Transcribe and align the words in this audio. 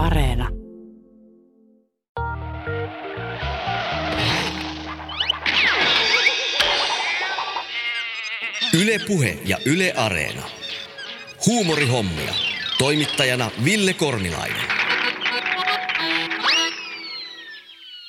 Areena. 0.00 0.48
Yle 8.82 8.98
Puhe 9.06 9.38
ja 9.44 9.56
Yle 9.66 9.92
Areena. 9.96 10.42
Huumorihommia. 11.46 12.32
Toimittajana 12.78 13.50
Ville 13.64 13.94
Kornilainen. 13.94 14.56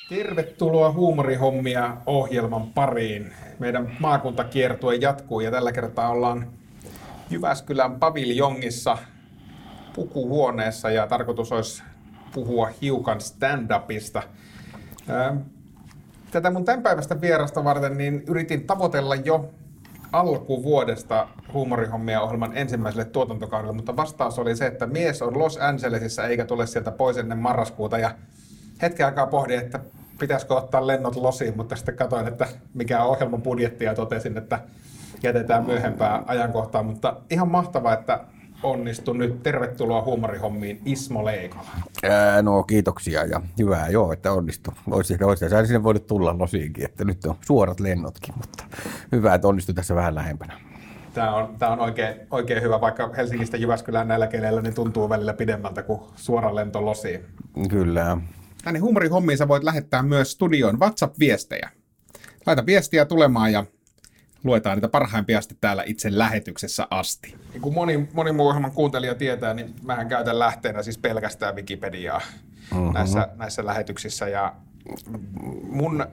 Tervetuloa 0.08 0.92
huumorihommia 0.92 1.96
ohjelman 2.06 2.72
pariin. 2.72 3.32
Meidän 3.58 3.96
maakuntakiertue 3.98 4.94
jatkuu 4.94 5.40
ja 5.40 5.50
tällä 5.50 5.72
kertaa 5.72 6.08
ollaan 6.08 6.52
Jyväskylän 7.30 8.00
paviljongissa 8.00 8.98
pukuhuoneessa 9.94 10.90
ja 10.90 11.06
tarkoitus 11.06 11.52
olisi 11.52 11.82
puhua 12.34 12.70
hiukan 12.82 13.20
stand-upista. 13.20 14.22
Ää, 15.08 15.36
Tätä 16.30 16.50
mun 16.50 16.64
tämän 16.64 16.82
päivästä 16.82 17.20
vierasta 17.20 17.64
varten 17.64 17.98
niin 17.98 18.22
yritin 18.26 18.66
tavoitella 18.66 19.14
jo 19.14 19.50
alkuvuodesta 20.12 21.28
huumorihommia 21.52 22.20
ohjelman 22.20 22.56
ensimmäiselle 22.56 23.04
tuotantokaudelle, 23.04 23.72
mutta 23.72 23.96
vastaus 23.96 24.38
oli 24.38 24.56
se, 24.56 24.66
että 24.66 24.86
mies 24.86 25.22
on 25.22 25.38
Los 25.38 25.56
Angelesissa 25.56 26.26
eikä 26.26 26.44
tule 26.44 26.66
sieltä 26.66 26.90
pois 26.90 27.16
ennen 27.16 27.38
marraskuuta 27.38 27.98
ja 27.98 28.10
hetken 28.82 29.06
aikaa 29.06 29.26
pohdin, 29.26 29.58
että 29.58 29.80
pitäisikö 30.18 30.54
ottaa 30.54 30.86
lennot 30.86 31.16
losiin, 31.16 31.56
mutta 31.56 31.76
sitten 31.76 31.96
katsoin, 31.96 32.28
että 32.28 32.48
mikä 32.74 33.04
on 33.04 33.10
ohjelman 33.10 33.42
budjetti 33.42 33.84
ja 33.84 33.94
totesin, 33.94 34.38
että 34.38 34.58
jätetään 35.22 35.66
myöhempää 35.66 36.22
ajankohtaa, 36.26 36.82
mutta 36.82 37.16
ihan 37.30 37.48
mahtavaa, 37.48 37.92
että 37.92 38.20
onnistu 38.62 39.12
nyt. 39.12 39.42
Tervetuloa 39.42 40.02
huumorihommiin 40.02 40.80
Ismo 40.84 41.24
Leikola. 41.24 41.70
Ää, 42.02 42.42
no 42.42 42.62
kiitoksia 42.62 43.24
ja 43.24 43.40
hyvää 43.58 43.88
joo, 43.88 44.12
että 44.12 44.32
onnistu. 44.32 44.74
Olisi 44.90 45.12
ehkä 45.12 45.26
olisi 45.26 45.48
sinne 45.48 45.82
voinut 45.82 46.06
tulla 46.06 46.38
losiinkin, 46.38 46.84
että 46.84 47.04
nyt 47.04 47.24
on 47.24 47.34
suorat 47.46 47.80
lennotkin, 47.80 48.34
mutta 48.36 48.64
hyvä, 49.12 49.34
että 49.34 49.48
onnistui 49.48 49.74
tässä 49.74 49.94
vähän 49.94 50.14
lähempänä. 50.14 50.60
Tämä 51.14 51.34
on, 51.34 51.56
tämä 51.58 51.72
on 51.72 51.80
oikein, 51.80 52.14
oikein 52.30 52.62
hyvä, 52.62 52.80
vaikka 52.80 53.10
Helsingistä 53.16 53.56
Jyväskylään 53.56 54.08
näillä 54.08 54.26
keleillä 54.26 54.62
niin 54.62 54.74
tuntuu 54.74 55.08
välillä 55.08 55.32
pidemmältä 55.32 55.82
kuin 55.82 56.00
suora 56.16 56.54
lento 56.54 56.84
losiin. 56.84 57.20
Kyllä. 57.70 58.16
Tänne 58.64 58.80
huumorihommiin 58.80 59.38
sä 59.38 59.48
voit 59.48 59.64
lähettää 59.64 60.02
myös 60.02 60.32
studioon 60.32 60.80
WhatsApp-viestejä. 60.80 61.70
Laita 62.46 62.66
viestiä 62.66 63.04
tulemaan 63.04 63.52
ja 63.52 63.64
luetaan 64.44 64.76
niitä 64.76 64.88
parhaimpia 64.88 65.38
asti 65.38 65.56
täällä 65.60 65.82
itse 65.86 66.18
lähetyksessä 66.18 66.86
asti. 66.90 67.34
Niin 67.52 67.62
kuin 67.62 67.74
moni, 67.74 68.08
moni 68.12 68.32
muu 68.32 68.48
ohjelman 68.48 68.72
kuuntelija 68.72 69.14
tietää, 69.14 69.54
niin 69.54 69.74
mähän 69.82 70.08
käytän 70.08 70.38
lähteenä 70.38 70.82
siis 70.82 70.98
pelkästään 70.98 71.56
Wikipediaa 71.56 72.20
mm-hmm. 72.74 72.92
näissä, 72.92 73.28
näissä 73.36 73.66
lähetyksissä. 73.66 74.28
Ja 74.28 74.54
mun 75.62 76.06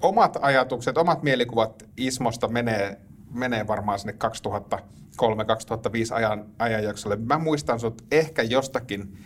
omat 0.00 0.36
ajatukset, 0.40 0.98
omat 0.98 1.22
mielikuvat 1.22 1.82
Ismosta 1.96 2.48
menee, 2.48 3.00
menee 3.34 3.66
varmaan 3.66 3.98
sinne 3.98 4.14
2003-2005 5.20 6.14
ajan, 6.14 6.44
ajanjaksolle. 6.58 7.16
Mä 7.16 7.38
muistan 7.38 7.80
sut 7.80 8.02
ehkä 8.10 8.42
jostakin 8.42 9.18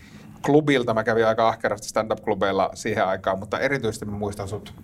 klubilta, 0.47 0.95
mä 0.95 1.05
kävin 1.05 1.27
aika 1.27 1.49
ahkerasti 1.49 1.89
stand-up-klubeilla 1.89 2.71
siihen 2.75 3.07
aikaan, 3.07 3.39
mutta 3.39 3.59
erityisesti 3.59 4.05
mä 4.05 4.19
muistan 4.19 4.49
sut 4.49 4.75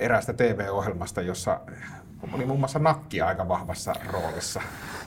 eräästä 0.00 0.32
TV-ohjelmasta, 0.32 1.22
jossa 1.22 1.60
oli 2.32 2.46
muun 2.46 2.58
muassa 2.58 2.78
nakki 2.78 3.20
aika 3.20 3.48
vahvassa 3.48 3.94
roolissa. 4.12 4.60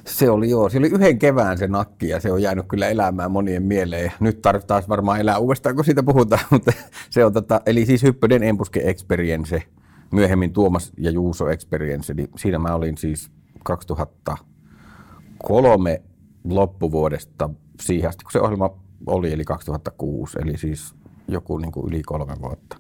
Se 0.05 0.29
oli 0.29 0.49
joo, 0.49 0.69
se 0.69 0.77
oli 0.77 0.87
yhden 0.87 1.19
kevään 1.19 1.57
se 1.57 1.67
nakki 1.67 2.09
ja 2.09 2.19
se 2.19 2.31
on 2.31 2.41
jäänyt 2.41 2.65
kyllä 2.67 2.89
elämään 2.89 3.31
monien 3.31 3.63
mieleen. 3.63 4.11
Nyt 4.19 4.41
tarvitaan 4.41 4.83
varmaan 4.89 5.19
elää 5.19 5.37
uudestaan, 5.37 5.75
kun 5.75 5.85
siitä 5.85 6.03
puhutaan, 6.03 6.41
mutta 6.51 6.71
se 7.09 7.25
on 7.25 7.33
tota, 7.33 7.61
eli 7.65 7.85
siis 7.85 8.03
Hyppöden 8.03 8.43
Empuske 8.43 8.81
Experience, 8.83 9.63
myöhemmin 10.11 10.53
Tuomas 10.53 10.91
ja 10.97 11.11
Juuso 11.11 11.49
Experience, 11.49 12.13
niin 12.13 12.29
siinä 12.37 12.59
mä 12.59 12.75
olin 12.75 12.97
siis 12.97 13.31
2003 13.63 16.01
loppuvuodesta 16.43 17.49
siihen 17.79 18.09
asti, 18.09 18.23
kun 18.23 18.31
se 18.31 18.41
ohjelma 18.41 18.69
oli, 19.05 19.33
eli 19.33 19.45
2006, 19.45 20.37
eli 20.41 20.57
siis 20.57 20.95
joku 21.27 21.57
niin 21.57 21.71
kuin 21.71 21.87
yli 21.87 22.01
kolme 22.01 22.35
vuotta. 22.41 22.77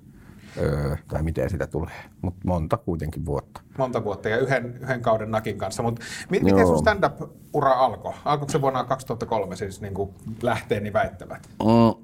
Öö, 0.57 0.95
tai 1.07 1.23
miten 1.23 1.49
sitä 1.49 1.67
tulee, 1.67 1.93
mutta 2.21 2.39
monta 2.45 2.77
kuitenkin 2.77 3.25
vuotta. 3.25 3.61
Monta 3.77 4.03
vuotta 4.03 4.29
ja 4.29 4.37
yhden, 4.37 4.77
yhden 4.81 5.01
kauden 5.01 5.31
nakin 5.31 5.57
kanssa. 5.57 5.83
Mutta 5.83 6.01
mi- 6.29 6.39
miten 6.39 6.67
sun 6.67 6.79
stand-up-ura 6.79 7.71
alkoi? 7.71 8.13
Alkoiko 8.25 8.51
se 8.51 8.61
vuonna 8.61 8.83
2003 8.83 9.55
siis 9.55 9.81
niin 9.81 9.93
kuin 9.93 10.09
lähteeni 10.41 10.93
väittävät? 10.93 11.49
Mm, 11.63 12.03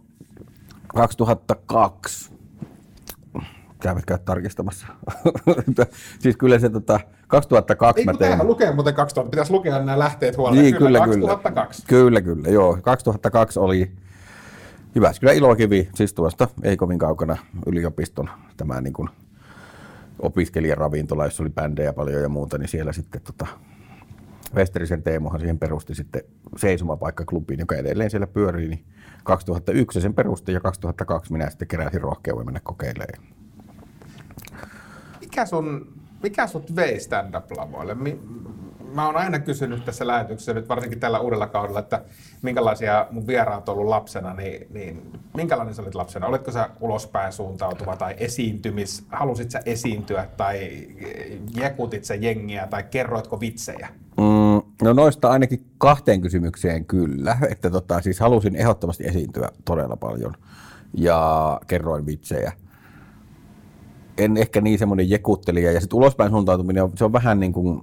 2002. 0.88 2.32
Käyvät 3.80 4.06
käydä 4.06 4.24
tarkistamassa. 4.26 4.88
siis 6.20 6.38
kyllä 6.38 6.60
se 6.60 6.70
tota, 6.70 7.00
2002 7.28 8.02
Ei 8.02 8.06
mä 8.06 8.14
tein. 8.14 8.48
lukee 8.48 8.74
muuten 8.74 8.94
2000, 8.94 9.30
pitäisi 9.32 9.52
lukea 9.52 9.80
nämä 9.80 10.00
lähteet 10.00 10.38
huolella. 10.38 10.62
Niin, 10.62 10.76
kyllä, 10.78 11.00
kyllä. 11.06 11.28
2002. 11.28 11.84
Kyllä, 11.88 12.22
kyllä, 12.22 12.50
joo. 12.50 12.78
2002 12.82 13.60
oli 13.60 13.92
Jyväskylän 14.96 15.36
Ilokivi, 15.36 15.90
siis 15.96 16.14
tuosta 16.14 16.48
ei 16.64 16.78
kovin 16.78 17.00
kaukana 17.00 17.38
yliopiston 17.66 18.30
tämä 18.58 18.82
niin 18.82 18.94
kuin 18.94 19.10
opiskelijaravintola, 20.20 21.26
jossa 21.26 21.44
oli 21.44 21.50
bändejä 21.50 21.94
paljon 21.94 22.22
ja 22.22 22.30
muuta, 22.30 22.58
niin 22.58 22.70
siellä 22.70 22.94
sitten 22.94 23.22
tota, 23.22 23.48
Westerisen 24.56 25.04
Teemohan 25.04 25.40
siihen 25.40 25.60
perusti 25.60 25.96
sitten 25.96 26.22
seisomapaikkaklubiin, 26.58 27.60
joka 27.60 27.76
edelleen 27.76 28.10
siellä 28.10 28.28
pyörii, 28.28 28.68
niin 28.68 28.86
2001 29.24 30.02
sen 30.02 30.14
perusti 30.14 30.54
ja 30.54 30.60
2002 30.60 31.32
minä 31.32 31.50
sitten 31.50 31.68
keräsin 31.68 32.02
rohkeuden 32.02 32.46
mennä 32.46 32.60
kokeilemaan. 32.64 33.24
Mikä, 35.22 35.46
sun, 35.46 35.94
mikä 36.24 36.48
sut 36.48 36.76
vei 36.76 37.00
stand-up-lavoille? 37.00 37.96
Mi- 37.96 38.20
Mä 38.94 39.06
oon 39.06 39.16
aina 39.16 39.40
kysynyt 39.40 39.86
tässä 39.86 40.08
lähetyksessä, 40.08 40.54
nyt 40.54 40.70
varsinkin 40.70 41.00
tällä 41.00 41.20
uudella 41.20 41.48
kaudella, 41.48 41.80
että 41.80 42.02
minkälaisia 42.42 43.08
mun 43.12 43.28
vieraat 43.28 43.70
on 43.70 43.74
ollut 43.74 43.90
lapsena, 43.90 44.34
niin, 44.34 44.68
niin 44.74 45.12
minkälainen 45.36 45.76
sä 45.76 45.82
olit 45.82 45.96
lapsena? 45.96 46.28
Oletko 46.28 46.52
sä 46.52 46.70
ulospäin 46.80 47.34
suuntautuva 47.34 47.96
tai 47.96 48.16
esiintymis, 48.18 49.06
halusit 49.10 49.52
sä 49.52 49.62
esiintyä 49.66 50.28
tai 50.38 50.88
jekutit 51.56 52.06
sä 52.06 52.16
jengiä 52.16 52.68
tai 52.68 52.84
kerroitko 52.84 53.40
vitsejä? 53.40 53.88
Mm, 54.18 54.62
no 54.82 54.94
noista 54.94 55.30
ainakin 55.30 55.66
kahteen 55.78 56.22
kysymykseen 56.22 56.86
kyllä. 56.86 57.38
Että 57.52 57.70
tota, 57.70 58.02
siis 58.02 58.20
halusin 58.20 58.56
ehdottomasti 58.56 59.08
esiintyä 59.08 59.50
todella 59.66 59.98
paljon 59.98 60.34
ja 60.94 61.62
kerroin 61.68 62.06
vitsejä. 62.06 62.52
En 64.18 64.38
ehkä 64.38 64.62
niin 64.62 64.80
semmoinen 64.80 65.10
jekuttelija. 65.10 65.72
Ja 65.72 65.80
sitten 65.82 65.98
ulospäin 65.98 66.32
suuntautuminen, 66.32 66.90
se 66.96 67.06
on 67.06 67.14
vähän 67.14 67.40
niin 67.40 67.54
kuin, 67.54 67.82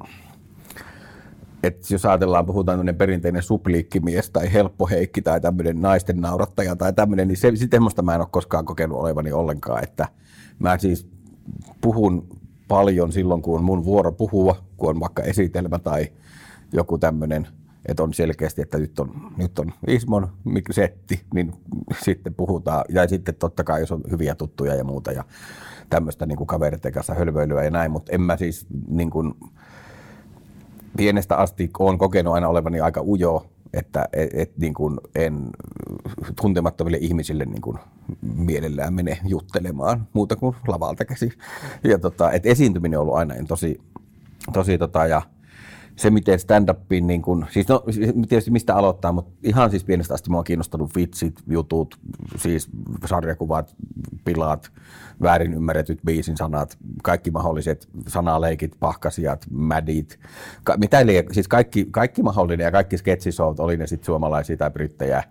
että 1.63 1.95
jos 1.95 2.05
ajatellaan, 2.05 2.47
puhutaan 2.47 2.75
tämmöinen 2.75 2.97
perinteinen 2.97 3.43
supliikkimies 3.43 4.31
tai 4.31 4.53
helppoheikki 4.53 5.23
tai 5.23 5.41
tämmöinen 5.41 5.81
naisten 5.81 6.21
naurattaja 6.21 6.77
tai 6.77 6.93
tämmöinen, 6.93 7.29
niin 7.29 7.37
se, 7.37 7.53
semmoista 7.71 8.03
mä 8.03 8.15
en 8.15 8.21
ole 8.21 8.29
koskaan 8.31 8.65
kokenut 8.65 8.99
olevani 8.99 9.33
ollenkaan. 9.33 9.85
Että 9.85 10.09
mä 10.59 10.79
siis 10.79 11.09
puhun 11.81 12.29
paljon 12.69 13.13
silloin, 13.13 13.43
kun 13.43 13.59
on 13.59 13.65
mun 13.65 13.85
vuoro 13.85 14.13
puhua, 14.13 14.65
kun 14.77 14.91
on 14.91 15.01
vaikka 15.01 15.23
esitelmä 15.23 15.79
tai 15.79 16.07
joku 16.73 16.99
tämmöinen, 16.99 17.49
että 17.87 18.03
on 18.03 18.15
selkeästi, 18.15 18.63
että 18.63 18.79
nyt 18.79 18.99
on, 18.99 19.33
nyt 19.37 19.59
on 19.59 19.73
Ismon 19.87 20.29
setti, 20.71 21.21
niin 21.35 21.53
sitten 22.03 22.35
puhutaan. 22.35 22.85
Ja 22.89 23.09
sitten 23.09 23.35
totta 23.35 23.65
kai, 23.65 23.81
jos 23.81 23.93
on 23.93 24.03
hyviä 24.11 24.35
tuttuja 24.35 24.75
ja 24.75 24.85
muuta 24.85 25.13
ja 25.13 25.25
tämmöistä 25.91 26.27
niin 26.27 26.47
kavereiden 26.47 26.93
kanssa 26.93 27.15
hölvöilyä 27.15 27.65
ja 27.65 27.71
näin, 27.71 27.91
mutta 27.91 28.13
en 28.13 28.21
mä 28.21 28.37
siis 28.37 28.67
niin 28.89 29.11
kuin, 29.11 29.35
pienestä 30.97 31.37
asti 31.37 31.71
olen 31.79 31.99
kokenut 31.99 32.35
aina 32.35 32.49
olevani 32.49 32.81
aika 32.81 33.03
ujo, 33.03 33.47
että 33.73 34.09
et, 34.13 34.31
et, 34.35 34.59
niin 34.59 34.75
kuin 34.75 35.01
en 35.15 35.51
tuntemattomille 36.41 36.99
ihmisille 37.01 37.45
niin 37.45 37.63
kuin 37.63 37.79
mielellään 38.23 38.95
mene 38.95 39.19
juttelemaan 39.25 40.09
muuta 40.13 40.37
kuin 40.37 40.57
lavalta 40.69 41.05
käsi. 41.05 41.33
Ja 41.85 41.99
tota, 41.99 42.33
et 42.33 42.47
esiintyminen 42.47 42.99
on 42.99 43.03
ollut 43.03 43.17
aina 43.17 43.35
tosi, 43.49 43.81
tosi 44.53 44.79
tota, 44.79 45.07
ja 45.07 45.23
se, 45.97 46.11
miten 46.11 46.39
stand-upiin, 46.39 47.07
niin 47.07 47.23
kun, 47.23 47.47
siis 47.51 47.69
no 47.69 47.83
tietysti 48.29 48.51
mistä 48.51 48.75
aloittaa, 48.77 49.13
mutta 49.13 49.33
ihan 49.43 49.71
siis 49.71 49.85
pienestä 49.85 50.15
asti 50.15 50.31
mua 50.31 50.39
on 50.39 50.45
kiinnostanut 50.45 50.97
vitsit, 50.97 51.43
jutut, 51.47 51.99
siis 52.37 52.69
sarjakuvat, 53.05 53.75
pilaat, 54.25 54.73
väärin 55.23 55.55
ymmärretyt 55.55 56.01
biisin 56.05 56.37
sanat, 56.37 56.79
kaikki 57.03 57.31
mahdolliset 57.31 57.89
sanaleikit, 58.09 58.77
pahkasijat, 58.81 59.47
mädit, 59.51 60.19
ka- 60.65 60.77
mitä 60.77 61.07
liian, 61.07 61.25
siis 61.33 61.49
kaikki, 61.49 61.89
kaikki 61.91 62.23
mahdollinen 62.23 62.65
ja 62.65 62.73
kaikki 62.73 62.99
sketsishout, 62.99 63.61
oli 63.61 63.77
ne 63.77 63.87
sitten 63.87 64.07
suomalaisia 64.07 64.57
tai 64.57 64.71
brittejä, 64.71 65.23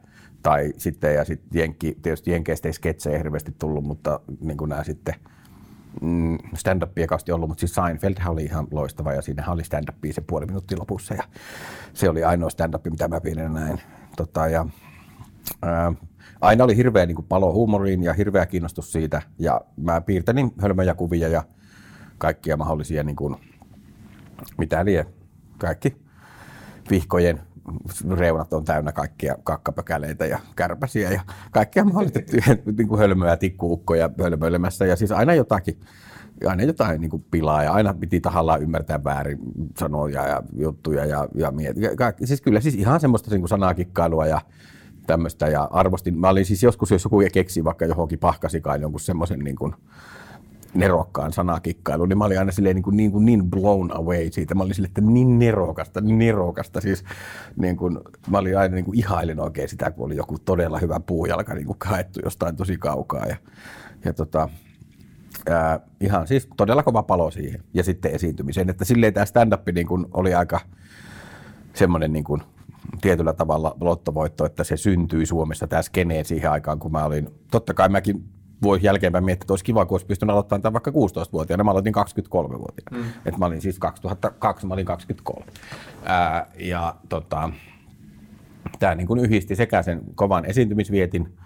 tai 0.44 0.74
sitten, 0.78 1.16
ja 1.16 1.26
sitten 1.26 1.60
jenkki, 1.60 1.98
tietysti 2.02 2.32
jenkeistä 2.32 2.70
ei 2.70 2.74
sketsejä 2.74 3.18
hirveästi 3.18 3.56
tullut, 3.60 3.84
mutta 3.84 4.20
niin 4.42 4.58
kuin 4.58 4.70
nämä 4.70 4.84
sitten, 4.84 5.16
mm, 6.02 6.38
stand-upia 6.38 7.08
kausti 7.08 7.32
ollut, 7.32 7.50
mutta 7.50 7.60
siis 7.60 7.76
Seinfeldhän 7.76 8.32
oli 8.32 8.44
ihan 8.44 8.68
loistava 8.72 9.14
ja 9.14 9.22
siinähän 9.22 9.54
oli 9.54 9.62
stand-upia 9.64 10.14
se 10.14 10.22
puoli 10.22 10.46
minuuttia 10.46 10.78
lopussa 10.80 11.14
ja 11.14 11.24
se 11.94 12.10
oli 12.10 12.24
ainoa 12.24 12.50
stand-up, 12.50 12.86
mitä 12.86 13.08
mä 13.08 13.22
pienen 13.22 13.54
näin. 13.54 13.82
Tota, 14.18 14.48
ja 14.48 14.66
ää, 15.62 15.94
aina 16.42 16.64
oli 16.64 16.78
hirveä 16.78 17.06
niin 17.06 17.16
kuin 17.16 17.28
palo 17.30 17.54
huumoriin 17.54 18.04
ja 18.04 18.14
hirveä 18.14 18.46
kiinnostus 18.46 18.92
siitä. 18.92 19.22
Ja 19.40 19.62
mä 19.78 20.02
piirtelin 20.02 20.52
hölmöjä 20.62 20.94
kuvia 20.94 21.28
ja 21.28 21.44
kaikkia 22.18 22.58
mahdollisia, 22.58 23.04
niin 23.04 23.16
kuin, 23.16 23.36
mitä 24.58 24.86
lie, 24.86 25.06
kaikki 25.58 25.96
vihkojen 26.90 27.42
reunat 28.12 28.54
on 28.54 28.66
täynnä 28.66 28.92
kaikkia 28.92 29.38
kakkapökäleitä 29.44 30.26
ja 30.26 30.40
kärpäsiä 30.56 31.12
ja 31.12 31.22
kaikkia 31.52 31.84
mahdollista 31.84 32.20
niin 32.78 32.88
kuin 32.88 33.00
hölmöä 33.00 33.38
tikkuukkoja 33.38 34.10
hölmöilemässä 34.22 34.86
ja 34.86 34.96
siis 34.96 35.12
aina 35.12 35.34
jotakin 35.34 35.80
aina 36.48 36.64
jotain 36.64 37.02
niin 37.02 37.10
kuin 37.12 37.26
pilaa 37.32 37.64
ja 37.64 37.72
aina 37.74 37.94
piti 37.94 38.20
tahallaan 38.20 38.62
ymmärtää 38.62 39.04
väärin 39.04 39.40
sanoja 39.78 40.28
ja 40.28 40.42
juttuja 40.58 41.06
ja, 41.06 41.28
ja 41.36 41.52
miet- 41.52 41.96
kaikki, 41.96 42.28
siis 42.28 42.42
kyllä 42.42 42.60
siis 42.60 42.76
ihan 42.76 43.00
semmoista 43.00 43.32
niin 43.32 43.42
kuin 43.42 43.50
sanakikkailua 43.50 44.26
ja 44.26 44.42
tämmöistä 45.08 45.48
ja 45.48 45.64
arvostin, 45.72 46.18
mä 46.18 46.30
olin 46.30 46.46
siis 46.46 46.64
joskus, 46.64 46.92
jos 46.92 47.04
joku 47.04 47.22
keksi 47.34 47.64
vaikka 47.64 47.86
johonkin 47.86 48.20
pahkasikaan 48.20 48.82
jonkun 48.82 49.00
semmoisen 49.00 49.40
niin 49.40 49.56
kuin, 49.56 49.76
nerokkaan 50.74 51.34
sanakikkailu, 51.34 52.06
niin 52.06 52.18
mä 52.18 52.26
olin 52.26 52.40
aina 52.40 52.52
silleen 52.52 52.76
niin, 52.76 52.84
kuin, 52.84 52.98
niin, 52.98 53.12
kuin 53.12 53.26
niin 53.26 53.50
blown 53.50 53.92
away 53.96 54.32
siitä. 54.32 54.56
Mä 54.56 54.64
olin 54.64 54.76
silleen, 54.76 54.90
että 54.90 55.02
niin 55.02 55.40
nerokasta, 55.40 56.02
niin 56.02 56.20
nerokasta. 56.20 56.82
Siis, 56.82 57.04
niin 57.56 57.78
kuin, 57.78 58.00
mä 58.30 58.38
olin 58.38 58.58
aina 58.58 58.76
niin 58.76 58.86
kuin 58.86 58.98
ihailin 58.98 59.40
oikein 59.40 59.70
sitä, 59.70 59.92
kun 59.92 60.06
oli 60.06 60.16
joku 60.16 60.40
todella 60.40 60.80
hyvä 60.80 61.00
puujalka 61.00 61.54
niin 61.54 61.68
kuin 61.68 61.78
haettu 61.86 62.20
jostain 62.24 62.56
tosi 62.56 62.78
kaukaa. 62.78 63.26
Ja, 63.26 63.36
ja 64.06 64.14
tota, 64.14 64.50
ää, 65.50 65.80
ihan 66.00 66.28
siis 66.28 66.48
todella 66.58 66.84
kova 66.84 67.04
palo 67.04 67.32
siihen 67.32 67.64
ja 67.74 67.84
sitten 67.84 68.12
esiintymiseen. 68.12 68.70
Että 68.70 68.86
silleen 68.86 69.14
tämä 69.14 69.26
stand-up 69.26 69.68
niin 69.74 69.88
kuin 69.88 70.06
oli 70.14 70.34
aika 70.34 70.60
semmoinen 71.74 72.14
niin 72.14 72.24
kuin 72.24 72.42
tietyllä 73.02 73.34
tavalla 73.34 73.78
lottovoitto, 73.82 74.46
että 74.46 74.64
se 74.64 74.78
syntyi 74.78 75.26
Suomessa 75.26 75.68
tämä 75.68 75.82
skeneen 75.82 76.26
siihen 76.26 76.52
aikaan, 76.52 76.80
kun 76.80 76.92
mä 76.92 77.06
olin, 77.06 77.30
totta 77.52 77.74
kai 77.74 77.90
mäkin 77.90 78.24
voi 78.64 78.80
jälkeenpäin 78.82 79.26
miettiä, 79.26 79.44
että 79.44 79.54
olisi 79.54 79.64
kiva, 79.64 79.86
kun 79.86 79.96
olisi 79.96 80.06
pystynyt 80.06 80.34
aloittamaan 80.34 80.62
tämän 80.62 80.74
vaikka 80.74 80.92
16-vuotiaana. 80.92 81.64
Mä 81.64 81.72
aloitin 81.72 81.94
23-vuotiaana. 81.96 82.98
Mm. 82.98 83.14
Et 83.26 83.38
mä 83.38 83.46
olin 83.46 83.62
siis 83.62 83.80
2002, 83.80 84.68
mä 84.68 84.74
olin 84.74 84.86
23. 84.86 85.46
Ää, 86.04 86.48
ja 86.60 86.96
tota, 87.10 87.50
tämä 88.80 88.96
niin 88.96 89.20
yhdisti 89.20 89.56
sekä 89.56 89.84
sen 89.84 90.02
kovan 90.16 90.46
esiintymisvietin, 90.46 91.38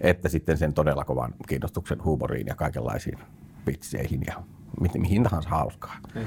että 0.00 0.28
sitten 0.28 0.58
sen 0.58 0.74
todella 0.74 1.04
kovan 1.04 1.34
kiinnostuksen 1.48 2.04
huumoriin 2.04 2.46
ja 2.46 2.54
kaikenlaisiin 2.54 3.18
vitseihin 3.66 4.20
ja 4.26 4.42
mi- 4.80 5.00
mihin 5.00 5.22
tahansa 5.22 5.48
hauskaa. 5.48 5.96
Niin. 6.14 6.26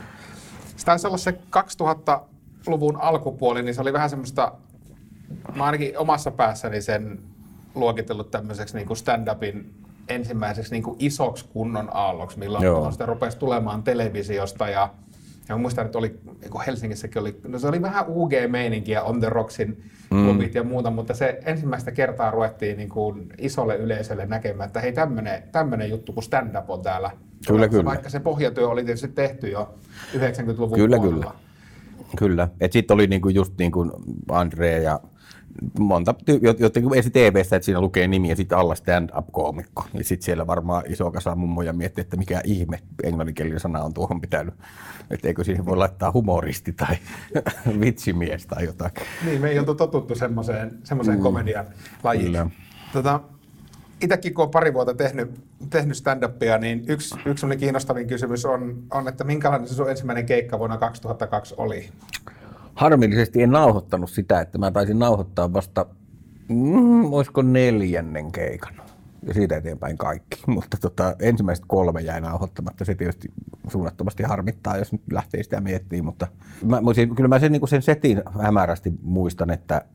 Se 0.75 0.85
taisi 0.85 1.07
olla 1.07 1.17
se 1.17 1.31
2000-luvun 1.31 2.97
alkupuoli, 2.97 3.63
niin 3.63 3.75
se 3.75 3.81
oli 3.81 3.93
vähän 3.93 4.09
semmoista, 4.09 4.51
mä 5.55 5.63
ainakin 5.63 5.97
omassa 5.97 6.31
päässäni 6.31 6.81
sen 6.81 7.19
luokitellut 7.75 8.31
tämmöiseksi 8.31 8.75
niin 8.75 8.87
kuin 8.87 8.97
stand-upin 8.97 9.82
ensimmäiseksi 10.09 10.71
niin 10.71 10.83
kuin 10.83 10.95
isoksi 10.99 11.45
kunnon 11.53 11.89
aalloksi, 11.93 12.39
milloin 12.39 12.63
Joo. 12.63 12.91
sitä 12.91 13.05
rupesi 13.05 13.37
tulemaan 13.37 13.83
televisiosta 13.83 14.69
ja 14.69 14.89
ja 15.49 15.55
mä 15.55 15.61
muistan, 15.61 15.85
että 15.85 15.97
oli, 15.97 16.19
kun 16.49 16.61
Helsingissäkin 16.67 17.21
oli, 17.21 17.39
no 17.47 17.59
se 17.59 17.67
oli 17.67 17.81
vähän 17.81 18.05
UG-meininkiä 18.07 19.03
On 19.03 19.19
The 19.19 19.29
Rocksin 19.29 19.83
klubit 20.09 20.55
ja 20.55 20.63
muuta, 20.63 20.89
mutta 20.91 21.13
se 21.13 21.39
ensimmäistä 21.45 21.91
kertaa 21.91 22.31
ruvettiin 22.31 22.77
niin 22.77 22.89
kuin 22.89 23.33
isolle 23.37 23.75
yleisölle 23.77 24.25
näkemään, 24.25 24.67
että 24.67 24.79
hei 24.81 24.93
tämmönen 25.51 25.89
juttu 25.89 26.13
kuin 26.13 26.23
stand-up 26.23 26.69
on 26.69 26.81
täällä. 26.81 27.11
Kyllä, 27.47 27.59
Vaikka- 27.59 27.71
kyllä. 27.71 27.85
Vaikka 27.85 28.09
se 28.09 28.19
pohjatyö 28.19 28.67
oli 28.69 28.83
tietysti 28.85 29.07
tehty 29.07 29.47
jo 29.49 29.73
90-luvun 30.13 30.77
Kyllä, 30.77 30.97
puolella. 30.97 31.23
kyllä. 31.23 31.31
Kyllä. 32.17 32.47
Sitten 32.71 32.95
oli 32.95 33.07
niinku 33.07 33.29
just 33.29 33.53
niin 33.57 33.71
kuin 33.71 33.91
Andre 34.31 34.81
ja 34.81 34.99
monta, 35.79 36.15
jotenkin 36.59 36.95
esi 36.95 37.09
TVstä, 37.09 37.55
että 37.55 37.65
siinä 37.65 37.81
lukee 37.81 38.07
nimi 38.07 38.29
ja 38.29 38.35
sitten 38.35 38.57
alla 38.57 38.75
stand-up-koomikko. 38.75 39.85
Ja 39.93 40.03
sitten 40.03 40.25
siellä 40.25 40.47
varmaan 40.47 40.83
iso 40.87 41.11
kasa 41.11 41.35
mummoja 41.35 41.73
miettii, 41.73 42.01
että 42.01 42.17
mikä 42.17 42.41
ihme 42.43 42.79
englanninkielinen 43.03 43.59
sana 43.59 43.83
on 43.83 43.93
tuohon 43.93 44.21
pitänyt. 44.21 44.53
Että 45.11 45.27
eikö 45.27 45.43
siihen 45.43 45.65
voi 45.65 45.77
laittaa 45.77 46.11
humoristi 46.11 46.73
tai 46.73 46.95
vitsimies 47.81 48.47
tai 48.47 48.65
jotakin. 48.65 49.03
Niin, 49.25 49.41
me 49.41 49.49
ei 49.49 49.59
oltu 49.59 49.75
totuttu 49.75 50.15
semmoiseen, 50.15 50.71
semmoiseen 50.83 51.17
mm. 51.17 51.23
komedian 51.23 51.65
lajiin. 52.03 52.53
Tota, 52.93 53.19
Itäkin 54.03 54.33
kun 54.33 54.43
on 54.43 54.51
pari 54.51 54.73
vuotta 54.73 54.93
tehnyt, 54.93 55.31
tehnyt 55.69 55.97
stand-upia, 55.97 56.57
niin 56.59 56.83
yksi, 56.87 57.15
yksi 57.25 57.45
kiinnostavin 57.59 58.07
kysymys 58.07 58.45
on, 58.45 58.83
on, 58.91 59.07
että 59.07 59.23
minkälainen 59.23 59.67
se 59.67 59.75
sun 59.75 59.89
ensimmäinen 59.89 60.25
keikka 60.25 60.59
vuonna 60.59 60.77
2002 60.77 61.55
oli? 61.57 61.89
Harmillisesti 62.75 63.43
en 63.43 63.51
nauhoittanut 63.51 64.09
sitä, 64.09 64.41
että 64.41 64.57
mä 64.57 64.71
taisin 64.71 64.99
nauhoittaa 64.99 65.53
vasta, 65.53 65.85
mm, 66.49 67.13
olisiko 67.13 67.41
neljännen 67.41 68.31
keikan. 68.31 68.73
Ja 69.27 69.33
siitä 69.33 69.57
eteenpäin 69.57 69.97
kaikki. 69.97 70.41
Mutta 70.47 70.77
tota, 70.81 71.15
ensimmäiset 71.19 71.65
kolme 71.67 72.01
jäi 72.01 72.21
nauhoittamatta. 72.21 72.85
Se 72.85 72.95
tietysti 72.95 73.31
suunnattomasti 73.67 74.23
harmittaa, 74.23 74.77
jos 74.77 74.91
nyt 74.91 75.01
lähtee 75.11 75.43
sitä 75.43 75.61
miettimään. 75.61 76.05
Mutta 76.05 76.27
mä, 76.65 76.81
olisin- 76.85 77.15
kyllä 77.15 77.27
mä 77.27 77.39
sen, 77.39 77.51
niin 77.51 77.67
sen 77.67 77.81
setin 77.81 78.21
hämärästi 78.41 78.93
muistan, 79.01 79.49
että 79.49 79.85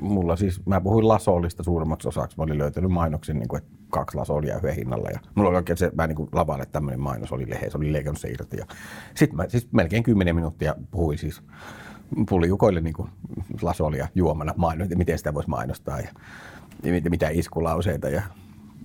mulla 0.00 0.36
siis, 0.36 0.66
mä 0.66 0.80
puhuin 0.80 1.08
lasolista 1.08 1.62
suurimmaksi 1.62 2.08
osaksi. 2.08 2.36
Mä 2.36 2.44
olin 2.44 2.58
löytänyt 2.58 2.90
mainoksen, 2.90 3.38
niin 3.38 3.48
kuin, 3.48 3.62
että 3.62 3.70
kaksi 3.90 4.16
lasolia 4.16 4.56
yhden 4.56 4.74
hinnalla. 4.74 5.08
Ja 5.10 5.18
mulla 5.34 5.48
oli 5.48 5.56
oikein 5.56 5.76
se, 5.76 5.90
mä 5.94 6.06
niin 6.06 6.16
kuin 6.16 6.28
lavalle 6.32 6.66
tämmöinen 6.66 7.00
mainos 7.00 7.32
oli 7.32 7.50
lehe, 7.50 7.70
se 7.70 7.78
oli 7.78 7.92
leikannut 7.92 8.20
se 8.20 8.28
irti. 8.28 8.56
Ja 8.56 8.66
sitten 9.14 9.36
mä 9.36 9.48
siis 9.48 9.68
melkein 9.72 10.02
10 10.02 10.34
minuuttia 10.34 10.74
puhuin 10.90 11.18
siis 11.18 11.42
pulliukoille 12.28 12.80
niin 12.80 12.94
kuin 12.94 13.08
lasolia 13.62 14.08
juomana, 14.14 14.54
maino, 14.56 14.84
miten 14.96 15.18
sitä 15.18 15.34
voisi 15.34 15.50
mainostaa 15.50 16.00
ja, 16.00 16.08
ja 16.82 16.92
mit- 16.92 17.10
mitä 17.10 17.28
iskulauseita. 17.28 18.08
Ja 18.08 18.22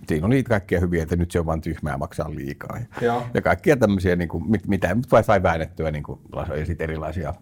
siinä 0.07 0.27
oli 0.27 0.43
kaikkia 0.43 0.79
hyviä, 0.79 1.03
että 1.03 1.15
nyt 1.15 1.31
se 1.31 1.39
on 1.39 1.45
vain 1.45 1.61
tyhmää 1.61 1.97
maksaa 1.97 2.35
liikaa. 2.35 2.77
Ja, 2.77 2.85
Joo. 3.05 3.23
ja 3.33 3.41
kaikkia 3.41 3.77
tämmöisiä, 3.77 4.15
niin 4.15 4.29
kuin, 4.29 4.51
mit, 4.51 4.67
mitä 4.67 4.95
nyt 4.95 5.11
vai 5.11 5.23
sai 5.23 5.43
väännettyä 5.43 5.91
niin 5.91 6.03
kuin 6.03 6.19
lasoja 6.31 6.59
ja 6.59 6.65
sitten 6.65 6.83
erilaisia 6.89 7.33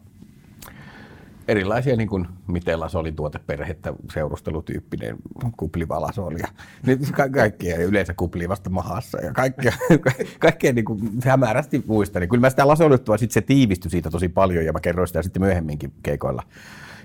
erilaisia, 1.52 1.96
niin 1.96 2.10
kuin, 2.10 2.28
miten 2.48 2.80
laso 2.80 3.00
oli 3.00 3.12
tuoteperhettä, 3.12 3.94
seurustelutyyppinen 4.14 5.18
kupliva 5.58 6.02
laso 6.02 6.26
oli. 6.26 6.40
Ja, 6.40 6.48
nyt 6.88 7.12
ka- 7.12 7.30
kaikkia, 7.30 7.78
yleensä 7.78 8.14
kuplivasta 8.14 8.70
mahassa 8.70 9.22
ja 9.22 9.34
kaikkea, 9.34 9.74
kaikkea 10.40 10.74
niin 10.74 10.86
kuin 10.86 11.00
hämärästi. 11.26 11.84
Niin 12.20 12.30
Kyllä 12.30 12.42
mä 12.42 12.50
sitä 12.50 12.68
lasoluttua, 12.68 13.18
sitten 13.18 13.34
se 13.34 13.42
tiivistyi 13.42 13.92
siitä 13.92 14.10
tosi 14.10 14.30
paljon 14.30 14.66
ja 14.66 14.74
mä 14.74 14.80
kerroin 14.80 15.08
sitä 15.08 15.22
sitten 15.22 15.42
myöhemminkin 15.42 15.94
keikoilla 16.04 16.44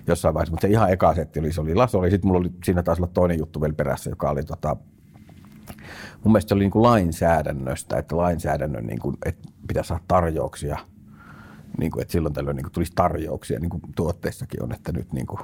jossain 0.07 0.33
vaiheessa, 0.33 0.51
mutta 0.51 0.67
se 0.67 0.71
ihan 0.71 0.91
eka 0.91 1.15
setti 1.15 1.39
oli, 1.39 1.53
se 1.53 1.61
oli 1.61 1.75
laso, 1.75 2.05
ja 2.05 2.11
sitten 2.11 2.27
mulla 2.27 2.39
oli 2.39 2.51
siinä 2.63 2.83
taas 2.83 2.99
olla 2.99 3.09
toinen 3.13 3.39
juttu 3.39 3.61
vielä 3.61 3.73
perässä, 3.73 4.09
joka 4.09 4.29
oli 4.29 4.43
tota, 4.43 4.75
mun 6.23 6.31
mielestä 6.31 6.49
se 6.49 6.55
oli 6.55 6.63
niin 6.63 6.71
kuin 6.71 6.83
lainsäädännöstä, 6.83 7.97
että 7.97 8.17
lainsäädännön, 8.17 8.87
niin 8.87 8.99
kuin, 8.99 9.17
että 9.25 9.49
pitäisi 9.67 9.87
saada 9.87 10.03
tarjouksia, 10.07 10.77
niin 11.77 11.91
kuin, 11.91 12.01
että 12.01 12.11
silloin 12.11 12.33
tällöin 12.33 12.55
niin 12.55 12.63
kuin 12.63 12.73
tulisi 12.73 12.91
tarjouksia, 12.95 13.59
niin 13.59 13.69
kuin 13.69 13.81
tuotteissakin 13.95 14.63
on, 14.63 14.73
että 14.73 14.91
nyt, 14.91 15.13
niin 15.13 15.27
kuin, 15.27 15.39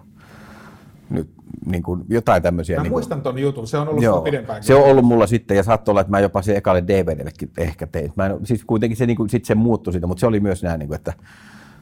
nyt 1.09 1.29
niin 1.65 1.83
kuin 1.83 2.05
jotain 2.09 2.43
tämmöisiä. 2.43 2.77
Mä 2.77 2.83
niin 2.83 2.91
kuin, 2.91 2.99
muistan 2.99 3.21
ton 3.21 3.39
jutun, 3.39 3.67
se 3.67 3.77
on 3.77 3.87
ollut 3.87 4.03
sulla 4.03 4.21
pidempään. 4.21 4.63
se 4.63 4.75
on 4.75 4.83
ollut 4.83 5.05
mulla 5.05 5.27
sitten, 5.27 5.57
ja 5.57 5.63
saattoi 5.63 5.91
olla, 5.91 6.01
että 6.01 6.11
mä 6.11 6.19
jopa 6.19 6.41
se 6.41 6.57
ekalle 6.57 6.83
DVDllekin 6.87 7.51
ehkä 7.57 7.87
tein. 7.87 8.13
Mä 8.15 8.25
en, 8.25 8.45
siis 8.45 8.65
kuitenkin 8.65 8.97
se, 8.97 9.05
niin 9.05 9.17
kuin, 9.17 9.29
sit 9.29 9.45
se 9.45 9.55
muuttui 9.55 9.93
siitä, 9.93 10.07
mutta 10.07 10.19
se 10.19 10.27
oli 10.27 10.39
myös 10.39 10.63
näin, 10.63 10.79
niin 10.79 10.87
kuin, 10.87 10.95
että, 10.95 11.13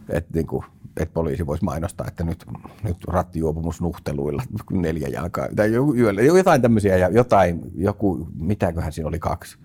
että, 0.09 0.31
niin 0.33 0.47
kuin, 0.47 0.65
että 0.97 1.13
poliisi 1.13 1.45
voisi 1.45 1.63
mainostaa, 1.63 2.07
että 2.07 2.23
nyt, 2.23 2.45
nyt 2.83 2.97
rattijuopumus 3.07 3.81
nuhteluilla 3.81 4.43
neljä 4.71 5.07
jalkaa, 5.07 5.47
tai 5.55 5.69
yöllä, 5.97 6.21
jotain 6.21 6.61
tämmöisiä, 6.61 6.97
ja 6.97 7.09
jotain, 7.09 7.61
joku, 7.75 8.27
mitäköhän 8.39 8.91
siinä 8.91 9.07
oli 9.07 9.19
kaksi 9.19 9.57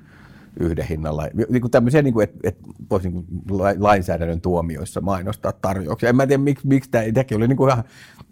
yhden 0.60 0.86
hinnalla. 0.86 1.28
Niin 1.48 1.60
kuin 1.60 1.70
tämmöisiä, 1.70 2.02
niin 2.02 2.14
kuin, 2.14 2.24
että, 2.24 2.38
että 2.44 2.68
voisi 2.90 3.08
niin 3.08 3.26
kuin 3.26 3.58
la- 3.58 3.74
lainsäädännön 3.78 4.40
tuomioissa 4.40 5.00
mainostaa 5.00 5.52
tarjouksia. 5.52 6.08
En 6.08 6.16
mä 6.16 6.26
tiedä, 6.26 6.42
miksi, 6.42 6.66
miksi 6.66 6.90
tämä, 6.90 7.04
tämäkin 7.14 7.36
oli 7.36 7.48
niin 7.48 7.56
kuin 7.56 7.70
ihan, 7.70 7.84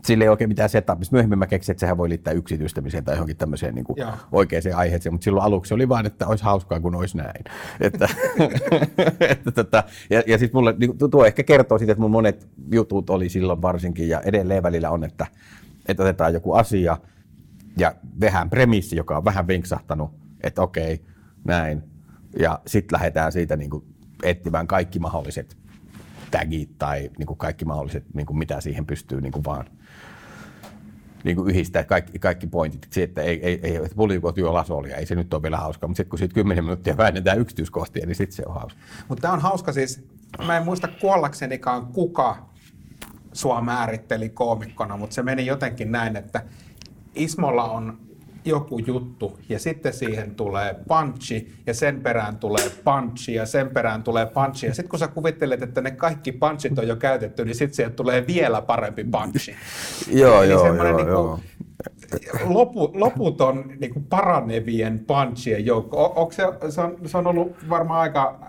sillä 0.04 0.24
ei 0.24 0.28
oikein 0.28 0.50
mitään 0.50 0.68
setupista. 0.68 1.14
Myöhemmin 1.14 1.38
mä 1.38 1.46
keksin, 1.46 1.72
että 1.72 1.80
sehän 1.80 1.98
voi 1.98 2.08
liittää 2.08 2.32
yksityistämiseen 2.32 3.04
tai 3.04 3.14
johonkin 3.14 3.36
tämmöiseen 3.36 3.74
niin 3.74 3.84
kuin 3.84 3.96
Joo. 3.96 4.12
oikeaan 4.32 4.62
aiheeseen, 4.74 5.12
mutta 5.12 5.24
silloin 5.24 5.44
aluksi 5.44 5.74
oli 5.74 5.88
vaan, 5.88 6.06
että 6.06 6.26
olisi 6.26 6.44
hauskaa, 6.44 6.80
kun 6.80 6.94
olisi 6.94 7.16
näin. 7.16 7.44
Että, 7.80 8.08
että 9.30 9.52
tota, 9.52 9.84
ja, 10.10 10.22
ja 10.26 10.38
sitten 10.38 10.58
mulle, 10.58 10.74
niin 10.78 10.98
kuin 10.98 11.10
tuo 11.10 11.24
ehkä 11.24 11.42
kertoo 11.42 11.78
siitä, 11.78 11.92
että 11.92 12.02
mun 12.02 12.10
monet 12.10 12.48
jutut 12.72 13.10
oli 13.10 13.28
silloin 13.28 13.62
varsinkin, 13.62 14.08
ja 14.08 14.20
edelleen 14.20 14.62
välillä 14.62 14.90
on, 14.90 15.04
että, 15.04 15.26
että 15.88 16.02
otetaan 16.02 16.34
joku 16.34 16.52
asia, 16.52 16.98
ja 17.78 17.94
tehdään 18.20 18.50
premissi, 18.50 18.96
joka 18.96 19.16
on 19.16 19.24
vähän 19.24 19.46
vinksahtanut, 19.46 20.10
että 20.42 20.62
okei, 20.62 21.04
näin. 21.44 21.93
Ja 22.38 22.60
sitten 22.66 22.96
lähdetään 22.96 23.32
siitä 23.32 23.56
niin 23.56 23.70
kuin 23.70 23.84
etsimään 24.22 24.66
kaikki 24.66 24.98
mahdolliset 24.98 25.56
tagit 26.30 26.78
tai 26.78 27.10
niin 27.18 27.26
kuin 27.26 27.38
kaikki 27.38 27.64
mahdolliset, 27.64 28.04
niin 28.14 28.26
kuin 28.26 28.38
mitä 28.38 28.60
siihen 28.60 28.86
pystyy 28.86 29.20
niin 29.20 29.32
kuin 29.32 29.44
vaan 29.44 29.66
niin 31.24 31.36
kuin 31.36 31.50
yhdistää 31.50 31.84
kaikki, 31.84 32.18
kaikki 32.18 32.46
pointit. 32.46 32.86
Se, 32.90 33.02
että 33.02 33.22
ei, 33.22 33.46
ei, 33.46 33.60
ei 33.62 33.76
että 33.76 33.96
pulikot 33.96 34.36
juo 34.36 34.54
lasolia, 34.54 34.96
ei 34.96 35.06
se 35.06 35.14
nyt 35.14 35.34
ole 35.34 35.42
vielä 35.42 35.56
hauskaa, 35.56 35.88
mutta 35.88 35.96
sitten 35.96 36.10
kun 36.10 36.18
siitä 36.18 36.34
10 36.34 36.64
minuuttia 36.64 36.96
väännetään 36.96 37.38
yksityiskohtia, 37.38 38.06
niin 38.06 38.16
sitten 38.16 38.36
se 38.36 38.42
on 38.46 38.54
hauska. 38.54 38.80
Mutta 39.08 39.22
tämä 39.22 39.34
on 39.34 39.40
hauska 39.40 39.72
siis, 39.72 40.04
mä 40.46 40.56
en 40.56 40.64
muista 40.64 40.88
kuollaksenikaan 41.00 41.86
kuka 41.86 42.48
sua 43.32 43.60
määritteli 43.60 44.28
koomikkona, 44.28 44.96
mutta 44.96 45.14
se 45.14 45.22
meni 45.22 45.46
jotenkin 45.46 45.92
näin, 45.92 46.16
että 46.16 46.42
Ismolla 47.14 47.64
on 47.64 47.98
joku 48.44 48.78
juttu 48.78 49.38
ja 49.48 49.58
sitten 49.58 49.92
siihen 49.92 50.34
tulee 50.34 50.76
punchi 50.88 51.52
ja 51.66 51.74
sen 51.74 52.00
perään 52.00 52.36
tulee 52.36 52.70
punchi 52.84 53.34
ja 53.34 53.46
sen 53.46 53.70
perään 53.70 54.02
tulee 54.02 54.26
punchi. 54.26 54.66
Ja 54.66 54.74
sitten 54.74 54.88
kun 54.88 54.98
sä 54.98 55.08
kuvittelet, 55.08 55.62
että 55.62 55.80
ne 55.80 55.90
kaikki 55.90 56.32
punchit 56.32 56.78
on 56.78 56.88
jo 56.88 56.96
käytetty, 56.96 57.44
niin 57.44 57.54
sitten 57.54 57.74
sieltä 57.74 57.96
tulee 57.96 58.26
vielä 58.26 58.62
parempi 58.62 59.04
punchi. 59.04 59.54
joo, 60.20 60.42
Eli 60.42 60.52
joo, 60.52 60.66
joo, 60.74 60.96
niinku 60.96 61.10
joo. 61.10 61.40
Lopu, 62.44 62.90
loputon 62.94 63.64
niinku 63.80 64.00
paranevien 64.00 65.04
punchien 65.06 65.66
joukko. 65.66 66.04
O, 66.04 66.12
onko 66.20 66.32
se, 66.32 66.42
se, 66.70 66.80
on, 66.80 66.96
se 67.06 67.18
on 67.18 67.26
ollut 67.26 67.56
varmaan 67.68 68.00
aika 68.00 68.40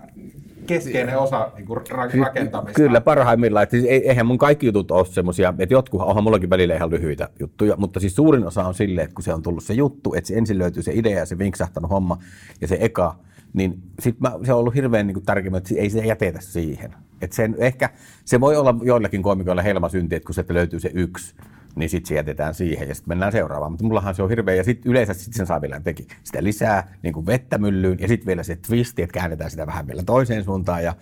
keskeinen 0.66 1.18
osa 1.18 1.50
niinku 1.56 1.74
ra- 1.74 2.20
rakentamista. 2.20 2.76
Kyllä, 2.76 3.00
parhaimmillaan. 3.00 3.62
Että 3.62 3.76
siis 3.76 3.88
ei- 3.88 4.08
eihän 4.08 4.26
mun 4.26 4.38
kaikki 4.38 4.66
jutut 4.66 4.90
ole 4.90 5.06
semmoisia, 5.06 5.54
että 5.58 5.74
jotkut, 5.74 6.00
onhan 6.00 6.24
mullakin 6.24 6.50
välillä 6.50 6.74
ihan 6.74 6.90
lyhyitä 6.90 7.28
juttuja, 7.40 7.74
mutta 7.76 8.00
siis 8.00 8.16
suurin 8.16 8.46
osa 8.46 8.64
on 8.64 8.74
silleen, 8.74 9.04
että 9.04 9.14
kun 9.14 9.22
se 9.24 9.34
on 9.34 9.42
tullut 9.42 9.64
se 9.64 9.74
juttu, 9.74 10.14
että 10.14 10.28
se 10.28 10.34
ensin 10.34 10.58
löytyy 10.58 10.82
se 10.82 10.92
idea 10.94 11.18
ja 11.18 11.26
se 11.26 11.38
vinksahtanut 11.38 11.90
homma 11.90 12.18
ja 12.60 12.68
se 12.68 12.78
eka, 12.80 13.14
niin 13.52 13.78
sit 14.00 14.20
mä, 14.20 14.32
se 14.44 14.52
on 14.52 14.58
ollut 14.58 14.74
hirveän 14.74 15.06
niin 15.06 15.22
tärkeää, 15.26 15.56
että 15.56 15.74
ei 15.76 15.90
se 15.90 16.06
jätetä 16.06 16.40
siihen. 16.40 16.94
Et 17.22 17.32
sen, 17.32 17.54
ehkä 17.58 17.90
se 18.24 18.40
voi 18.40 18.56
olla 18.56 18.74
joillakin 18.82 19.22
komikoilla 19.22 19.62
helmasynti, 19.62 20.16
että 20.16 20.26
kun 20.26 20.34
sieltä 20.34 20.54
löytyy 20.54 20.80
se 20.80 20.90
yksi, 20.94 21.34
niin 21.76 21.90
sitten 21.90 22.08
se 22.08 22.14
jätetään 22.14 22.54
siihen 22.54 22.88
ja 22.88 22.94
sitten 22.94 23.10
mennään 23.10 23.32
seuraavaan. 23.32 23.72
Mutta 23.72 23.84
mullahan 23.84 24.14
se 24.14 24.22
on 24.22 24.28
hirveä 24.28 24.54
ja 24.54 24.64
sitten 24.64 24.90
yleensä 24.90 25.14
sit 25.14 25.34
sen 25.34 25.46
saa 25.46 25.62
vielä 25.62 25.80
teki 25.80 26.06
sitä 26.24 26.44
lisää 26.44 26.96
niin 27.02 27.12
kuin 27.14 27.26
vettä 27.26 27.58
myllyyn 27.58 27.98
ja 28.00 28.08
sitten 28.08 28.26
vielä 28.26 28.42
se 28.42 28.56
twisti, 28.56 29.02
että 29.02 29.14
käännetään 29.14 29.50
sitä 29.50 29.66
vähän 29.66 29.86
vielä 29.86 30.02
toiseen 30.02 30.44
suuntaan 30.44 30.84
ja 30.84 30.94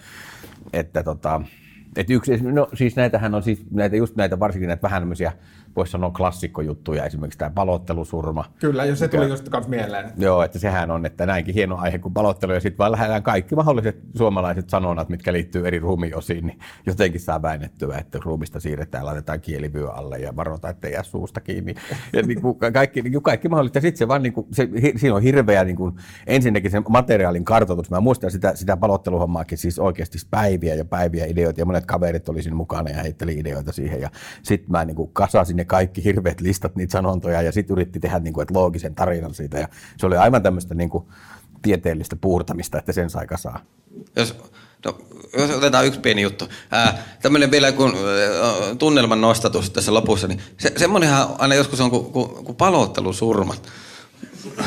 että 0.73 1.03
tota, 1.03 1.41
et 1.97 2.11
yksi, 2.11 2.37
no 2.43 2.69
siis 2.75 2.97
näitähän 2.97 3.35
on 3.35 3.43
siis 3.43 3.65
näitä, 3.71 3.97
just 3.97 4.17
näitä 4.17 4.41
varsinkin 4.41 4.69
näitä 4.69 4.83
vähän 4.83 5.03
tämmöisiä, 5.03 5.33
voisi 5.77 5.93
sanoa 5.93 6.11
klassikkojuttuja, 6.11 7.05
esimerkiksi 7.05 7.39
tämä 7.39 7.51
palottelusurma. 7.51 8.45
Kyllä, 8.61 8.85
jos 8.85 8.99
se 8.99 9.09
tuli 9.09 9.29
just 9.29 9.49
kans 9.49 9.69
mieleen. 9.69 10.13
Joo, 10.17 10.43
että 10.43 10.59
sehän 10.59 10.91
on, 10.91 11.07
että 11.07 11.27
näinkin 11.27 11.55
hieno 11.55 11.77
aihe 11.77 11.99
kuin 11.99 12.15
palottelu, 12.15 12.53
ja 12.53 12.61
sitten 12.61 12.79
vaan 12.79 12.93
lähdetään 12.93 13.23
kaikki 13.23 13.55
mahdolliset 13.55 13.99
suomalaiset 14.17 14.71
sanonnat, 14.71 15.09
mitkä 15.09 15.33
liittyy 15.33 15.67
eri 15.67 15.79
ruumiosiin, 15.79 16.47
niin 16.47 16.59
jotenkin 16.87 17.21
saa 17.21 17.43
väännettyä, 17.43 17.99
että 17.99 18.19
ruumista 18.25 18.61
siirretään, 18.61 19.07
laitetaan 19.07 19.41
kielivyö 19.41 19.91
alle 19.91 20.19
ja 20.19 20.37
varotaan, 20.37 20.75
ettei 20.75 20.93
jää 20.93 21.03
suusta 21.03 21.41
kiinni. 21.41 21.75
Ja 22.13 22.23
niin 22.23 22.43
kuin 22.43 22.59
kaikki, 22.73 23.03
niin 23.03 23.13
kuin 23.13 23.23
kaikki 23.23 23.49
mahdollista. 23.49 23.81
Sitten 23.81 23.99
se 23.99 24.09
vaan, 24.09 24.23
niin 24.23 24.33
kuin, 24.33 24.47
se, 24.53 24.69
siinä 24.97 25.17
on 25.17 25.23
hirveä 25.23 25.65
niin 25.65 25.77
kuin, 25.77 25.95
ensinnäkin 26.27 26.71
sen 26.71 26.83
materiaalin 26.89 27.45
kartoitus. 27.45 27.91
Mä 27.91 28.01
muistan 28.01 28.31
sitä, 28.31 28.55
sitä 28.55 28.77
palotteluhommaakin 28.77 29.59
siis 29.59 29.79
oikeasti 29.79 30.19
päiviä 30.31 30.75
ja 30.75 30.85
päiviä 30.85 31.27
ideoita, 31.27 31.61
ja 31.61 31.67
monet 31.67 31.87
kaverit 31.87 32.29
oli 32.29 32.43
siinä 32.43 32.57
mukana 32.57 32.91
ja 32.91 33.03
heitteli 33.03 33.35
ideoita 33.35 33.73
siihen. 33.73 34.01
Ja 34.01 34.11
sitten 34.43 34.71
mä 34.71 34.85
niin 34.85 34.97
kuin, 34.97 35.11
kasasin 35.13 35.64
ne 35.65 35.69
kaikki 35.69 36.05
hirveät 36.05 36.41
listat, 36.41 36.77
niitä 36.77 36.93
sanontoja, 36.93 37.43
ja 37.43 37.53
sitten 37.53 37.75
yritti 37.75 38.01
tehdä 38.01 38.19
niin 38.19 38.35
kuin, 38.35 38.43
että 38.43 38.55
loogisen 38.55 38.95
tarinan 38.95 39.35
siitä. 39.35 39.59
Ja 39.59 39.69
se 39.97 40.07
oli 40.07 40.17
aivan 40.17 40.43
tämmöistä 40.43 40.75
niin 40.75 40.91
kuin, 40.91 41.05
tieteellistä 41.63 42.17
puurtamista, 42.17 42.79
että 42.79 42.93
sen 42.93 43.11
sai 43.11 43.27
kasaan. 43.27 43.61
Jos, 44.17 44.37
no, 44.85 44.99
jos 45.39 45.51
otetaan 45.51 45.87
yksi 45.87 46.01
pieni 46.01 46.23
juttu. 46.23 46.49
Ää, 46.71 47.03
tämmöinen 47.23 47.51
vielä 47.51 47.73
kun 47.73 47.97
tunnelman 48.79 49.21
nostatus 49.21 49.71
tässä 49.71 49.95
lopussa, 49.95 50.29
niin 50.29 50.41
se, 50.59 50.73
semmoinenhan 50.77 51.29
aina 51.39 51.55
joskus 51.55 51.81
on 51.81 51.91
kuin, 51.91 52.05
kuin, 52.05 52.45
kuin 52.45 52.57
palottelusurmat. 52.57 53.69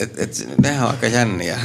Et, 0.00 0.18
et, 0.18 0.48
nehän 0.62 0.84
on 0.84 0.90
aika 0.90 1.06
jänniä. 1.06 1.58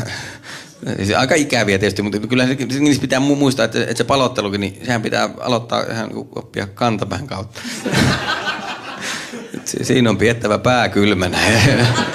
Siis 0.95 1.17
aika 1.17 1.35
ikäviä 1.35 1.79
tietysti, 1.79 2.01
mutta 2.01 2.19
kyllä 2.19 2.45
niissä 2.79 3.01
pitää 3.01 3.19
mu- 3.19 3.35
muistaa, 3.35 3.65
että, 3.65 3.81
että 3.81 3.97
se 3.97 4.03
palottelukin, 4.03 4.61
niin 4.61 4.81
sehän 4.85 5.01
pitää 5.01 5.29
aloittaa 5.39 5.83
ihan 5.91 6.09
niin 6.09 6.27
oppia 6.35 6.67
kantapään 6.67 7.27
kautta. 7.27 7.61
Siinä 9.81 10.09
on 10.09 10.17
piettävä 10.17 10.57
pää 10.57 10.89
kylmänä. 10.89 11.37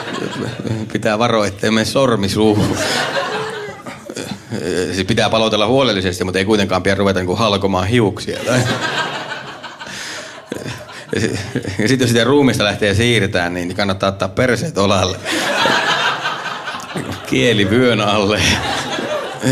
Pitää 0.92 1.18
varoa, 1.18 1.46
ettei 1.46 1.70
mene 1.70 1.84
sormi. 1.84 2.28
Siis 4.92 5.06
pitää 5.06 5.30
palotella 5.30 5.66
huolellisesti, 5.66 6.24
mutta 6.24 6.38
ei 6.38 6.44
kuitenkaan 6.44 6.82
pidä 6.82 6.94
ruveta 6.94 7.18
niinku 7.18 7.36
halkomaan 7.36 7.88
hiuksia. 7.88 8.38
Tai... 8.46 8.60
Ja 11.78 11.88
sitten 11.88 12.00
jos 12.00 12.08
sitä 12.08 12.24
ruumista 12.24 12.64
lähtee 12.64 12.94
siirtämään, 12.94 13.54
niin 13.54 13.76
kannattaa 13.76 14.08
ottaa 14.08 14.28
perseet 14.28 14.78
olalle. 14.78 15.18
Kieli 17.30 17.70
vyön 17.70 18.00
alle. 18.00 18.40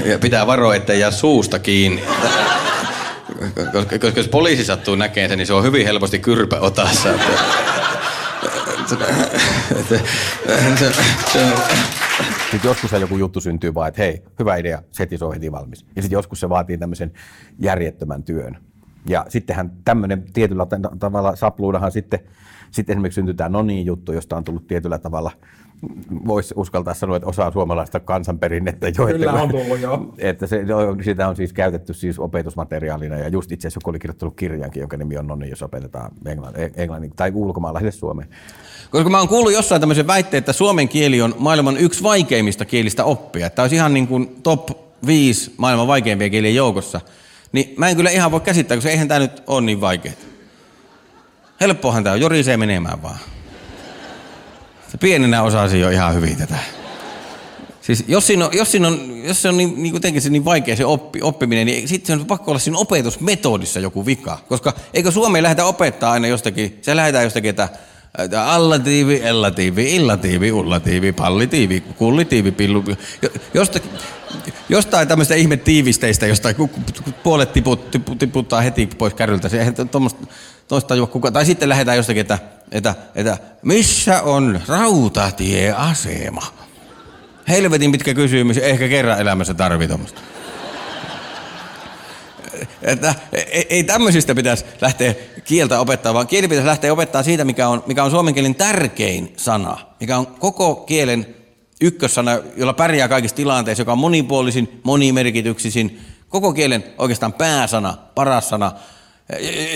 Ja 0.05 0.19
pitää 0.19 0.47
varoa, 0.47 0.75
ettei 0.75 1.01
jää 1.01 1.11
suusta 1.11 1.59
kiinni. 1.59 2.03
Koska, 3.73 3.99
koska 3.99 4.21
jos 4.21 4.29
poliisi 4.29 4.65
sattuu 4.65 4.95
näkemään 4.95 5.29
sen, 5.29 5.39
niin 5.39 5.47
se 5.47 5.53
on 5.53 5.65
hyvin 5.65 5.87
helposti 5.87 6.19
kyrpä 6.19 6.61
otassa. 6.61 7.11
Että, 7.11 9.05
että, 9.81 10.01
että, 10.71 10.89
että, 10.89 11.03
Sitten 12.51 12.69
joskus 12.69 12.93
joku 12.93 13.17
juttu 13.17 13.41
syntyy 13.41 13.75
vaan, 13.75 13.89
että 13.89 14.03
hei, 14.03 14.23
hyvä 14.39 14.57
idea, 14.57 14.83
seti 14.93 15.19
se 15.19 15.25
on 15.25 15.33
heti 15.33 15.53
valmis. 15.53 15.87
Ja 15.97 16.03
sitten 16.03 16.17
joskus 16.17 16.41
se 16.41 16.49
vaatii 16.49 16.79
tämmöisen 16.79 17.13
järjettömän 17.59 18.23
työn. 18.23 18.59
Ja 19.09 19.27
sittenhän 19.29 19.71
tämmöinen 19.85 20.25
tietyllä 20.33 20.67
ta- 20.67 20.97
tavalla 20.99 21.37
sapluudahan 21.37 21.93
sitten, 21.93 22.21
sitten 22.71 22.95
esimerkiksi 22.95 23.15
syntyy 23.15 23.35
tämä 23.35 23.49
Noniin 23.49 23.87
juttu, 23.87 24.13
josta 24.13 24.37
on 24.37 24.45
tullut 24.45 24.67
tietyllä 24.67 24.99
tavalla, 24.99 25.31
voisi 26.27 26.55
uskaltaa 26.57 26.95
sanoa, 26.95 27.17
että 27.17 27.29
osa 27.29 27.51
suomalaista 27.51 28.01
kansanperinnettä 28.01 28.89
jo. 28.89 29.07
Kyllä 29.07 29.31
että, 29.31 29.43
on 29.43 29.49
tullut 29.49 29.81
jo. 29.81 30.15
Että 30.19 30.47
se, 30.47 30.65
sitä 31.05 31.29
on 31.29 31.37
siis 31.37 31.53
käytetty 31.53 31.95
siis 31.95 32.19
opetusmateriaalina 32.19 33.17
ja 33.17 33.29
just 33.29 33.53
itse 33.53 33.69
asiassa 33.69 33.79
joku 33.79 33.91
oli 33.91 33.99
kirjoittanut 33.99 34.37
kirjankin, 34.37 34.81
jonka 34.81 34.97
nimi 34.97 35.19
on 35.19 35.27
Noni, 35.27 35.51
jos 35.51 35.63
opetetaan 35.63 36.11
englannin, 36.27 36.71
englannin 36.77 37.13
tai 37.17 37.33
ulkomaalaisille 37.35 37.93
Suomeen. 37.93 38.29
Koska 38.91 39.11
mä 39.11 39.19
oon 39.19 39.29
kuullut 39.29 39.53
jossain 39.53 39.81
tämmöisen 39.81 40.07
väitteen, 40.07 40.39
että 40.39 40.53
suomen 40.53 40.89
kieli 40.89 41.23
on 41.23 41.35
maailman 41.39 41.77
yksi 41.77 42.03
vaikeimmista 42.03 42.65
kielistä 42.65 43.05
oppia. 43.05 43.47
Että 43.47 43.63
olisi 43.63 43.77
ihan 43.77 43.95
niin 43.95 44.09
kuin 44.09 44.37
top 44.43 44.71
5 45.07 45.55
maailman 45.57 45.87
vaikeimpia 45.87 46.31
kielien 46.31 46.55
joukossa. 46.55 47.01
Niin 47.53 47.75
mä 47.77 47.89
en 47.89 47.97
kyllä 47.97 48.11
ihan 48.11 48.31
voi 48.31 48.41
käsittää, 48.41 48.77
koska 48.77 48.91
eihän 48.91 49.09
tämä 49.09 49.21
nyt 49.21 49.43
ole 49.47 49.61
niin 49.61 49.81
vaikeaa. 49.81 50.15
Helppohan 51.61 52.05
tämä 52.05 52.15
on, 52.15 52.21
jorisee 52.21 52.57
menemään 52.57 53.03
vaan. 53.03 53.19
Se 54.89 54.99
pienenä 54.99 55.43
osasi 55.43 55.81
jo 55.81 55.91
ihan 55.91 56.15
hyvin 56.15 56.37
tätä. 56.37 56.59
Siis 57.81 58.05
jos, 58.09 58.27
siinä 58.27 58.47
on, 58.47 58.51
jos, 58.55 58.71
siinä 58.71 58.89
on, 58.89 59.23
jos 59.25 59.43
se 59.43 59.49
on 59.49 59.57
niin, 59.57 59.83
niin 59.83 59.91
kuitenkin 59.93 60.23
se 60.23 60.31
niin 60.31 60.45
vaikea 60.45 60.77
se 60.77 60.85
oppi, 60.85 61.23
oppiminen, 61.23 61.67
niin 61.67 61.89
sitten 61.89 62.21
on 62.21 62.27
pakko 62.27 62.51
olla 62.51 62.59
siinä 62.59 62.79
opetusmetodissa 62.79 63.81
joku 63.81 64.07
vika. 64.07 64.39
Koska 64.49 64.73
eikö 64.95 65.11
Suomeen 65.11 65.43
lähdetä 65.43 65.65
opettaa 65.65 66.13
aina 66.13 66.27
jostakin, 66.27 66.79
se 66.83 66.97
lähdetään 66.97 67.25
jostakin, 67.25 67.51
että 67.51 67.69
allatiivi, 68.45 69.21
ellatiivi, 69.23 69.95
illatiivi, 69.95 70.53
ullatiivi, 70.53 71.13
pallitiivi, 71.13 71.81
kullitiivi, 71.81 72.53
pillu. 72.53 72.85
jo- 73.23 73.29
Jostakin, 73.55 73.91
jostain 74.69 75.09
tämmöistä 75.09 75.35
ihme 75.35 75.57
tiivisteistä, 75.57 76.27
jostain 76.27 76.55
ku- 76.55 76.69
ku- 76.69 77.13
puolet 77.23 77.53
tiput, 77.53 77.91
tipu, 77.91 78.15
tiputtaa 78.15 78.61
heti 78.61 78.87
pois 78.87 79.15
kärryltä. 79.15 79.49
Se 79.49 79.73
tuommoista 79.91 80.27
tajua 80.89 81.07
kukaan. 81.07 81.35
Tai 81.35 81.47
sitten 81.47 81.69
lähdetään 81.69 81.97
jostakin, 81.97 82.21
että, 82.21 82.39
että, 82.73 82.95
että 83.15 83.39
missä 83.63 84.23
on 84.23 84.61
rautatieasema? 84.69 86.43
Helvetin 87.49 87.93
pitkä 87.93 88.15
kysymys, 88.15 88.59
ehkä 88.59 88.89
kerran 88.89 89.21
elämässä 89.21 89.55
tarvii. 89.55 89.89
Että 92.83 93.15
ei, 93.33 93.67
ei 93.71 93.85
tämmöisistä 93.85 94.35
pitäisi 94.35 94.65
lähteä 94.81 95.15
kieltä 95.45 95.81
opettaa, 95.81 96.15
vaan 96.15 96.27
kieli 96.27 96.49
pitäisi 96.49 96.67
lähteä 96.67 96.93
opettaa 96.93 97.23
siitä, 97.23 97.45
mikä 97.45 97.69
on, 97.69 97.83
mikä 97.87 98.05
on 98.05 98.11
suomen 98.11 98.35
kielen 98.35 98.55
tärkein 98.55 99.33
sana, 99.37 99.79
mikä 100.01 100.19
on 100.19 100.27
koko 100.27 100.75
kielen 100.75 101.35
ykkössana, 101.81 102.39
jolla 102.57 102.73
pärjää 102.73 103.09
kaikissa 103.09 103.37
tilanteissa, 103.37 103.81
joka 103.81 103.93
on 103.93 103.99
monipuolisin, 103.99 104.81
monimerkityksisin, 104.85 106.01
koko 106.29 106.53
kielen 106.53 106.85
oikeastaan 106.99 107.33
pääsana, 107.33 107.95
paras 108.15 108.49
sana. 108.49 108.73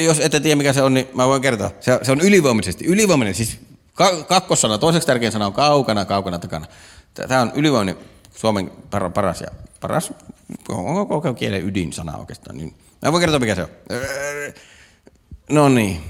Jos 0.04 0.20
ette 0.20 0.40
tiedä, 0.40 0.56
mikä 0.56 0.72
se 0.72 0.82
on, 0.82 0.94
niin 0.94 1.08
mä 1.14 1.26
voin 1.28 1.42
kertoa. 1.42 1.70
Se, 1.80 1.98
se 2.02 2.12
on 2.12 2.20
ylivoimaisesti. 2.20 2.84
Ylivoimainen, 2.86 3.34
siis 3.34 3.58
ka- 3.94 4.22
kakkossana, 4.22 4.78
toiseksi 4.78 5.06
tärkein 5.06 5.32
sana 5.32 5.46
on 5.46 5.52
kaukana, 5.52 6.04
kaukana 6.04 6.38
takana. 6.38 6.66
Tämä 7.14 7.40
on 7.42 7.52
ylivoimainen 7.54 7.96
suomen 8.34 8.70
par- 8.90 9.10
paras 9.10 9.40
ja 9.40 9.46
paras 9.80 10.12
on 10.68 11.08
koko 11.08 11.34
kielen 11.34 11.62
ydinsana 11.68 12.16
oikeastaan. 12.16 12.56
Niin 12.56 12.74
mä 13.02 13.12
voin 13.12 13.20
kertoa, 13.20 13.38
mikä 13.38 13.54
se 13.54 13.62
on. 13.62 13.68
Öö, 13.90 14.52
No 15.50 15.68
niin. 15.68 16.00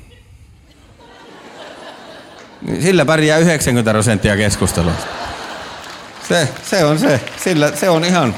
Niin 2.62 2.82
Sillä 2.82 3.04
pärjää 3.04 3.38
90 3.38 3.90
prosenttia 3.90 4.36
keskustelusta. 4.36 5.06
Se, 6.28 6.48
se 6.70 6.84
on 6.84 6.98
se. 6.98 7.20
Sillä, 7.44 7.76
se 7.76 7.90
on 7.90 8.04
ihan... 8.04 8.34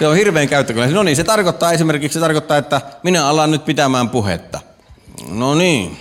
Se 0.00 0.08
on 0.08 0.16
hirveän 0.16 0.48
käyttökone. 0.48 0.86
No 0.86 1.02
niin, 1.02 1.16
se 1.16 1.24
tarkoittaa 1.24 1.72
esimerkiksi, 1.72 2.14
se 2.14 2.20
tarkoittaa, 2.20 2.56
että 2.56 2.80
minä 3.02 3.26
alan 3.26 3.50
nyt 3.50 3.64
pitämään 3.64 4.10
puhetta. 4.10 4.60
No 5.28 5.54
niin. 5.54 5.98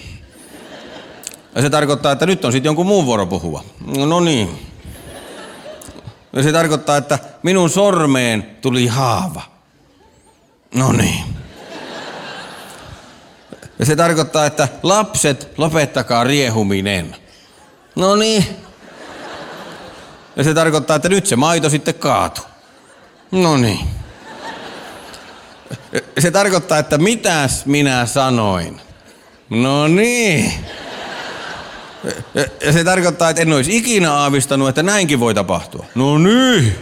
Ja 1.56 1.62
se 1.62 1.70
tarkoittaa, 1.70 2.12
että 2.12 2.26
nyt 2.26 2.46
on 2.46 2.52
sitten 2.52 2.70
jonkun 2.70 2.86
muun 2.86 3.06
vuoro 3.06 3.26
puhua. 3.26 3.64
No 3.98 4.20
niin. 4.20 4.68
Ja 6.34 6.44
se 6.44 6.52
tarkoittaa, 6.52 6.98
että 6.98 7.20
minun 7.44 7.70
sormeen 7.70 8.58
tuli 8.62 8.88
haava. 8.88 9.42
No 10.76 10.92
niin. 10.92 11.24
Ja 13.80 13.86
se 13.86 13.96
tarkoittaa, 13.96 14.46
että 14.46 14.68
lapset, 14.84 15.48
lopettakaa 15.58 16.24
riehuminen. 16.24 17.16
No 17.96 18.16
niin. 18.16 18.46
Ja 20.36 20.44
se 20.44 20.54
tarkoittaa, 20.54 20.96
että 20.96 21.10
nyt 21.10 21.26
se 21.26 21.36
maito 21.36 21.70
sitten 21.70 21.96
kaatu. 21.96 22.42
No 23.32 23.58
niin. 23.58 23.80
Se 26.20 26.32
tarkoittaa, 26.32 26.78
että 26.78 26.98
mitäs 26.98 27.66
minä 27.66 28.06
sanoin. 28.06 28.82
No 29.50 29.88
niin. 29.88 30.54
Se 32.72 32.84
tarkoittaa, 32.84 33.30
että 33.30 33.42
en 33.42 33.54
olisi 33.54 33.78
ikinä 33.78 34.14
aavistanut, 34.14 34.70
että 34.70 34.84
näinkin 34.84 35.20
voi 35.20 35.34
tapahtua. 35.34 35.86
No 35.96 36.18
niin. 36.18 36.76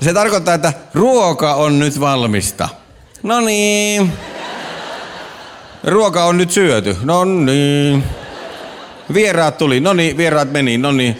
Se 0.00 0.12
tarkoittaa, 0.12 0.54
että 0.54 0.72
ruoka 0.94 1.54
on 1.54 1.78
nyt 1.78 2.00
valmista. 2.00 2.68
No 3.22 3.40
niin. 3.40 4.12
Ruoka 5.84 6.24
on 6.24 6.38
nyt 6.38 6.50
syöty. 6.50 6.96
No 7.02 7.24
niin. 7.24 8.04
Vieraat 9.14 9.58
tuli. 9.58 9.80
No 9.80 9.92
niin, 9.92 10.16
vieraat 10.16 10.52
meni. 10.52 10.78
No 10.78 10.92
niin. 10.92 11.18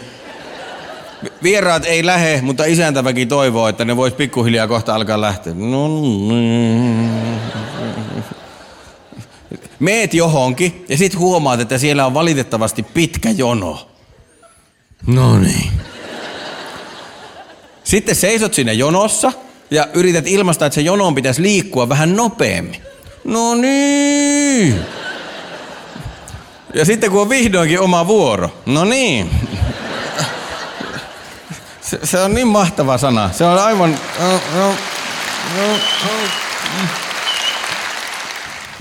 Vieraat 1.43 1.85
ei 1.85 2.05
lähe, 2.05 2.39
mutta 2.41 2.65
isäntäväki 2.65 3.25
toivoo, 3.25 3.67
että 3.67 3.85
ne 3.85 3.97
vois 3.97 4.13
pikkuhiljaa 4.13 4.67
kohta 4.67 4.95
alkaa 4.95 5.21
lähteä. 5.21 5.53
No 5.53 5.87
niin. 5.87 7.39
Meet 9.79 10.13
johonkin 10.13 10.85
ja 10.89 10.97
sit 10.97 11.17
huomaat, 11.17 11.59
että 11.59 11.77
siellä 11.77 12.05
on 12.05 12.13
valitettavasti 12.13 12.83
pitkä 12.83 13.29
jono. 13.29 13.89
No 15.07 15.39
niin. 15.39 15.71
Sitten 17.83 18.15
seisot 18.15 18.53
siinä 18.53 18.71
jonossa 18.71 19.31
ja 19.71 19.87
yrität 19.93 20.27
ilmaista, 20.27 20.65
että 20.65 20.75
se 20.75 20.81
jonon 20.81 21.15
pitäisi 21.15 21.41
liikkua 21.41 21.89
vähän 21.89 22.15
nopeammin. 22.15 22.81
No 23.23 23.55
niin. 23.55 24.75
Ja 26.73 26.85
sitten 26.85 27.11
kun 27.11 27.21
on 27.21 27.29
vihdoinkin 27.29 27.79
oma 27.79 28.07
vuoro. 28.07 28.49
No 28.65 28.85
niin. 28.85 29.29
Se, 31.89 31.99
se 32.03 32.19
on 32.19 32.33
niin 32.33 32.47
mahtava 32.47 32.97
sana. 32.97 33.31
Se 33.31 33.45
on 33.45 33.63
aivan... 33.63 33.95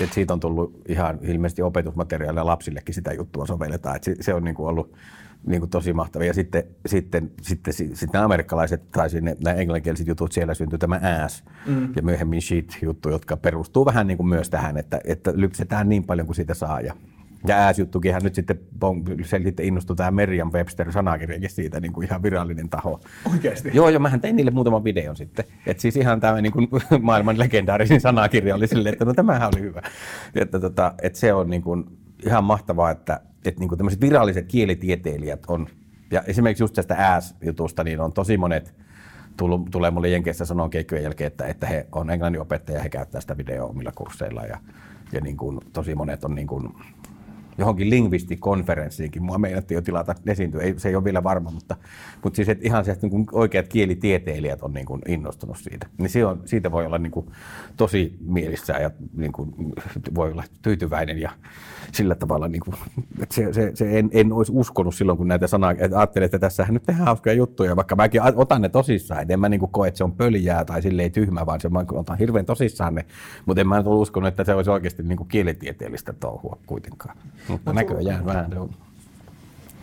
Et 0.01 0.13
siitä 0.13 0.33
on 0.33 0.41
tullut 0.41 0.83
ihan 0.89 1.19
ilmeisesti 1.23 1.63
opetusmateriaalia 1.63 2.47
lapsillekin 2.47 2.95
sitä 2.95 3.13
juttua 3.13 3.47
sovelletaan. 3.47 3.97
Et 3.97 4.05
se, 4.05 4.15
se 4.21 4.35
on 4.35 4.45
niinku 4.45 4.67
ollut 4.67 4.97
niinku 5.47 5.67
tosi 5.67 5.93
mahtavaa. 5.93 6.27
Ja 6.27 6.35
sitten, 6.35 6.65
sitten, 6.87 7.31
sitten, 7.43 7.75
sitten 7.75 8.09
nämä 8.13 8.25
amerikkalaiset 8.25 8.91
tai 8.91 9.11
sinne, 9.11 9.37
nämä 9.45 9.57
englanninkieliset 9.57 10.07
jutut, 10.07 10.33
siellä 10.33 10.55
syntyi 10.55 10.79
tämä 10.79 11.01
ass 11.25 11.45
mm. 11.67 11.89
ja 11.97 12.03
myöhemmin 12.03 12.43
shit-juttu, 12.43 13.11
jotka 13.11 13.37
perustuu 13.37 13.85
vähän 13.85 14.07
niinku 14.07 14.23
myös 14.23 14.51
tähän, 14.51 14.77
että, 14.77 15.01
että 15.05 15.33
lypsetään 15.35 15.89
niin 15.89 16.05
paljon 16.05 16.27
kuin 16.27 16.37
siitä 16.37 16.55
saa. 16.55 16.81
Ja 16.81 16.95
ja 17.47 17.57
ääsjuttukinhan 17.57 18.23
nyt 18.23 18.35
sitten, 18.35 18.61
se 19.25 19.41
sitten 19.45 19.67
innostui 19.67 19.97
tämä 19.97 20.11
Merriam 20.11 20.53
Webster 20.53 20.93
sanakirjakin 20.93 21.51
siitä 21.51 21.81
niin 21.81 21.93
kuin 21.93 22.07
ihan 22.07 22.23
virallinen 22.23 22.69
taho. 22.69 23.01
Oikeasti? 23.33 23.71
Joo, 23.75 23.89
joo, 23.89 24.01
mähän 24.01 24.21
tein 24.21 24.37
niille 24.37 24.51
muutaman 24.51 24.85
videon 24.85 25.17
sitten. 25.17 25.45
Että 25.67 25.81
siis 25.81 25.97
ihan 25.97 26.21
tämä 26.21 26.41
niin 26.41 26.53
kuin 26.53 26.69
maailman 27.01 27.39
legendaarisin 27.39 28.01
sanakirja 28.01 28.55
oli 28.55 28.67
silleen, 28.67 28.93
että 28.93 29.05
no 29.05 29.15
tämähän 29.15 29.51
oli 29.55 29.63
hyvä. 29.63 29.83
Että, 30.35 30.61
tota, 30.61 30.95
että 31.03 31.19
se 31.19 31.35
on 31.35 31.51
niin 31.51 31.63
kuin 31.63 31.85
ihan 32.27 32.45
mahtavaa, 32.45 32.91
että, 32.91 33.21
että 33.45 33.61
niin 33.61 33.69
kuin 33.69 33.79
tämmöiset 33.79 34.01
viralliset 34.01 34.47
kielitieteilijät 34.47 35.43
on, 35.49 35.67
ja 36.11 36.23
esimerkiksi 36.23 36.63
just 36.63 36.75
tästä 36.75 36.95
ääs-jutusta, 36.95 37.85
niin 37.85 38.01
on 38.01 38.13
tosi 38.13 38.37
monet, 38.37 38.75
tullut, 39.37 39.71
tulee 39.71 39.91
mulle 39.91 40.09
Jenkeissä 40.09 40.45
sanoa 40.45 40.69
keikkojen 40.69 41.05
jälkeen, 41.05 41.27
että, 41.27 41.47
että 41.47 41.67
he 41.67 41.87
on 41.93 42.11
englannin 42.11 42.41
opettaja, 42.41 42.83
he 42.83 42.89
käyttää 42.89 43.21
sitä 43.21 43.37
videoa 43.37 43.69
omilla 43.69 43.93
kursseilla 43.95 44.43
ja, 44.43 44.59
ja 45.13 45.21
niin 45.21 45.37
kuin, 45.37 45.61
tosi 45.73 45.95
monet 45.95 46.25
on 46.25 46.35
niin 46.35 46.47
kuin, 46.47 46.75
johonkin 47.59 47.91
lingvistikonferenssiinkin. 47.91 49.23
Mua 49.23 49.39
meinattiin 49.39 49.77
jo 49.77 49.83
tilata 49.83 50.15
esiintyä, 50.27 50.63
ei, 50.63 50.75
se 50.77 50.89
ei 50.89 50.97
ole 50.97 51.05
vielä 51.05 51.23
varma, 51.23 51.51
mutta, 51.51 51.77
mutta 52.25 52.37
siis 52.37 52.49
että 52.49 52.67
ihan 52.67 52.85
se, 52.85 52.93
että 52.93 53.07
niin 53.07 53.27
oikeat 53.33 53.69
kielitieteilijät 53.69 54.63
on 54.63 54.73
niin 54.73 54.87
innostunut 55.09 55.59
siitä. 55.59 55.87
Niin 55.99 56.11
se 56.11 56.27
on, 56.27 56.43
siitä 56.45 56.71
voi 56.71 56.87
olla 56.87 56.99
niin 56.99 57.13
kuin 57.13 57.27
tosi 57.77 58.19
mielissään 58.21 58.83
ja 58.83 58.91
niin 59.17 59.33
kuin 59.33 59.55
voi 60.15 60.33
olla 60.33 60.45
tyytyväinen 60.63 61.19
ja 61.19 61.31
sillä 61.93 62.15
tavalla, 62.15 62.49
niin 62.49 62.61
kuin, 62.61 62.75
että 63.23 63.35
se, 63.35 63.53
se, 63.53 63.71
se 63.75 63.99
en, 63.99 64.11
en, 64.13 64.33
olisi 64.33 64.53
uskonut 64.55 64.95
silloin, 64.95 65.19
kun 65.19 65.29
näitä 65.29 65.47
sanaa, 65.47 65.71
että 65.71 65.99
ajattelin, 65.99 66.25
että 66.25 66.39
tässähän 66.39 66.75
nyt 66.75 66.83
tehdään 66.83 67.07
hauskoja 67.07 67.35
juttuja, 67.35 67.77
vaikka 67.77 67.97
mäkin 67.97 68.21
otan 68.35 68.63
ne 68.63 68.69
tosissaan, 68.69 69.23
että 69.23 69.35
en 69.35 69.41
mä 69.41 69.49
niin 69.49 69.61
kuin 69.61 69.73
koe, 69.73 69.89
että 69.89 69.99
se 69.99 70.05
on 70.05 70.13
pöljää 70.13 70.65
tai 70.65 70.83
silleen 70.83 71.13
tyhmä, 71.13 71.47
vaan 71.47 71.61
se 71.61 71.69
mä 71.69 71.85
otan 71.93 72.19
hirveän 72.19 72.47
tosissaan 72.47 72.95
ne, 72.95 73.05
mutta 73.47 73.61
en 73.61 73.69
mä 73.69 73.83
ollut 73.87 74.03
uskonut, 74.03 74.29
että 74.29 74.45
se 74.45 74.55
olisi 74.55 74.71
oikeasti 74.71 75.03
niin 75.03 75.17
kuin 75.17 75.29
kielitieteellistä 75.29 76.13
touhua 76.13 76.59
kuitenkaan. 76.67 77.17
Mutta 77.49 77.73
no, 77.73 77.75
näköjään 77.75 78.27
vähän 78.27 78.51
se 78.53 78.59
on. 78.59 78.71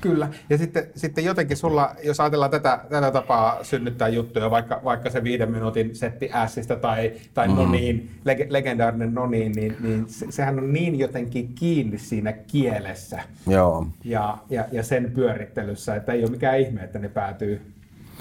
Kyllä. 0.01 0.29
Ja 0.49 0.57
sitten, 0.57 0.83
sitten 0.95 1.23
jotenkin 1.23 1.57
sulla, 1.57 1.95
jos 2.03 2.19
ajatellaan 2.19 2.51
tätä, 2.51 2.79
tätä 2.89 3.11
tapaa 3.11 3.63
synnyttää 3.63 4.07
juttuja, 4.07 4.51
vaikka, 4.51 4.81
vaikka 4.83 5.09
se 5.09 5.23
viiden 5.23 5.51
minuutin 5.51 5.95
setti 5.95 6.29
Ässistä 6.33 6.75
tai, 6.75 7.11
tai 7.33 7.47
mm-hmm. 7.47 7.63
Noniin, 7.63 8.11
leg, 8.25 8.39
legendaarinen 8.49 9.13
Noniin, 9.13 9.51
niin, 9.51 9.75
niin 9.79 10.05
se, 10.07 10.25
sehän 10.29 10.59
on 10.59 10.73
niin 10.73 10.99
jotenkin 10.99 11.55
kiinni 11.55 11.97
siinä 11.97 12.31
kielessä 12.31 13.19
Joo. 13.47 13.87
Ja, 14.03 14.37
ja, 14.49 14.65
ja 14.71 14.83
sen 14.83 15.11
pyörittelyssä, 15.15 15.95
että 15.95 16.13
ei 16.13 16.23
ole 16.23 16.31
mikään 16.31 16.59
ihme, 16.59 16.81
että 16.81 16.99
ne 16.99 17.09
päätyy 17.09 17.61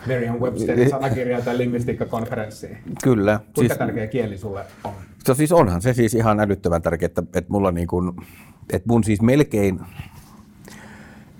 Merriam-Websterin 0.07 0.90
sanakirjaan 0.90 1.42
tai 1.42 1.59
lingvistiikkakonferenssiin. 1.59 2.78
Kyllä. 3.02 3.40
Kuinka 3.54 3.74
siis, 3.74 3.78
tärkeä 3.78 4.07
kieli 4.07 4.38
sulle 4.38 4.64
on? 4.85 4.92
Se 5.24 5.35
siis 5.35 5.52
onhan 5.52 5.83
se 5.83 5.92
siis 5.92 6.14
ihan 6.14 6.40
älyttömän 6.40 6.83
tärkeää, 6.83 7.07
että, 7.07 7.22
että 7.35 7.52
mulla 7.52 7.70
niin 7.70 7.87
kuin, 7.87 8.12
että 8.72 8.88
mun 8.88 9.05
siis 9.05 9.22
melkein, 9.22 9.81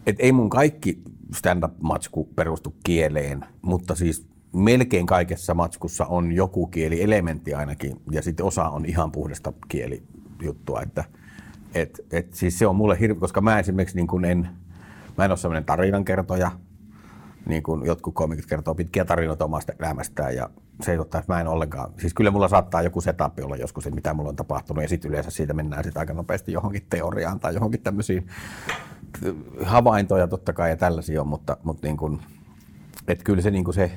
että 0.07 0.23
ei 0.23 0.33
mun 0.33 0.51
kaikki 0.51 1.03
stand-up-matsku 1.35 2.29
perustu 2.37 2.75
kieleen, 2.85 3.45
mutta 3.63 3.95
siis 3.95 4.27
melkein 4.53 5.07
kaikessa 5.07 5.55
matskussa 5.55 6.07
on 6.07 6.33
joku 6.33 6.67
kielielementti 6.67 7.55
ainakin, 7.55 7.97
ja 8.11 8.23
sitten 8.23 8.47
osa 8.47 8.69
on 8.69 8.87
ihan 8.87 9.13
puhdasta 9.13 9.53
kielijuttua, 9.69 10.83
että 10.83 11.05
et, 11.75 12.01
et 12.11 12.35
siis 12.35 12.59
se 12.59 12.67
on 12.67 12.77
mulle 12.77 13.01
hirveä, 13.01 13.21
koska 13.21 13.41
mä 13.41 13.59
esimerkiksi 13.59 13.97
niin 13.97 14.07
kuin 14.07 14.25
en, 14.25 14.49
mä 15.19 15.25
en 15.25 15.31
ole 15.31 15.39
sellainen 15.39 15.65
tarinankertoja, 15.65 16.51
niin 17.47 17.63
kuin 17.63 17.87
jotkut 17.87 18.15
komikit 18.15 18.47
kertoo 18.47 18.75
pitkiä 18.75 19.05
tarinoita 19.05 19.45
omasta 19.45 19.73
elämästään 19.81 20.35
ja 20.37 20.51
se 20.83 20.93
ei 20.93 20.99
ottaa, 20.99 21.19
että 21.19 21.33
mä 21.33 21.41
en 21.41 21.49
ollenkaan, 21.49 21.93
siis 21.99 22.15
kyllä 22.15 22.31
mulla 22.31 22.49
saattaa 22.49 22.83
joku 22.83 23.01
setup 23.01 23.39
olla 23.45 23.57
joskus, 23.57 23.87
että 23.87 23.95
mitä 23.95 24.15
mulla 24.15 24.29
on 24.29 24.37
tapahtunut 24.37 24.83
ja 24.83 24.89
sitten 24.89 25.09
yleensä 25.09 25.31
siitä 25.31 25.55
mennään 25.55 25.85
sitten 25.85 26.01
aika 26.01 26.15
nopeasti 26.15 26.53
johonkin 26.53 26.87
teoriaan 26.91 27.41
tai 27.41 27.55
johonkin 27.55 27.83
tämmöisiin 27.83 28.29
havaintoja 29.65 30.29
totta 30.29 30.53
kai 30.53 30.71
ja 30.71 30.77
tällaisia 30.77 31.21
on, 31.21 31.29
mutta, 31.29 31.57
mutta 31.63 31.87
niin 31.87 31.97
kuin, 31.97 32.21
että 33.09 33.25
kyllä 33.25 33.43
se, 33.43 33.51
niin 33.51 33.65
kuin 33.65 33.75
se 33.75 33.91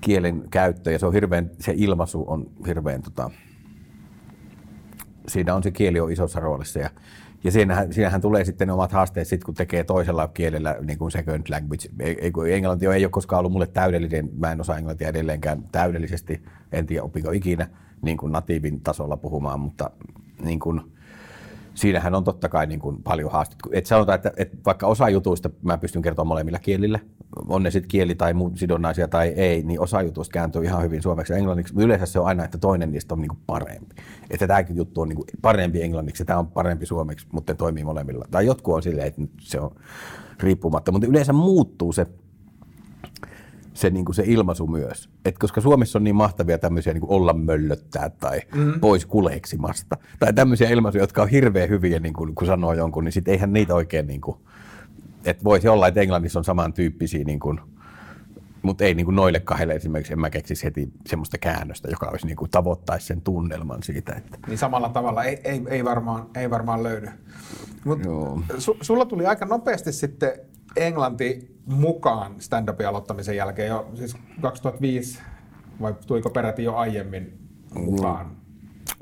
kielen 0.00 0.48
käyttö 0.50 0.92
ja 0.92 0.98
se 0.98 1.06
on 1.06 1.12
hirveän, 1.12 1.50
se 1.58 1.74
ilmaisu 1.76 2.24
on 2.26 2.46
hirveän 2.66 3.02
tota, 3.02 3.30
siinä 5.28 5.54
on 5.54 5.62
se 5.62 5.70
kieli 5.70 6.00
on 6.00 6.12
isossa 6.12 6.40
roolissa 6.40 6.78
ja 6.78 6.90
ja 7.44 7.50
siinähän, 7.50 7.92
siinähän 7.92 8.20
tulee 8.20 8.44
sitten 8.44 8.68
ne 8.68 8.72
omat 8.72 8.92
haasteet, 8.92 9.28
sit, 9.28 9.44
kun 9.44 9.54
tekee 9.54 9.84
toisella 9.84 10.28
kielellä 10.28 10.76
niin 10.80 10.98
kuin 10.98 11.10
second 11.10 11.46
language. 11.50 11.88
Ei, 12.00 12.32
englanti 12.54 12.86
ei 12.86 13.04
ole 13.04 13.10
koskaan 13.10 13.38
ollut 13.38 13.52
mulle 13.52 13.66
täydellinen, 13.66 14.30
mä 14.38 14.52
en 14.52 14.60
osaa 14.60 14.78
englantia 14.78 15.08
edelleenkään 15.08 15.62
täydellisesti, 15.72 16.42
en 16.72 16.86
tiedä 16.86 17.02
opiko 17.02 17.30
ikinä 17.30 17.68
niin 18.02 18.16
kuin 18.16 18.32
natiivin 18.32 18.80
tasolla 18.80 19.16
puhumaan, 19.16 19.60
mutta 19.60 19.90
niin 20.44 20.60
kuin, 20.60 20.80
siinähän 21.74 22.14
on 22.14 22.24
totta 22.24 22.48
kai 22.48 22.66
niin 22.66 22.80
kuin 22.80 23.02
paljon 23.02 23.32
haastetta. 23.32 23.68
Et 23.72 23.86
sanotaan, 23.86 24.16
että, 24.16 24.32
että 24.36 24.56
vaikka 24.66 24.86
osa 24.86 25.08
jutuista 25.08 25.50
mä 25.62 25.78
pystyn 25.78 26.02
kertomaan 26.02 26.28
molemmilla 26.28 26.58
kielillä, 26.58 26.98
on 27.48 27.62
ne 27.62 27.70
sitten 27.70 27.88
kieli 27.88 28.14
tai 28.14 28.34
muut 28.34 28.58
sidonnaisia 28.58 29.08
tai 29.08 29.28
ei, 29.28 29.62
niin 29.62 29.80
osa 29.80 30.02
jutuista 30.02 30.32
kääntyy 30.32 30.64
ihan 30.64 30.82
hyvin 30.82 31.02
suomeksi 31.02 31.32
ja 31.32 31.36
englanniksi. 31.36 31.74
Yleensä 31.76 32.06
se 32.06 32.18
on 32.18 32.26
aina, 32.26 32.44
että 32.44 32.58
toinen 32.58 32.92
niistä 32.92 33.14
on 33.14 33.20
niin 33.20 33.28
kuin 33.28 33.40
parempi. 33.46 33.94
Että 34.30 34.46
tämäkin 34.46 34.76
juttu 34.76 35.00
on 35.00 35.08
niin 35.08 35.16
kuin 35.16 35.26
parempi 35.42 35.82
englanniksi 35.82 36.22
ja 36.22 36.26
tämä 36.26 36.38
on 36.38 36.46
parempi 36.46 36.86
suomeksi, 36.86 37.26
mutta 37.32 37.54
toimii 37.54 37.84
molemmilla. 37.84 38.24
Tai 38.30 38.46
jotkut 38.46 38.74
on 38.74 38.82
silleen, 38.82 39.06
että 39.06 39.22
se 39.40 39.60
on 39.60 39.70
riippumatta, 40.40 40.92
mutta 40.92 41.06
yleensä 41.06 41.32
muuttuu 41.32 41.92
se 41.92 42.06
se, 43.74 43.90
niin 43.90 44.04
kuin 44.04 44.14
se 44.14 44.22
ilmaisu 44.26 44.66
myös. 44.66 45.08
Et 45.24 45.38
koska 45.38 45.60
Suomessa 45.60 45.98
on 45.98 46.04
niin 46.04 46.16
mahtavia 46.16 46.58
tämmöisiä 46.58 46.92
niin 46.92 47.00
kuin 47.00 47.10
olla 47.10 47.32
möllöttää 47.32 48.10
tai 48.10 48.40
mm. 48.54 48.80
pois 48.80 49.06
kuleksimasta. 49.06 49.96
Tai 50.18 50.32
tämmöisiä 50.32 50.70
ilmaisuja, 50.70 51.02
jotka 51.02 51.22
on 51.22 51.28
hirveän 51.28 51.68
hyviä, 51.68 52.00
niin 52.00 52.14
kuin, 52.14 52.34
kun 52.34 52.46
sanoo 52.46 52.72
jonkun, 52.72 53.04
niin 53.04 53.12
sitten 53.12 53.32
eihän 53.32 53.52
niitä 53.52 53.74
oikein... 53.74 54.06
Niin 54.06 54.20
kuin, 54.20 54.36
että 55.24 55.44
voisi 55.44 55.68
olla, 55.68 55.88
että 55.88 56.00
Englannissa 56.00 56.38
on 56.38 56.44
samantyyppisiä, 56.44 57.24
niin 57.24 57.40
kuin, 57.40 57.60
mutta 58.62 58.84
ei 58.84 58.94
niin 58.94 59.04
kuin 59.04 59.16
noille 59.16 59.40
kahdelle 59.40 59.74
esimerkiksi, 59.74 60.12
en 60.12 60.20
mä 60.20 60.30
keksisi 60.30 60.64
heti 60.64 60.92
semmoista 61.06 61.38
käännöstä, 61.38 61.88
joka 61.90 62.06
olisi 62.06 62.26
niin 62.26 62.36
kuin 62.36 62.50
tavoittaisi 62.50 63.06
sen 63.06 63.20
tunnelman 63.20 63.82
siitä. 63.82 64.12
Että... 64.16 64.38
Niin 64.46 64.58
samalla 64.58 64.88
tavalla 64.88 65.24
ei, 65.24 65.40
ei, 65.44 65.62
ei, 65.68 65.84
varmaan, 65.84 66.26
ei 66.36 66.50
varmaan 66.50 66.82
löydy. 66.82 67.08
Mut 67.84 67.98
su, 68.58 68.76
sulla 68.80 69.04
tuli 69.04 69.26
aika 69.26 69.44
nopeasti 69.44 69.92
sitten 69.92 70.32
Englanti 70.76 71.56
mukaan 71.66 72.34
stand-upin 72.38 72.88
aloittamisen 72.88 73.36
jälkeen 73.36 73.68
jo, 73.68 73.90
siis 73.94 74.16
2005, 74.40 75.18
vai 75.80 75.94
tuliko 76.06 76.30
peräti 76.30 76.64
jo 76.64 76.76
aiemmin 76.76 77.38
mukaan? 77.74 78.36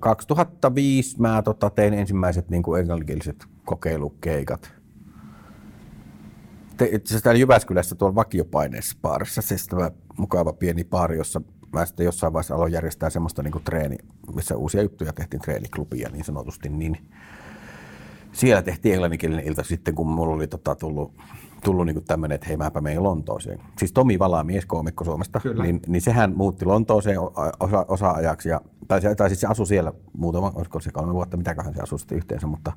2005 0.01 1.21
mä 1.21 1.43
tota, 1.43 1.71
tein 1.71 1.95
ensimmäiset 1.95 2.51
niin 2.51 2.63
kuin 2.63 2.81
englanninkieliset 2.81 3.47
kokeilukeikat. 3.65 4.80
Te, 6.81 6.85
itse 6.85 7.09
asiassa 7.09 7.25
täällä 7.25 7.39
Jyväskylässä 7.39 7.95
tuolla 7.95 8.15
vakiopaineessa 8.15 8.97
baarissa, 9.03 9.43
siis 9.43 9.67
tämä 9.67 9.91
mukava 10.17 10.53
pieni 10.53 10.85
baari, 10.85 11.17
jossa 11.17 11.41
mä 11.73 11.87
sitten 11.87 12.05
jossain 12.05 12.33
vaiheessa 12.33 12.55
aloin 12.55 12.73
järjestää 12.73 13.11
semmoista 13.11 13.43
niin 13.43 13.65
treeni, 13.65 13.97
missä 14.35 14.57
uusia 14.57 14.83
juttuja 14.83 15.13
tehtiin 15.13 15.43
treeniklubia 15.43 16.09
niin 16.13 16.25
sanotusti, 16.25 16.69
niin 16.69 16.97
siellä 18.33 18.63
tehtiin 18.63 18.93
englanninkielinen 18.93 19.45
ilta 19.45 19.63
sitten, 19.63 19.95
kun 19.95 20.07
mulla 20.07 20.35
oli 20.35 20.47
tota, 20.47 20.75
tullut, 20.75 21.13
tullut 21.65 21.87
niin 21.87 22.05
tämmöinen, 22.05 22.35
että 22.35 22.47
hei 22.47 22.57
mäpä 22.57 22.81
menen 22.81 23.03
Lontooseen. 23.03 23.61
Siis 23.79 23.93
Tomi 23.93 24.19
Valaa, 24.19 24.45
mieskoomikko 24.45 25.05
Suomesta, 25.05 25.41
Kyllä. 25.41 25.65
niin, 25.65 25.81
niin, 25.87 26.03
sehän 26.03 26.33
muutti 26.37 26.65
Lontooseen 26.65 27.19
osa, 27.61 27.85
osa-ajaksi, 27.89 28.49
ja, 28.49 28.61
tai, 28.89 29.01
tai 29.17 29.29
siis 29.29 29.41
se 29.41 29.47
asui 29.47 29.67
siellä 29.67 29.93
muutama, 30.13 30.53
olisiko 30.55 30.81
se 30.81 30.93
kolme 30.93 31.13
vuotta, 31.13 31.37
mitäköhän 31.37 31.75
se 31.75 31.81
asui 31.81 31.99
sitten 31.99 32.19
yhteensä, 32.19 32.47
mutta 32.47 32.73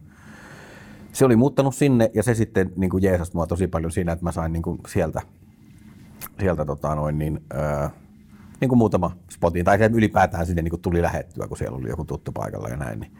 se 1.13 1.25
oli 1.25 1.35
muuttanut 1.35 1.75
sinne 1.75 2.11
ja 2.13 2.23
se 2.23 2.33
sitten 2.33 2.71
niin 2.75 2.89
kuin 2.89 3.03
jeesasi 3.03 3.31
mua 3.33 3.47
tosi 3.47 3.67
paljon 3.67 3.91
siinä, 3.91 4.11
että 4.11 4.25
mä 4.25 4.31
sain 4.31 4.53
niin 4.53 4.63
kuin 4.63 4.79
sieltä, 4.87 5.21
sieltä 6.39 6.65
tota 6.65 6.95
noin, 6.95 7.19
niin, 7.19 7.43
ää, 7.53 7.89
niin 8.61 8.69
kuin 8.69 8.77
muutama 8.77 9.17
spotin, 9.29 9.65
tai 9.65 9.77
se 9.77 9.89
ylipäätään 9.93 10.45
sinne 10.45 10.61
niin 10.61 10.69
kuin 10.69 10.81
tuli 10.81 11.01
lähettyä, 11.01 11.47
kun 11.47 11.57
siellä 11.57 11.77
oli 11.77 11.89
joku 11.89 12.05
tuttu 12.05 12.31
paikalla 12.31 12.69
ja 12.69 12.77
näin. 12.77 12.99
Niin, 12.99 13.11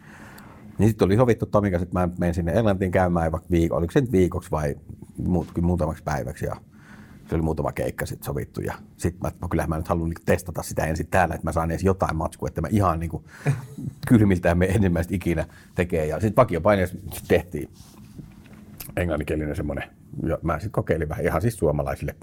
niin 0.77 0.89
sitten 0.89 1.06
oli 1.06 1.15
sovittu 1.15 1.45
Tomin 1.45 1.71
kanssa, 1.71 1.84
että 1.84 1.99
mä 1.99 2.10
menen 2.17 2.34
sinne 2.34 2.51
Englantiin 2.51 2.91
käymään 2.91 3.32
vaikka 3.32 3.49
viikko, 3.51 3.75
oliko 3.75 3.91
se 3.91 4.01
nyt 4.01 4.12
viikoksi 4.12 4.51
vai 4.51 4.75
muut, 5.17 5.47
muutamaksi 5.62 6.03
päiväksi. 6.03 6.45
Ja 6.45 6.56
se 7.34 7.36
oli 7.36 7.43
muutama 7.43 7.72
keikka 7.72 8.06
sitten 8.06 8.26
sovittu. 8.26 8.62
Ja 8.62 8.74
sitten 8.98 9.22
mä, 9.24 9.32
no 9.41 9.48
kyllähän 9.48 9.69
mä 9.69 9.78
nyt 9.78 9.88
haluan 9.88 10.10
niin 10.10 10.26
testata 10.26 10.63
sitä 10.63 10.86
ensin 10.86 11.08
täällä, 11.08 11.36
että 11.36 11.48
mä 11.48 11.52
saan 11.52 11.72
edes 11.72 11.84
jotain 11.84 12.15
matskua, 12.15 12.48
että 12.48 12.62
mä 12.62 12.67
ihan 12.72 13.00
niin 13.00 13.10
kuin 13.10 13.24
kylmiltään 14.08 14.58
me 14.58 14.65
ensimmäistä 14.65 15.15
ikinä 15.15 15.46
tekee. 15.76 16.06
Ja 16.06 16.19
sitten 16.19 16.36
vakiopaineessa 16.36 16.98
tehtiin 17.28 17.69
englanninkielinen 18.98 19.56
semmoinen, 19.56 19.84
ja 20.28 20.38
mä 20.41 20.54
sitten 20.54 20.72
kokeilin 20.72 21.10
vähän 21.10 21.26
ihan 21.26 21.41
siis 21.41 21.58
suomalaisille 21.58 22.15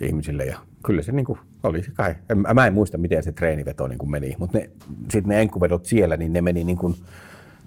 ihmisille 0.00 0.44
ja 0.44 0.58
kyllä 0.86 1.02
se 1.02 1.12
niinku 1.12 1.38
oli 1.62 1.82
se 1.82 1.90
kai. 1.90 2.14
En, 2.30 2.38
mä 2.54 2.66
en 2.66 2.74
muista 2.74 2.98
miten 2.98 3.22
se 3.22 3.32
treeniveto 3.32 3.86
niinku 3.86 4.06
meni, 4.06 4.36
mutta 4.38 4.58
ne, 4.58 4.70
sitten 5.00 5.28
ne 5.28 5.40
enkuvedot 5.40 5.84
siellä, 5.84 6.16
niin 6.16 6.32
ne 6.32 6.42
meni 6.42 6.64
niinku, 6.64 6.94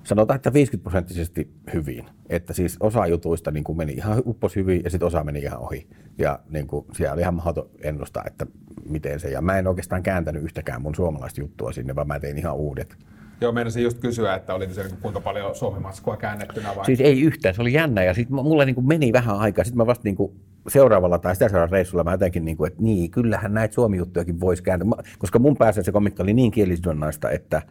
sanotaan, 0.04 0.36
että 0.36 0.54
50 0.54 0.84
prosenttisesti 0.84 1.54
hyvin. 1.74 2.06
Että 2.30 2.54
siis 2.54 2.78
osa 2.80 3.08
jutuista 3.08 3.52
niinku 3.52 3.74
meni 3.74 3.94
ihan 3.94 4.22
uppos 4.26 4.56
hyvin 4.56 4.82
ja 4.84 4.90
sitten 4.90 5.08
osa 5.08 5.24
meni 5.24 5.40
ihan 5.40 5.60
ohi. 5.60 5.88
Ja 6.18 6.40
niinku, 6.50 6.86
siellä 6.94 7.14
oli 7.14 7.22
ihan 7.22 7.34
mahdoton 7.34 7.70
ennustaa, 7.82 8.24
että 8.28 8.46
miten 8.90 9.20
se. 9.20 9.30
Ja 9.30 9.42
mä 9.42 9.60
en 9.60 9.68
oikeastaan 9.68 10.04
kääntänyt 10.04 10.44
yhtäkään 10.44 10.82
mun 10.82 10.96
suomalaista 10.96 11.42
juttua 11.42 11.72
sinne, 11.72 11.96
vaan 11.96 12.08
mä 12.08 12.20
tein 12.20 12.38
ihan 12.38 12.56
uudet. 12.56 12.98
Joo, 13.42 13.52
meinasin 13.52 13.84
just 13.84 14.00
kysyä, 14.00 14.36
että 14.36 14.54
oli 14.54 14.74
se 14.74 14.84
niin 14.84 14.98
kuinka 15.02 15.22
paljon 15.22 15.56
suomimatskua 15.56 16.18
käännettynä 16.18 16.76
vai? 16.76 16.86
Siis 16.86 17.02
ei 17.02 17.22
yhtään, 17.22 17.56
se 17.56 17.62
oli 17.62 17.74
jännä 17.74 18.04
ja 18.04 18.14
sitten 18.14 18.36
mulle 18.36 18.66
niin 18.66 18.88
meni 18.88 19.14
vähän 19.14 19.40
aikaa. 19.40 19.64
Sitten 19.64 19.78
mä 19.78 19.86
vasta 19.86 20.04
niin 20.04 20.32
seuraavalla 20.68 21.20
tai 21.20 21.36
sitä 21.36 21.50
seuraavalla 21.50 21.76
reissulla 21.76 22.04
mä 22.04 22.12
jotenkin, 22.12 22.46
niin 22.46 22.58
kuin, 22.58 22.68
että 22.68 22.84
niin, 22.84 23.12
kyllähän 23.12 23.54
näitä 23.54 23.74
suomi-juttujakin 23.74 24.40
voisi 24.40 24.64
kääntää. 24.64 24.90
Koska 25.20 25.40
mun 25.40 25.58
päässä 25.58 25.84
se 25.84 25.92
komikka 25.92 26.24
oli 26.24 26.34
niin 26.34 26.52
kielisidonnaista, 26.52 27.32
että 27.32 27.62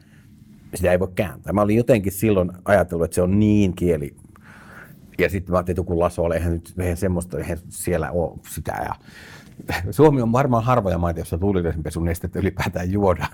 sitä 0.74 0.92
ei 0.92 1.00
voi 1.00 1.12
kääntää. 1.14 1.52
Mä 1.52 1.62
olin 1.62 1.76
jotenkin 1.76 2.12
silloin 2.12 2.52
ajatellut, 2.64 3.04
että 3.04 3.14
se 3.14 3.22
on 3.22 3.38
niin 3.38 3.74
kieli. 3.74 4.16
Ja 5.18 5.28
sitten 5.28 5.52
mä 5.52 5.58
ajattelin, 5.58 5.74
että 5.74 5.80
joku 5.80 6.00
Laso, 6.00 6.32
eihän 6.32 6.52
nyt 6.52 6.74
eihän 6.78 6.96
semmoista, 6.96 7.38
eihän 7.38 7.58
siellä 7.68 8.11
ole 8.11 8.38
sitä. 8.48 8.72
Ja 8.85 8.94
Suomi 9.90 10.22
on 10.22 10.32
varmaan 10.32 10.64
harvoja 10.64 10.98
maita, 10.98 11.20
jossa 11.20 11.38
tuulivedenpesun 11.38 12.04
nestettä 12.04 12.38
ylipäätään 12.38 12.92
juodaan. 12.92 13.32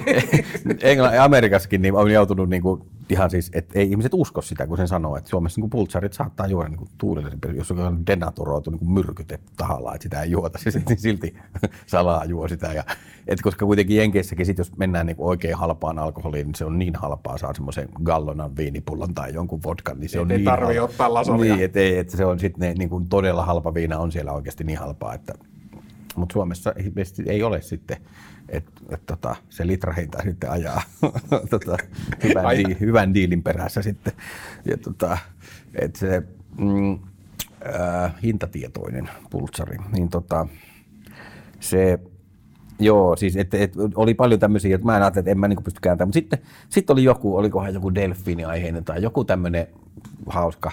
Englannin 0.82 1.20
Amerikassakin 1.20 1.82
niin 1.82 1.94
on 1.94 2.10
joutunut 2.10 2.48
niin 2.48 2.62
kuin, 2.62 2.82
ihan 3.08 3.30
siis, 3.30 3.50
että 3.54 3.78
ei 3.78 3.90
ihmiset 3.90 4.14
usko 4.14 4.42
sitä, 4.42 4.66
kun 4.66 4.76
sen 4.76 4.88
sanoo, 4.88 5.16
että 5.16 5.30
Suomessa 5.30 5.60
niin 5.60 5.70
pultsarit 5.70 6.12
saattaa 6.12 6.46
juoda 6.46 6.68
niin 6.68 6.88
tuulivedenpesun, 6.98 7.56
jos 7.56 7.70
on 7.70 8.06
denaturoitu 8.06 8.70
niin 8.70 8.92
myrkytetty 8.92 9.52
tahallaan, 9.56 9.94
että 9.94 10.02
sitä 10.02 10.22
ei 10.22 10.30
juota, 10.30 10.58
se 10.62 10.70
sitten 10.70 10.98
silti 10.98 11.36
salaa 11.86 12.24
juo 12.24 12.48
sitä. 12.48 12.72
Ja, 12.72 12.84
et 13.26 13.42
koska 13.42 13.66
kuitenkin 13.66 13.96
Jenkeissäkin, 13.96 14.46
sit 14.46 14.58
jos 14.58 14.76
mennään 14.76 15.06
niin 15.06 15.16
oikein 15.18 15.54
halpaan 15.54 15.98
alkoholiin, 15.98 16.46
niin 16.46 16.54
se 16.54 16.64
on 16.64 16.78
niin 16.78 16.94
halpaa, 16.96 17.38
saa 17.38 17.54
semmoisen 17.54 17.88
gallonan 18.04 18.56
viinipullon 18.56 19.14
tai 19.14 19.34
jonkun 19.34 19.62
vodkan, 19.62 20.00
niin 20.00 20.10
se 20.10 20.20
on 20.20 20.30
ei 20.30 20.38
niin 20.38 20.44
tarvii 20.44 20.76
halpa. 20.76 20.92
ottaa 20.92 21.14
lasolia. 21.14 21.54
Niin, 21.54 21.64
että 21.64 21.80
ei, 21.80 21.98
että 21.98 22.16
se 22.16 22.24
on 22.24 22.38
sitten 22.38 22.76
niin 22.78 22.90
kuin 22.90 23.08
todella 23.08 23.44
halpa 23.44 23.74
viina 23.74 23.98
on 23.98 24.12
siellä 24.12 24.32
oikeasti 24.32 24.64
niin 24.64 24.78
halpaa, 24.78 25.14
että 25.14 25.34
mutta 26.16 26.32
Suomessa 26.32 26.74
ei 27.26 27.42
ole 27.42 27.60
sitten, 27.60 27.96
että 28.56 28.70
et, 28.90 29.06
tota, 29.06 29.36
se 29.48 29.66
litrahinta 29.66 30.22
sitten 30.28 30.50
ajaa 30.50 30.82
tota, 31.50 31.76
hyvän, 32.22 32.46
Aina. 32.46 32.68
di, 32.68 32.76
hyvän 32.80 33.14
diilin 33.14 33.42
perässä 33.42 33.82
sitten. 33.82 34.12
Ja 34.64 34.76
tota, 34.76 35.18
että 35.74 35.98
se 35.98 36.22
mm, 36.58 36.92
äh, 36.94 38.14
hintatietoinen 38.22 39.10
pultsari, 39.30 39.76
niin 39.92 40.08
tota, 40.08 40.46
se 41.60 41.98
Joo, 42.78 43.16
siis 43.16 43.36
et, 43.36 43.54
et, 43.54 43.72
oli 43.94 44.14
paljon 44.14 44.40
tämmöisiä, 44.40 44.74
että 44.74 44.86
mä 44.86 44.96
en 44.96 45.02
ajattelin, 45.02 45.22
että 45.22 45.30
en 45.30 45.38
mä 45.38 45.48
niinku 45.48 45.62
pysty 45.62 45.80
kääntämään. 45.82 46.08
Mutta 46.08 46.14
sitten 46.14 46.38
sit 46.68 46.90
oli 46.90 47.04
joku, 47.04 47.36
olikohan 47.36 47.74
joku 47.74 47.94
delfiiniaiheinen 47.94 48.84
tai 48.84 49.02
joku 49.02 49.24
tämmöinen 49.24 49.66
hauska 50.26 50.72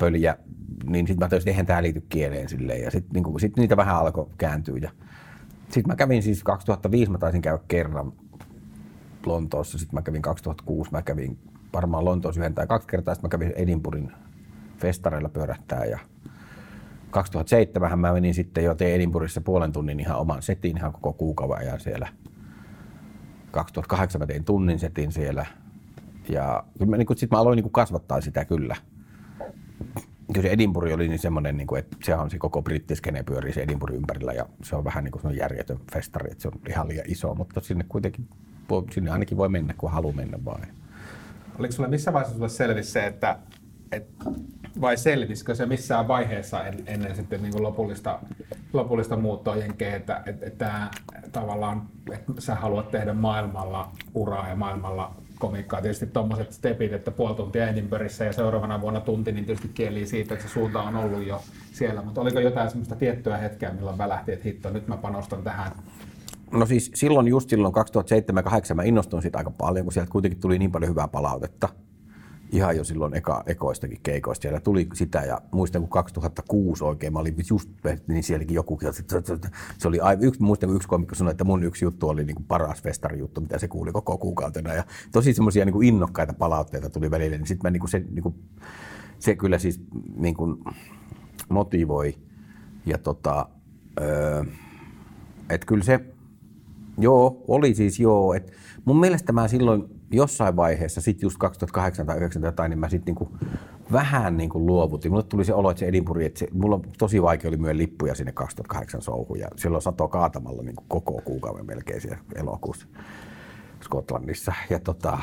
pöljä, 0.00 0.36
niin 0.84 1.06
sitten 1.06 1.24
mä 1.24 1.28
toisin, 1.28 1.42
että 1.42 1.50
eihän 1.50 1.66
tämä 1.66 1.82
liity 1.82 2.02
kieleen 2.08 2.48
silleen. 2.48 2.82
Ja 2.82 2.90
sitten 2.90 3.12
niinku, 3.12 3.38
sit 3.38 3.56
niitä 3.56 3.76
vähän 3.76 3.96
alkoi 3.96 4.26
kääntyä. 4.38 4.78
Ja 4.82 4.90
sitten 5.68 5.92
mä 5.92 5.96
kävin 5.96 6.22
siis 6.22 6.44
2005, 6.44 7.10
mä 7.10 7.18
taisin 7.18 7.42
käydä 7.42 7.58
kerran 7.68 8.12
Lontoossa, 9.26 9.78
sitten 9.78 9.94
mä 9.94 10.02
kävin 10.02 10.22
2006, 10.22 10.90
mä 10.90 11.02
kävin 11.02 11.38
varmaan 11.72 12.04
Lontoossa 12.04 12.40
yhden 12.40 12.54
tai 12.54 12.66
kaksi 12.66 12.88
kertaa, 12.88 13.14
sitten 13.14 13.28
mä 13.28 13.30
kävin 13.30 13.52
Edinburghin 13.56 14.12
festareilla 14.78 15.28
pyörähtää 15.28 15.84
ja 15.84 15.98
2007 17.10 17.98
mä 17.98 18.12
menin 18.12 18.34
sitten 18.34 18.64
jo 18.64 18.74
tein 18.74 18.94
Edinburghissa 18.94 19.40
puolen 19.40 19.72
tunnin 19.72 20.00
ihan 20.00 20.18
oman 20.18 20.42
setin 20.42 20.76
ihan 20.76 20.92
koko 20.92 21.12
kuukauden 21.12 21.58
ajan 21.58 21.80
siellä. 21.80 22.08
2008 23.50 24.20
mä 24.20 24.26
tein 24.26 24.44
tunnin 24.44 24.78
setin 24.78 25.12
siellä. 25.12 25.46
Ja 26.28 26.64
niin 26.78 27.06
sitten 27.16 27.36
mä 27.36 27.40
aloin 27.40 27.56
niin 27.56 27.72
kasvattaa 27.72 28.20
sitä 28.20 28.44
kyllä. 28.44 28.76
Kyllä 30.32 30.48
se 30.48 30.52
Edinburgh 30.52 30.94
oli 30.94 31.08
niin 31.08 31.18
semmoinen, 31.18 31.56
niin 31.56 31.66
kuin, 31.66 31.78
että 31.78 31.96
sehän 32.04 32.20
on 32.20 32.30
se 32.30 32.38
koko 32.38 32.62
brittiskene 32.62 33.22
pyörii 33.22 33.52
se 33.52 33.62
Edinburgh 33.62 33.96
ympärillä 33.96 34.32
ja 34.32 34.46
se 34.62 34.76
on 34.76 34.84
vähän 34.84 35.04
niin 35.04 35.12
kuin 35.12 35.36
järjetön 35.36 35.78
festari, 35.92 36.30
että 36.30 36.42
se 36.42 36.48
on 36.48 36.54
ihan 36.68 36.88
liian 36.88 37.04
iso, 37.08 37.34
mutta 37.34 37.60
sinne 37.60 37.84
kuitenkin, 37.88 38.28
sinne 38.90 39.10
ainakin 39.10 39.36
voi 39.36 39.48
mennä, 39.48 39.74
kun 39.78 39.90
haluaa 39.90 40.14
mennä 40.14 40.38
vaan. 40.44 40.62
Oliko 41.58 41.72
sulle 41.72 41.88
missä 41.88 42.12
vaiheessa 42.12 42.34
sulle 42.34 42.48
selvisi 42.48 42.90
se, 42.90 43.06
että, 43.06 43.38
et, 43.92 44.08
vai 44.80 44.96
selvisikö 44.96 45.54
se 45.54 45.66
missään 45.66 46.08
vaiheessa 46.08 46.64
en, 46.64 46.82
ennen 46.86 47.16
sitten 47.16 47.42
niin 47.42 47.52
kuin 47.52 47.62
lopullista, 47.62 48.18
lopullista 48.72 49.16
muuttoa 49.16 49.56
jenkeen, 49.56 49.94
että 49.94 50.22
et, 50.26 50.42
et 50.42 50.58
tavallaan, 51.32 51.88
että 52.12 52.32
sä 52.38 52.54
haluat 52.54 52.90
tehdä 52.90 53.14
maailmalla 53.14 53.92
uraa 54.14 54.48
ja 54.48 54.56
maailmalla 54.56 55.14
komikkaa. 55.38 55.82
Tietysti 55.82 56.06
tuommoiset 56.06 56.52
stepit, 56.52 56.92
että 56.92 57.10
puoli 57.10 57.34
tuntia 57.34 57.68
Edinburghissa 57.68 58.24
ja 58.24 58.32
seuraavana 58.32 58.80
vuonna 58.80 59.00
tunti, 59.00 59.32
niin 59.32 59.44
tietysti 59.44 59.68
kieli 59.68 60.06
siitä, 60.06 60.34
että 60.34 60.48
se 60.48 60.52
suunta 60.52 60.82
on 60.82 60.96
ollut 60.96 61.26
jo 61.26 61.42
siellä. 61.72 62.02
Mutta 62.02 62.20
oliko 62.20 62.40
jotain 62.40 62.70
semmoista 62.70 62.96
tiettyä 62.96 63.36
hetkeä, 63.36 63.72
milloin 63.72 63.98
välähti, 63.98 64.32
että 64.32 64.44
hitto, 64.44 64.70
nyt 64.70 64.88
mä 64.88 64.96
panostan 64.96 65.42
tähän 65.42 65.72
No 66.52 66.66
siis 66.66 66.90
silloin, 66.94 67.28
just 67.28 67.50
silloin 67.50 67.74
2007-2008 68.72 68.74
mä 68.74 68.82
innostuin 68.82 69.22
siitä 69.22 69.38
aika 69.38 69.50
paljon, 69.50 69.84
kun 69.84 69.92
sieltä 69.92 70.10
kuitenkin 70.10 70.40
tuli 70.40 70.58
niin 70.58 70.72
paljon 70.72 70.90
hyvää 70.90 71.08
palautetta. 71.08 71.68
Ihan 72.52 72.76
jo 72.76 72.84
silloin 72.84 73.14
eka, 73.14 73.42
ekoistakin 73.46 74.00
keikoista 74.02 74.42
siellä 74.42 74.60
tuli 74.60 74.88
sitä 74.94 75.18
ja 75.18 75.40
muistan 75.52 75.82
kun 75.82 75.88
2006 75.88 76.84
oikein, 76.84 77.12
mä 77.12 77.18
olin 77.18 77.36
just, 77.50 77.70
niin 78.06 78.22
sielläkin 78.22 78.54
joku, 78.54 78.78
se 79.78 79.88
oli 79.88 80.00
aivan, 80.00 80.24
yksi, 80.24 80.42
muistan 80.42 80.68
kun 80.68 80.76
yksi 80.76 80.88
komikko 80.88 81.14
sanoi, 81.14 81.30
että 81.30 81.44
mun 81.44 81.64
yksi 81.64 81.84
juttu 81.84 82.08
oli 82.08 82.24
niin 82.24 82.34
kuin 82.34 82.46
paras 82.46 82.82
festarijuttu, 82.82 83.40
mitä 83.40 83.58
se 83.58 83.68
kuuli 83.68 83.92
koko 83.92 84.18
kuukautena 84.18 84.74
ja 84.74 84.84
tosi 85.12 85.32
semmoisia 85.34 85.64
niin 85.64 85.72
kuin 85.72 85.88
innokkaita 85.88 86.32
palautteita 86.32 86.90
tuli 86.90 87.10
välillä, 87.10 87.36
niin 87.36 87.46
sitten 87.46 87.68
mä 87.68 87.70
niin 87.70 87.80
kuin 87.80 87.90
se, 87.90 88.04
niin 88.10 88.22
kuin, 88.22 88.34
se 89.18 89.36
kyllä 89.36 89.58
siis 89.58 89.80
niin 90.16 90.34
kuin 90.34 90.64
motivoi 91.48 92.14
ja 92.86 92.98
tota, 92.98 93.48
öö, 94.00 94.44
että 95.50 95.66
kyllä 95.66 95.84
se, 95.84 96.00
joo, 96.98 97.44
oli 97.48 97.74
siis 97.74 98.00
joo. 98.00 98.34
Et 98.34 98.52
mun 98.84 99.00
mielestä 99.00 99.32
mä 99.32 99.48
silloin 99.48 99.97
jossain 100.10 100.56
vaiheessa, 100.56 101.00
sit 101.00 101.22
just 101.22 101.38
2008 101.38 102.06
tai 102.06 102.14
2009 102.14 102.56
tai 102.56 102.68
niin 102.68 102.78
mä 102.78 102.88
sitten 102.88 103.14
niinku 103.14 103.38
vähän 103.92 104.36
niinku 104.36 104.66
luovutin. 104.66 105.12
Mulle 105.12 105.22
tuli 105.22 105.44
se 105.44 105.54
olo, 105.54 105.70
että 105.70 105.78
se 105.78 105.86
Edinburgh, 105.86 106.24
että 106.24 106.38
se, 106.38 106.48
mulla 106.52 106.76
on 106.76 106.82
tosi 106.98 107.22
vaikea 107.22 107.48
oli 107.48 107.56
myydä 107.56 107.76
lippuja 107.76 108.14
sinne 108.14 108.32
2008 108.32 109.02
souhun 109.02 109.38
ja 109.38 109.48
silloin 109.56 109.82
sato 109.82 110.08
kaatamalla 110.08 110.62
niinku 110.62 110.84
koko 110.88 111.20
kuukauden 111.24 111.66
melkein 111.66 112.00
siellä 112.00 112.18
elokuussa 112.34 112.86
Skotlannissa. 113.80 114.52
Ja 114.70 114.78
tota, 114.78 115.18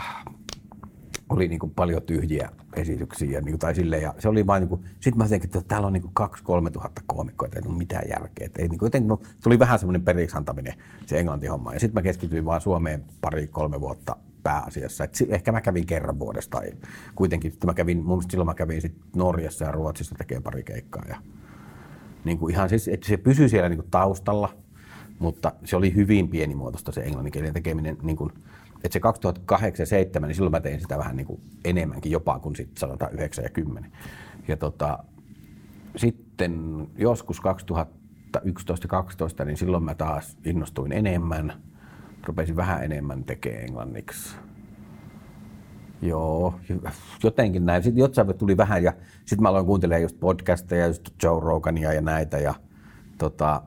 oli 1.30 1.48
niin 1.48 1.60
kuin 1.60 1.71
paljon 1.76 2.02
tyhjiä 2.02 2.50
esityksiä 2.76 3.32
ja, 3.32 3.41
niin 3.41 3.60
tai 3.60 3.76
silleen, 3.76 4.02
ja 4.02 4.13
se 4.19 4.30
oli 4.30 4.48
vain 4.48 4.67
niin 4.69 4.86
sitten 5.00 5.17
mä 5.17 5.28
tein, 5.30 5.43
että 5.43 5.62
täällä 5.67 5.88
on 5.88 5.93
niin 5.93 6.04
2-3 6.67 6.71
tuhatta 6.71 7.02
koomikkoa, 7.08 7.45
että 7.45 7.60
ei 7.60 7.67
ole 7.67 7.78
mitään 7.78 8.10
järkeä. 8.10 8.45
Että 8.45 8.62
ei, 8.62 8.67
niin 8.67 8.80
kuin, 8.80 8.88
jotenkin, 8.88 9.17
tuli 9.43 9.60
vähän 9.60 9.80
semmoinen 9.80 10.02
periksi 10.02 10.38
antaminen 10.38 10.74
se 11.06 11.19
englanti 11.19 11.48
homma. 11.48 11.74
Ja 11.74 11.80
sitten 11.80 11.95
mä 11.95 12.02
keskityin 12.02 12.45
vaan 12.45 12.62
Suomeen 12.62 13.06
pari-kolme 13.21 13.82
vuotta 13.82 14.15
pääasiassa. 14.45 15.03
Et 15.03 15.17
ehkä 15.29 15.51
mä 15.51 15.62
kävin 15.62 15.86
kerran 15.86 16.19
vuodessa 16.19 16.51
tai 16.51 16.71
kuitenkin 17.15 17.53
mä 17.65 17.73
kävin, 17.73 18.05
mun 18.05 18.23
silloin 18.29 18.47
mä 18.47 18.53
kävin 18.53 18.81
sit 18.81 18.95
Norjassa 19.15 19.65
ja 19.65 19.71
Ruotsissa 19.71 20.15
tekemään 20.15 20.43
pari 20.43 20.63
keikkaa. 20.63 21.03
Ja, 21.10 21.17
niin 22.23 22.38
kuin 22.38 22.53
ihan 22.53 22.69
siis, 22.69 22.88
että 22.88 23.08
se 23.08 23.17
pysyi 23.17 23.49
siellä 23.49 23.69
niin 23.69 23.77
kuin 23.77 23.91
taustalla, 23.91 24.53
mutta 25.19 25.51
se 25.63 25.75
oli 25.75 25.95
hyvin 25.95 26.27
pienimuotoista 26.27 26.91
se 26.91 27.01
englanninkielinen 27.01 27.53
tekeminen. 27.53 27.97
Niin 28.01 28.17
kuin, 28.17 28.31
että 28.84 28.93
se 28.93 28.99
2008 28.99 29.84
ja 29.84 29.86
2007, 29.86 30.27
niin 30.27 30.36
silloin 30.36 30.51
mä 30.51 30.60
tein 30.60 30.81
sitä 30.81 30.97
vähän 30.97 31.15
niin 31.15 31.27
kuin 31.27 31.41
enemmänkin 31.65 32.12
jopa 32.12 32.39
kuin 32.39 32.55
sitten 32.55 32.77
sanotaan 32.77 33.13
9 33.13 33.43
ja 33.43 33.49
10. 33.49 33.91
Ja 34.47 34.58
tota, 34.58 35.03
sitten 35.95 36.88
joskus 36.97 37.41
2011 37.41 38.88
12 38.88 39.45
niin 39.45 39.58
silloin 39.58 39.84
mä 39.84 39.95
taas 39.95 40.38
innostuin 40.45 40.91
enemmän. 40.91 41.53
Rupesin 42.27 42.55
vähän 42.55 42.83
enemmän 42.83 43.23
tekemään 43.23 43.63
englanniksi. 43.63 44.35
Joo, 46.01 46.59
jotenkin 47.23 47.65
näin. 47.65 47.83
Sitten 47.83 48.01
jossain 48.01 48.38
tuli 48.38 48.57
vähän 48.57 48.83
ja 48.83 48.93
sitten 49.25 49.41
mä 49.43 49.49
aloin 49.49 49.65
kuuntelemaan 49.65 50.01
just 50.01 50.19
podcasteja, 50.19 50.88
just 50.88 51.23
Joe 51.23 51.39
Rogania 51.39 51.93
ja 51.93 52.01
näitä. 52.01 52.38
Ja 52.38 52.53
tota, 53.17 53.61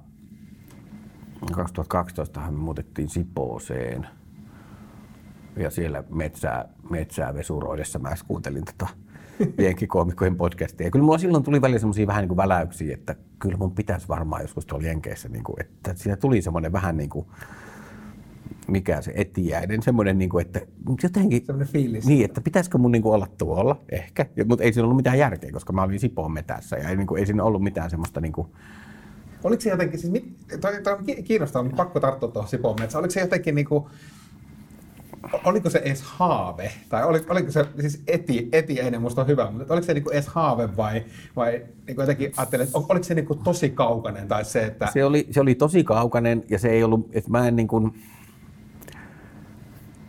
2012 1.52 2.40
me 2.40 2.50
muutettiin 2.50 3.08
Sipooseen 3.08 4.06
ja 5.56 5.70
siellä 5.70 6.04
metsää, 6.10 6.68
metsää 6.90 7.34
vesuroidessa 7.34 7.98
mä 7.98 8.14
kuuntelin 8.28 8.64
tota 8.64 8.86
jenkkikoomikkojen 9.64 10.36
podcastia. 10.36 10.86
Ja 10.86 10.90
kyllä 10.90 11.04
mulla 11.04 11.18
silloin 11.18 11.44
tuli 11.44 11.60
välillä 11.60 11.78
semmoisia 11.78 12.06
vähän 12.06 12.22
niin 12.22 12.28
kuin 12.28 12.36
väläyksiä, 12.36 12.94
että 12.94 13.14
kyllä 13.38 13.56
mun 13.56 13.74
pitäisi 13.74 14.08
varmaan 14.08 14.42
joskus 14.42 14.66
tuolla 14.66 14.86
Jenkeissä, 14.86 15.28
niin 15.28 15.44
kuin, 15.44 15.60
että 15.60 15.94
siinä 15.94 16.16
tuli 16.16 16.42
semmoinen 16.42 16.72
vähän 16.72 16.96
niin 16.96 17.10
kuin, 17.10 17.26
mikä 18.68 19.02
se 19.02 19.12
etiäinen, 19.14 19.82
semmoinen, 19.82 20.18
niin 20.18 20.30
kuin, 20.30 20.46
että 20.46 20.60
jotenkin... 21.02 21.46
Semmoinen 21.46 21.72
fiilis. 21.72 22.06
Niin, 22.06 22.24
että 22.24 22.40
pitäisikö 22.40 22.78
mun 22.78 22.92
niin 22.92 23.02
kuin 23.02 23.14
olla 23.14 23.26
tuolla, 23.38 23.80
ehkä. 23.92 24.26
Mutta 24.46 24.64
ei 24.64 24.72
siinä 24.72 24.84
ollut 24.84 24.96
mitään 24.96 25.18
järkeä, 25.18 25.52
koska 25.52 25.72
mä 25.72 25.82
olin 25.82 26.00
Sipoon 26.00 26.32
metässä 26.32 26.76
ja 26.76 26.88
ei, 26.88 26.96
niin 26.96 27.06
kuin, 27.06 27.18
ei 27.18 27.26
siinä 27.26 27.44
ollut 27.44 27.62
mitään 27.62 27.90
semmoista 27.90 28.20
niin 28.20 28.32
kuin, 28.32 28.48
Oliko 29.44 29.60
se 29.60 29.70
jotenkin, 29.70 30.00
siis 30.00 30.12
mit, 30.12 30.36
toi, 30.60 30.82
toi 30.82 30.92
on 30.92 31.04
ki- 31.04 31.22
kiinnostavaa, 31.22 31.62
mutta 31.62 31.76
pakko 31.76 32.00
tarttua 32.00 32.28
tuohon 32.28 32.48
Sipoon 32.48 32.76
metsään. 32.80 33.00
Oliko 33.00 33.10
se 33.10 33.20
jotenkin 33.20 33.54
niinku, 33.54 33.90
oliko 35.44 35.70
se 35.70 35.78
edes 35.78 36.02
haave? 36.02 36.72
Tai 36.88 37.04
oliko, 37.04 37.32
oliko 37.32 37.50
se, 37.50 37.64
siis 37.80 38.02
eti, 38.06 38.48
etiäinen 38.52 39.02
musta 39.02 39.20
on 39.20 39.26
hyvä, 39.26 39.50
mutta 39.50 39.74
oliko 39.74 39.86
se 39.86 39.94
niinku 39.94 40.10
edes 40.10 40.26
haave 40.26 40.76
vai, 40.76 41.04
vai 41.36 41.62
niinku 41.86 42.02
jotenkin 42.02 42.32
ajattelin, 42.36 42.66
että 42.66 42.78
oliko 42.78 43.02
se 43.02 43.14
niinku 43.14 43.34
tosi 43.34 43.70
kaukainen 43.70 44.28
tai 44.28 44.44
se, 44.44 44.64
että... 44.64 44.88
Se 44.92 45.04
oli, 45.04 45.26
se 45.30 45.40
oli 45.40 45.54
tosi 45.54 45.84
kaukainen 45.84 46.44
ja 46.48 46.58
se 46.58 46.68
ei 46.68 46.84
ollut, 46.84 47.08
että 47.12 47.30
mä 47.30 47.48
en 47.48 47.56
niin 47.56 47.68
kuin, 47.68 47.92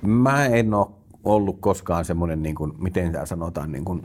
mä 0.01 0.45
en 0.45 0.73
ole 0.73 0.87
ollut 1.23 1.57
koskaan 1.59 2.05
semmoinen, 2.05 2.43
niin 2.43 2.55
kuin, 2.55 2.73
miten 2.77 3.11
tämä 3.11 3.25
sanotaan, 3.25 3.71
niin 3.71 3.85
kuin 3.85 4.01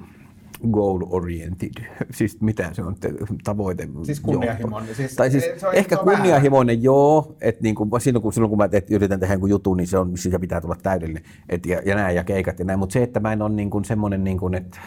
goal 0.71 1.01
oriented, 1.11 1.73
siis 2.11 2.41
mitä 2.41 2.71
se 2.75 2.83
on, 2.83 2.95
te- 3.01 3.15
tavoite. 3.45 3.89
Siis 4.03 4.21
kunnianhimoinen, 4.21 4.95
siis 4.95 5.17
tai 5.17 5.31
siis 5.31 5.45
se 5.57 5.69
on- 5.69 5.75
ehkä 5.75 5.97
se 5.97 6.01
on 6.01 6.09
kunnianhimoinen, 6.09 6.83
joo, 6.83 7.37
että 7.41 7.63
niin 7.63 7.75
kuin, 7.75 7.91
silloin, 7.99 8.23
kun, 8.23 8.33
silloin 8.33 8.49
kun 8.51 8.59
mä 8.59 8.69
teet, 8.69 8.91
yritän 8.91 9.21
tehdä 9.21 9.35
jonkun 9.35 9.51
jutun, 9.51 9.77
niin 9.77 9.87
se 9.87 9.99
on, 9.99 10.17
siitä 10.19 10.39
pitää 10.39 10.61
tulla 10.61 10.77
täydellinen, 10.83 11.23
et, 11.49 11.67
ja, 11.67 11.81
ja 11.85 11.95
näin, 11.95 12.17
ja 12.17 12.25
keikat 12.25 12.59
ja 12.59 12.65
näin, 12.65 12.79
mutta 12.79 12.93
se, 12.93 13.03
että 13.03 13.21
mä 13.21 13.33
en 13.33 13.43
ole 13.43 13.51
niin 13.55 13.71
kuin 13.71 13.85
semmoinen, 13.85 14.25
niin 14.25 14.39
kuin, 14.39 14.55
että 14.55 14.79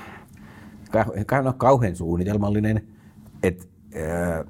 ka- 1.25 1.37
en 1.39 1.47
ole 1.47 1.53
kauhean 1.57 1.95
suunnitelmallinen, 1.95 2.87
että 3.43 3.65
äh, 3.95 4.45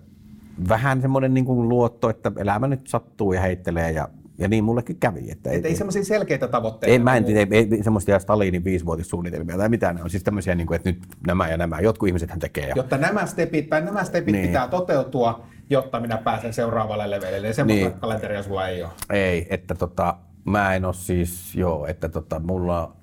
vähän 0.69 1.01
semmoinen 1.01 1.33
niin 1.33 1.45
kuin 1.45 1.69
luotto, 1.69 2.09
että 2.09 2.31
elämä 2.37 2.67
nyt 2.67 2.87
sattuu 2.87 3.33
ja 3.33 3.41
heittelee 3.41 3.91
ja, 3.91 4.09
ja 4.38 4.47
niin 4.47 4.63
mullekin 4.63 4.97
kävi. 5.00 5.32
Että 5.32 5.52
Et 5.52 5.65
ei 5.65 5.76
semmoisia 5.76 6.04
selkeitä 6.04 6.47
tavoitteita. 6.47 6.91
ei, 6.91 7.00
mä 7.00 7.15
en, 7.17 7.23
niinku- 7.23 7.56
ei, 7.56 7.67
ei, 7.71 7.84
semmoista 7.84 8.19
Stalinin 8.19 8.63
viisivuotissuunnitelmia 8.63 9.58
tai 9.58 9.69
mitään, 9.69 9.95
ne 9.95 10.04
on 10.04 10.10
siis 10.10 10.23
tämmöisiä, 10.23 10.56
niin 10.56 10.67
kuin, 10.67 10.76
että 10.76 10.89
nyt 10.89 11.00
nämä 11.28 11.50
ja 11.50 11.58
nämä, 11.58 11.80
jotkut 11.80 12.08
ihmiset 12.08 12.30
tekee. 12.39 12.67
Ja, 12.67 12.73
Jotta 12.76 12.97
nämä 12.97 13.26
stepit, 13.26 13.69
tai 13.69 13.82
nämä 13.82 14.04
stepit 14.04 14.32
Niin. 14.32 14.47
pitää 14.47 14.67
toteutua, 14.67 15.43
jotta 15.69 16.00
minä 16.00 16.17
pääsen 16.17 16.54
seuraavalle 16.54 17.10
levelille. 17.10 17.54
Semmoista 17.54 17.89
Niin. 17.89 18.00
kalenteria 18.00 18.43
sulla 18.43 18.67
ei 18.67 18.84
ole. 18.84 18.91
Ei, 19.10 19.47
että 19.50 19.76
tota, 19.76 20.15
mä 20.45 20.76
en 20.76 20.86
ole 20.86 20.93
siis, 20.93 21.56
joo, 21.56 21.88
että 21.88 22.10
tota, 22.10 22.39
mulla 22.39 22.95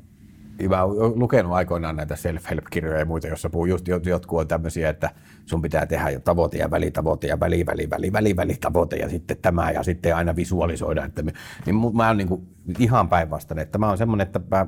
mä 0.69 0.83
oon 0.83 1.19
lukenut 1.19 1.53
aikoinaan 1.53 1.97
näitä 1.97 2.17
self-help-kirjoja 2.17 2.99
ja 2.99 3.05
muita, 3.05 3.27
jossa 3.27 3.51
puhuu 3.51 3.67
just 3.67 3.89
jot- 3.89 4.09
jotkut 4.09 4.41
on 4.41 4.49
tämmöisiä, 4.49 4.89
että 4.89 5.11
sun 5.47 5.63
pitää 5.63 5.87
tehdä 5.87 6.11
jo 6.11 6.21
tavoite 6.21 6.59
ja 6.59 6.71
välitavoite 6.71 7.27
ja 7.27 7.41
väli, 7.41 7.67
väli, 7.67 7.91
väli, 7.91 8.13
väli, 8.13 8.37
välitavoite 8.37 8.97
ja 8.97 9.09
sitten 9.09 9.37
tämä 9.43 9.71
ja 9.71 9.83
sitten 9.83 10.17
aina 10.17 10.37
visualisoida. 10.37 11.05
Että 11.05 11.23
me, 11.23 11.33
niin 11.67 11.97
mä 11.97 12.07
oon 12.07 12.17
niin 12.17 12.49
ihan 12.79 13.09
päinvastainen, 13.09 13.63
että 13.63 13.79
mä 13.79 13.89
oon 13.89 13.99
semmoinen, 13.99 14.27
että 14.27 14.41
mä, 14.51 14.67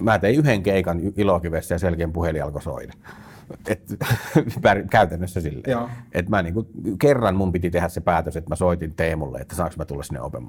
mä 0.00 0.18
tein 0.18 0.38
yhden 0.38 0.62
keikan 0.62 1.00
ilokivessä 1.16 1.74
ja 1.74 1.78
selkeän 1.78 2.12
puhelin 2.12 2.44
alkoi 2.44 2.62
soida. 2.62 2.92
Et, 3.68 3.96
käytännössä 4.90 5.40
silleen. 5.40 5.70
Joo. 5.70 5.88
Et 6.12 6.28
mä 6.28 6.42
niinku, 6.42 6.66
kerran 6.98 7.36
mun 7.36 7.52
piti 7.52 7.70
tehdä 7.70 7.88
se 7.88 8.00
päätös, 8.00 8.36
että 8.36 8.50
mä 8.50 8.56
soitin 8.56 8.94
Teemulle, 8.94 9.38
että 9.38 9.54
saanko 9.54 9.74
mä 9.78 9.84
tulla 9.84 10.02
sinne 10.02 10.20
open. 10.20 10.46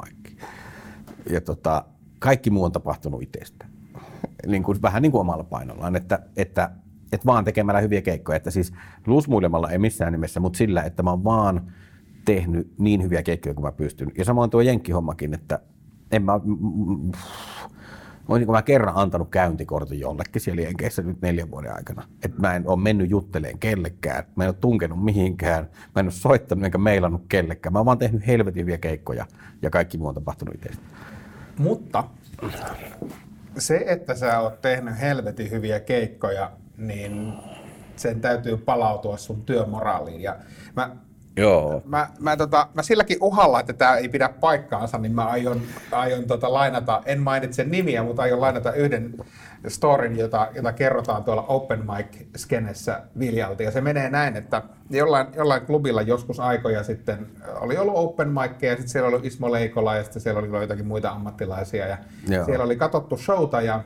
Ja 1.30 1.42
tota, 1.42 1.86
kaikki 2.20 2.50
muu 2.50 2.64
on 2.64 2.72
tapahtunut 2.72 3.24
itsestä. 3.24 3.66
Niin 4.48 4.64
kuin, 4.64 4.82
vähän 4.82 5.02
niin 5.02 5.12
kuin 5.12 5.22
omalla 5.22 5.44
painollaan, 5.44 5.96
että, 5.96 6.20
että, 6.36 6.72
että 7.12 7.26
vaan 7.26 7.46
tekemällä 7.46 7.82
hyviä 7.82 8.02
keikkoja. 8.02 8.36
Että 8.36 8.52
siis 8.52 8.74
lusmuilemalla 9.08 9.70
ei 9.70 9.78
missään 9.78 10.12
nimessä, 10.12 10.40
mutta 10.40 10.58
sillä, 10.58 10.84
että 10.84 11.04
mä 11.04 11.10
oon 11.10 11.24
vaan 11.24 11.74
tehnyt 12.26 12.74
niin 12.78 13.04
hyviä 13.04 13.24
keikkoja 13.24 13.54
kuin 13.54 13.66
mä 13.66 13.72
pystyn. 13.72 14.12
Ja 14.18 14.26
samoin 14.26 14.50
tuo 14.50 14.62
jenkkihommakin, 14.62 15.34
että 15.34 15.60
en 16.12 16.24
mä, 16.24 16.40
Olisinko 18.28 18.54
mä 18.54 18.62
kerran 18.62 18.96
antanut 18.96 19.30
käyntikortin 19.30 20.00
jollekin 20.00 20.42
siellä 20.42 20.62
Jenkeissä 20.62 21.02
nyt 21.02 21.22
neljän 21.22 21.52
vuoden 21.52 21.76
aikana. 21.76 22.04
Että 22.24 22.42
mä 22.42 22.56
en 22.56 22.64
ole 22.68 22.80
mennyt 22.80 23.10
jutteleen 23.10 23.60
kellekään. 23.60 24.24
Mä 24.36 24.44
en 24.44 24.50
ole 24.50 24.56
tunkenut 24.62 25.04
mihinkään. 25.04 25.70
Mä 25.96 26.00
en 26.00 26.06
ole 26.06 26.12
soittanut 26.12 26.66
enkä 26.66 26.78
meilannut 26.78 27.22
kellekään. 27.30 27.74
Mä 27.74 27.80
oon 27.80 27.86
vaan 27.86 27.98
tehnyt 27.98 28.28
helvetin 28.28 28.62
hyviä 28.62 28.78
keikkoja 28.78 29.26
ja 29.62 29.70
kaikki 29.70 29.98
muu 29.98 30.08
on 30.08 30.16
tapahtunut 30.16 30.56
itse. 30.56 30.70
Mutta 31.58 32.04
se, 33.58 33.84
että 33.86 34.16
sä 34.16 34.40
oot 34.40 34.62
tehnyt 34.62 35.00
helvetin 35.00 35.52
hyviä 35.52 35.80
keikkoja, 35.80 36.52
niin 36.78 37.34
sen 37.96 38.22
täytyy 38.22 38.58
palautua 38.58 39.18
sun 39.18 39.42
työmoraaliin. 39.42 40.22
Ja 40.22 40.36
mä, 40.76 40.96
Joo. 41.38 41.82
mä, 41.86 42.10
mä, 42.20 42.38
tota, 42.38 42.68
mä 42.74 42.84
silläkin 42.84 43.18
uhalla, 43.22 43.60
että 43.60 43.74
tämä 43.74 43.96
ei 43.96 44.10
pidä 44.10 44.30
paikkaansa, 44.30 44.98
niin 44.98 45.16
mä 45.16 45.26
aion, 45.26 45.62
aion 45.92 46.24
tota 46.24 46.54
lainata, 46.54 47.02
en 47.06 47.22
mainitse 47.22 47.64
nimiä, 47.64 48.04
mutta 48.04 48.22
aion 48.22 48.42
lainata 48.42 48.74
yhden 48.74 49.14
storin, 49.68 50.20
jota, 50.20 50.48
jota 50.56 50.74
kerrotaan 50.74 51.24
tuolla 51.24 51.46
Open 51.48 51.80
Mic-skenessä 51.80 53.02
Viljalta. 53.20 53.64
Ja 53.64 53.72
se 53.72 53.82
menee 53.82 54.10
näin, 54.10 54.36
että 54.36 54.62
jollain, 54.90 55.28
jollain 55.36 55.66
klubilla 55.66 56.02
joskus 56.02 56.40
aikoja 56.40 56.84
sitten 56.84 57.28
oli 57.60 57.78
ollut 57.78 57.96
Open 57.98 58.30
Mic, 58.30 58.62
ja 58.62 58.70
sitten 58.70 58.90
siellä 58.90 59.08
oli 59.08 59.28
Ismo 59.28 59.52
Leikola, 59.52 59.96
ja 59.96 60.04
sitten 60.04 60.22
siellä 60.22 60.40
oli 60.40 60.48
joitakin 60.48 60.88
muita 60.88 61.10
ammattilaisia. 61.10 61.88
Ja 61.88 61.98
Joo. 62.28 62.46
siellä 62.46 62.66
oli 62.66 62.76
katsottu 62.76 63.18
showta, 63.18 63.62
ja, 63.62 63.84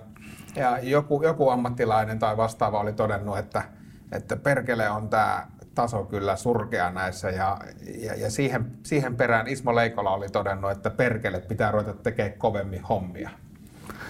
ja 0.56 0.80
joku, 0.82 1.24
joku 1.24 1.50
ammattilainen 1.50 2.20
tai 2.20 2.38
vastaava 2.38 2.80
oli 2.80 2.94
todennut, 2.94 3.38
että, 3.38 3.64
että 4.12 4.36
perkele 4.36 4.90
on 4.90 5.10
tämä 5.10 5.48
taso 5.76 6.04
kyllä 6.04 6.36
surkea 6.36 6.90
näissä 6.92 7.30
ja, 7.30 7.58
ja, 8.00 8.16
ja 8.16 8.32
siihen, 8.32 8.72
siihen 8.84 9.16
perään 9.16 9.48
Ismo 9.48 9.76
Leikola 9.76 10.14
oli 10.14 10.30
todennut, 10.30 10.72
että 10.72 10.90
perkele 10.90 11.40
pitää 11.40 11.72
ruveta 11.72 11.94
tekemään 11.94 12.38
kovemmin 12.38 12.82
hommia. 12.82 13.30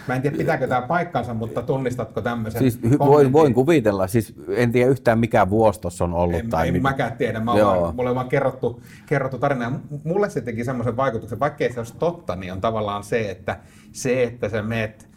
Mä 0.08 0.16
en 0.16 0.22
tiedä 0.22 0.38
pitääkö 0.38 0.68
tämä 0.68 0.82
paikkansa, 0.82 1.34
mutta 1.34 1.62
tunnistatko 1.62 2.22
tämmöisen 2.22 2.62
Siis 2.62 2.80
voin, 3.00 3.34
voin 3.34 3.54
kuvitella, 3.54 4.08
siis 4.08 4.34
en 4.48 4.72
tiedä 4.72 4.92
yhtään 4.92 5.20
mikä 5.20 5.50
vuosi 5.50 5.82
tuossa 5.82 6.04
on 6.04 6.14
ollut. 6.14 6.40
En, 6.40 6.50
tai 6.50 6.68
en 6.68 6.74
mit- 6.74 6.82
mäkään 6.82 7.18
tiedä, 7.18 7.40
mä 7.40 7.58
Joo. 7.58 7.82
vaan, 7.82 7.96
mulle 7.96 8.10
on 8.10 8.16
vaan 8.16 8.30
kerrottu, 8.30 8.82
kerrottu 9.06 9.38
tarina. 9.38 9.80
Mulle 10.04 10.30
se 10.30 10.42
teki 10.42 10.64
semmoisen 10.64 10.98
vaikutuksen, 10.98 11.40
vaikkei 11.40 11.74
se 11.74 11.80
olisi 11.80 11.96
totta, 12.00 12.36
niin 12.36 12.54
on 12.54 12.62
tavallaan 12.62 13.04
se, 13.04 13.32
että 13.32 13.60
se, 13.92 14.24
että 14.24 14.50
sä 14.50 14.62
meet, 14.62 15.10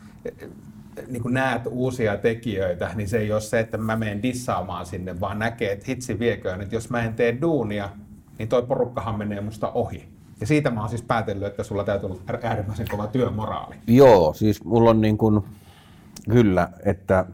niin 1.09 1.23
kun 1.23 1.35
näet 1.35 1.63
uusia 1.71 2.17
tekijöitä, 2.17 2.91
niin 2.95 3.09
se 3.09 3.19
ei 3.19 3.33
ole 3.33 3.41
se, 3.41 3.61
että 3.61 3.79
mä 3.79 3.97
menen 3.97 4.23
dissaamaan 4.23 4.87
sinne, 4.87 5.21
vaan 5.21 5.39
näkee, 5.39 5.73
että 5.73 5.85
hitsi 5.89 6.19
vieköön, 6.19 6.61
että 6.61 6.75
jos 6.75 6.91
mä 6.91 7.03
en 7.03 7.15
tee 7.15 7.39
duunia, 7.41 7.89
niin 8.39 8.49
toi 8.49 8.63
porukkahan 8.63 9.19
menee 9.19 9.41
musta 9.41 9.73
ohi. 9.73 10.14
Ja 10.45 10.49
siitä 10.49 10.71
mä 10.71 10.81
oon 10.81 10.89
siis 10.89 11.03
päätellyt, 11.03 11.47
että 11.47 11.63
sulla 11.63 11.85
täytyy 11.85 12.07
olla 12.07 12.21
äärimmäisen 12.43 12.87
kova 12.91 13.07
työmoraali. 13.07 13.75
Joo, 13.87 14.35
siis 14.35 14.65
mulla 14.65 14.91
on 14.91 15.01
niin 15.01 15.19
kuin, 15.19 15.41
kyllä, 16.31 16.69
että 16.85 17.27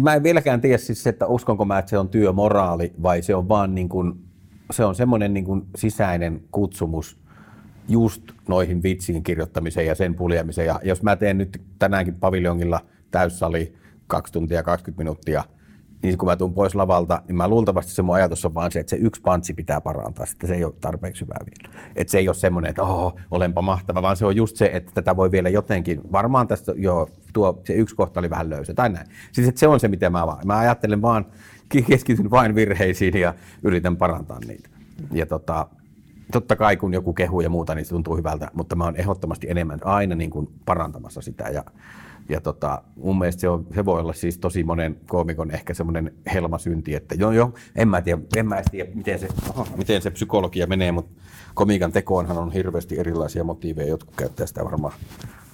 mä 0.00 0.14
en 0.14 0.22
vieläkään 0.22 0.60
tiedä 0.60 0.78
siis, 0.78 1.06
että 1.06 1.26
uskonko 1.26 1.64
mä, 1.64 1.78
että 1.78 1.90
se 1.90 1.98
on 1.98 2.08
työmoraali 2.08 2.92
vai 3.02 3.22
se 3.22 3.34
on 3.34 3.48
vaan 3.48 3.74
niin 3.74 3.88
kuin, 3.88 4.24
se 4.70 4.84
on 4.84 4.94
semmoinen 4.94 5.34
niin 5.34 5.44
kuin 5.44 5.62
sisäinen 5.76 6.42
kutsumus 6.50 7.18
just 7.88 8.22
noihin 8.48 8.82
vitsiin 8.82 9.22
kirjoittamiseen 9.22 9.86
ja 9.86 9.94
sen 9.94 10.14
puljemiseen. 10.14 10.66
Ja 10.66 10.80
jos 10.84 11.02
mä 11.02 11.16
teen 11.16 11.38
nyt 11.38 11.62
tänäänkin 11.78 12.14
paviljongilla 12.14 12.80
täyssali 13.10 13.74
2 14.06 14.32
tuntia 14.32 14.62
20 14.62 15.00
minuuttia, 15.00 15.44
niin 16.02 16.18
kun 16.18 16.28
mä 16.28 16.36
tuun 16.36 16.54
pois 16.54 16.74
lavalta, 16.74 17.22
niin 17.28 17.36
mä 17.36 17.48
luultavasti 17.48 17.92
se 17.92 18.02
mun 18.02 18.14
ajatus 18.14 18.44
on 18.44 18.54
vaan 18.54 18.72
se, 18.72 18.80
että 18.80 18.90
se 18.90 18.96
yksi 18.96 19.22
pantsi 19.22 19.54
pitää 19.54 19.80
parantaa, 19.80 20.26
sitten 20.26 20.48
se 20.48 20.54
ei 20.54 20.64
ole 20.64 20.74
tarpeeksi 20.80 21.20
hyvää 21.24 21.40
vielä. 21.46 21.78
Että 21.96 22.10
se 22.10 22.18
ei 22.18 22.28
ole 22.28 22.34
semmoinen, 22.34 22.70
että 22.70 22.82
oho, 22.82 23.18
olenpa 23.30 23.62
mahtava, 23.62 24.02
vaan 24.02 24.16
se 24.16 24.26
on 24.26 24.36
just 24.36 24.56
se, 24.56 24.70
että 24.72 24.92
tätä 24.94 25.16
voi 25.16 25.30
vielä 25.30 25.48
jotenkin, 25.48 26.00
varmaan 26.12 26.48
tästä 26.48 26.72
jo 26.76 27.08
tuo, 27.32 27.60
se 27.64 27.72
yksi 27.72 27.96
kohta 27.96 28.20
oli 28.20 28.30
vähän 28.30 28.50
löysä 28.50 28.74
tai 28.74 28.90
näin. 28.90 29.06
Siis 29.32 29.48
että 29.48 29.58
se 29.58 29.68
on 29.68 29.80
se, 29.80 29.88
mitä 29.88 30.10
mä 30.10 30.26
vaan, 30.26 30.46
mä 30.46 30.58
ajattelen 30.58 31.02
vaan, 31.02 31.26
keskityn 31.88 32.30
vain 32.30 32.54
virheisiin 32.54 33.20
ja 33.20 33.34
yritän 33.62 33.96
parantaa 33.96 34.38
niitä. 34.46 34.68
Ja 35.12 35.26
tota, 35.26 35.66
totta 36.32 36.56
kai 36.56 36.76
kun 36.76 36.94
joku 36.94 37.12
kehuu 37.12 37.40
ja 37.40 37.50
muuta, 37.50 37.74
niin 37.74 37.84
se 37.84 37.90
tuntuu 37.90 38.16
hyvältä, 38.16 38.50
mutta 38.54 38.76
mä 38.76 38.84
oon 38.84 38.96
ehdottomasti 38.96 39.50
enemmän 39.50 39.78
aina 39.84 40.14
niin 40.14 40.30
kuin 40.30 40.48
parantamassa 40.64 41.20
sitä 41.20 41.44
ja 41.44 41.64
ja 42.28 42.40
tota, 42.40 42.82
mun 42.96 43.18
mielestä 43.18 43.40
se, 43.40 43.48
on, 43.48 43.66
se 43.74 43.84
voi 43.84 44.00
olla 44.00 44.12
siis 44.12 44.38
tosi 44.38 44.64
monen 44.64 44.96
koomikon 45.06 45.50
ehkä 45.50 45.74
semmoinen 45.74 46.12
helmasynti, 46.34 46.94
että 46.94 47.14
jo, 47.14 47.30
jo, 47.30 47.54
en 47.76 47.88
mä 47.88 48.02
tiedä, 48.02 48.22
en 48.36 48.46
mä 48.46 48.62
tiedä 48.70 48.90
miten, 48.94 49.18
se, 49.18 49.28
aha, 49.50 49.66
miten 49.76 50.02
se 50.02 50.10
psykologia 50.10 50.66
menee, 50.66 50.92
mutta 50.92 51.22
komiikan 51.54 51.92
tekoonhan 51.92 52.38
on 52.38 52.52
hirveästi 52.52 52.98
erilaisia 52.98 53.44
motiiveja. 53.44 53.88
Jotkut 53.88 54.16
käyttää 54.16 54.46
sitä 54.46 54.64
varmaan 54.64 54.94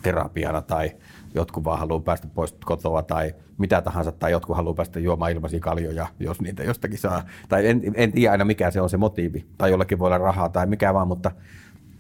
terapiana 0.03 0.63
tai 0.63 0.91
jotkut 1.35 1.65
vaan 1.65 1.79
haluaa 1.79 2.01
päästä 2.01 2.29
pois 2.35 2.55
kotoa 2.65 3.03
tai 3.03 3.35
mitä 3.59 3.81
tahansa, 3.81 4.13
tai 4.13 4.33
jotkut 4.33 4.57
haluaa 4.57 4.75
päästä 4.75 5.01
juomaan 5.01 5.33
ilmaisia 5.33 5.61
kaljoja, 5.61 6.07
jos 6.21 6.41
niitä 6.41 6.63
jostakin 6.63 6.99
saa. 6.99 7.23
Tai 7.49 7.67
en, 7.67 7.83
en 7.95 8.13
tiedä 8.13 8.33
aina 8.33 8.45
mikä 8.45 8.71
se 8.71 8.81
on 8.81 8.91
se 8.91 8.97
motiivi, 8.97 9.47
tai 9.59 9.71
jollakin 9.71 9.99
voi 9.99 10.07
olla 10.07 10.19
rahaa 10.19 10.49
tai 10.49 10.67
mikä 10.67 10.95
vaan, 10.95 11.09
mutta 11.09 11.31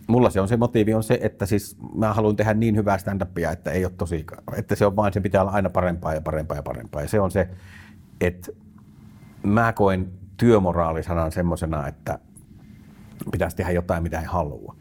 mulla 0.09 0.31
se 0.31 0.40
on 0.40 0.49
se 0.49 0.57
motiivi 0.57 0.94
on 0.94 1.03
se, 1.03 1.18
että 1.23 1.47
siis 1.47 1.77
mä 1.94 2.14
haluan 2.14 2.37
tehdä 2.37 2.55
niin 2.55 2.77
hyvää 2.77 2.99
stand-upia, 2.99 3.53
että 3.53 3.71
ei 3.71 3.85
ole 3.85 3.92
tosi, 3.99 4.27
että 4.57 4.75
se 4.75 4.87
on 4.87 4.97
vain, 4.97 5.12
se 5.12 5.21
pitää 5.21 5.42
olla 5.42 5.53
aina 5.53 5.71
parempaa 5.71 6.14
ja 6.14 6.21
parempaa 6.21 6.57
ja 6.57 6.62
parempaa. 6.62 7.03
Ja 7.03 7.09
se 7.09 7.21
on 7.21 7.31
se, 7.31 7.49
että 8.21 8.53
mä 9.42 9.73
koen 9.73 10.09
työmoraalisanan 10.37 11.33
semmoisena, 11.33 11.88
että 11.88 12.18
pitäisi 13.33 13.57
tehdä 13.57 13.71
jotain, 13.71 14.03
mitä 14.03 14.21
ei 14.21 14.27
halua. 14.27 14.77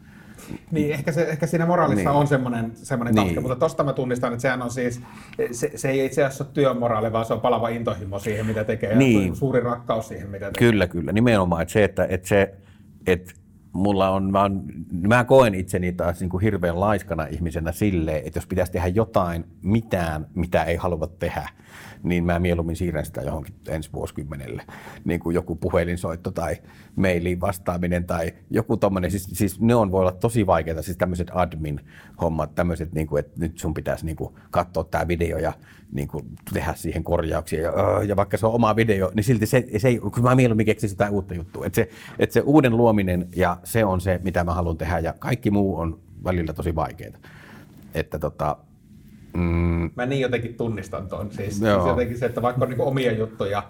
Niin, 0.70 0.92
ehkä, 0.92 1.12
se, 1.12 1.22
ehkä 1.22 1.46
siinä 1.46 1.66
moraalissa 1.66 2.10
niin. 2.10 2.18
on 2.18 2.26
semmoinen, 2.26 2.72
semmoinen 2.74 3.14
niin. 3.14 3.26
katke, 3.26 3.40
mutta 3.40 3.56
tosta 3.56 3.84
mä 3.84 3.92
tunnistan, 3.92 4.32
että 4.32 4.42
sehän 4.42 4.62
on 4.62 4.70
siis, 4.70 5.00
se, 5.50 5.70
se 5.74 5.90
ei 5.90 6.06
itse 6.06 6.24
asiassa 6.24 6.44
ole 6.44 6.50
työmoraali, 6.54 7.12
vaan 7.12 7.24
se 7.24 7.34
on 7.34 7.40
palava 7.40 7.68
intohimo 7.68 8.18
siihen, 8.18 8.46
mitä 8.46 8.64
tekee, 8.64 8.96
niin. 8.96 9.28
ja 9.28 9.34
suuri 9.34 9.60
rakkaus 9.60 10.08
siihen, 10.08 10.30
mitä 10.30 10.46
tekee. 10.46 10.70
Kyllä, 10.70 10.86
kyllä, 10.86 11.12
nimenomaan, 11.12 11.62
että 11.62 11.72
se, 11.72 11.84
että, 11.84 12.06
että 12.10 12.28
se, 12.28 12.54
että 13.06 13.34
mulla 13.72 14.10
on, 14.10 14.30
mä, 14.30 14.42
on, 14.42 14.64
mä 14.90 15.24
koen 15.24 15.54
itseni 15.54 15.92
taas 15.92 16.20
niin 16.20 16.30
kuin 16.30 16.42
hirveän 16.42 16.80
laiskana 16.80 17.26
ihmisenä 17.26 17.72
silleen, 17.72 18.22
että 18.26 18.36
jos 18.38 18.46
pitäisi 18.46 18.72
tehdä 18.72 18.88
jotain, 18.88 19.44
mitään, 19.62 20.26
mitä 20.34 20.64
ei 20.64 20.76
halua 20.76 21.06
tehdä, 21.18 21.48
niin 22.02 22.24
mä 22.24 22.38
mieluummin 22.38 22.76
siirrän 22.76 23.04
sitä 23.04 23.20
johonkin 23.20 23.54
ensi 23.68 23.92
vuosikymmenelle. 23.92 24.62
Niin 25.04 25.20
kuin 25.20 25.34
joku 25.34 25.54
puhelinsoitto 25.54 26.30
tai 26.30 26.56
mailiin 26.96 27.40
vastaaminen 27.40 28.04
tai 28.04 28.32
joku 28.50 28.76
tommonen. 28.76 29.10
Siis, 29.10 29.28
siis 29.32 29.60
ne 29.60 29.74
on 29.74 29.92
voi 29.92 30.00
olla 30.00 30.12
tosi 30.12 30.46
vaikeita, 30.46 30.82
siis 30.82 30.96
tämmöiset 30.96 31.30
admin-hommat, 31.30 32.54
tämmöiset, 32.54 32.92
niin 32.92 33.06
kuin, 33.06 33.20
että 33.20 33.40
nyt 33.40 33.58
sun 33.58 33.74
pitäisi 33.74 34.06
niin 34.06 34.16
kuin, 34.16 34.34
katsoa 34.50 34.84
tämä 34.84 35.08
video 35.08 35.38
ja 35.38 35.52
niin 35.92 36.08
kuin, 36.08 36.24
tehdä 36.54 36.74
siihen 36.74 37.04
korjauksia. 37.04 37.60
Ja, 37.60 37.72
ja 38.06 38.16
vaikka 38.16 38.36
se 38.36 38.46
on 38.46 38.54
oma 38.54 38.76
video, 38.76 39.10
niin 39.14 39.24
silti 39.24 39.46
se, 39.46 39.66
se 39.76 39.88
ei, 39.88 39.98
kun 39.98 40.22
mä 40.22 40.34
mieluummin 40.34 40.66
keksin 40.66 40.88
sitä 40.88 41.10
uutta 41.10 41.34
juttua. 41.34 41.66
Että 41.66 41.76
se, 41.76 41.88
että 42.18 42.34
se 42.34 42.40
uuden 42.40 42.76
luominen 42.76 43.28
ja 43.36 43.56
se 43.64 43.84
on 43.84 44.00
se, 44.00 44.20
mitä 44.24 44.44
mä 44.44 44.54
haluan 44.54 44.76
tehdä 44.76 44.98
ja 44.98 45.14
kaikki 45.18 45.50
muu 45.50 45.78
on 45.78 46.00
välillä 46.24 46.52
tosi 46.52 46.74
vaikeaa. 46.74 47.18
Että 47.94 48.18
tota, 48.18 48.56
Mm. 49.36 49.90
Mä 49.96 50.06
niin 50.06 50.20
jotenkin 50.20 50.54
tunnistan 50.54 51.08
tuon. 51.08 51.32
Siis, 51.32 51.58
siis 51.58 51.86
jotenkin 51.86 52.18
se, 52.18 52.26
että 52.26 52.42
vaikka 52.42 52.64
on 52.64 52.70
niin 52.70 52.80
omia 52.80 53.12
juttuja, 53.12 53.62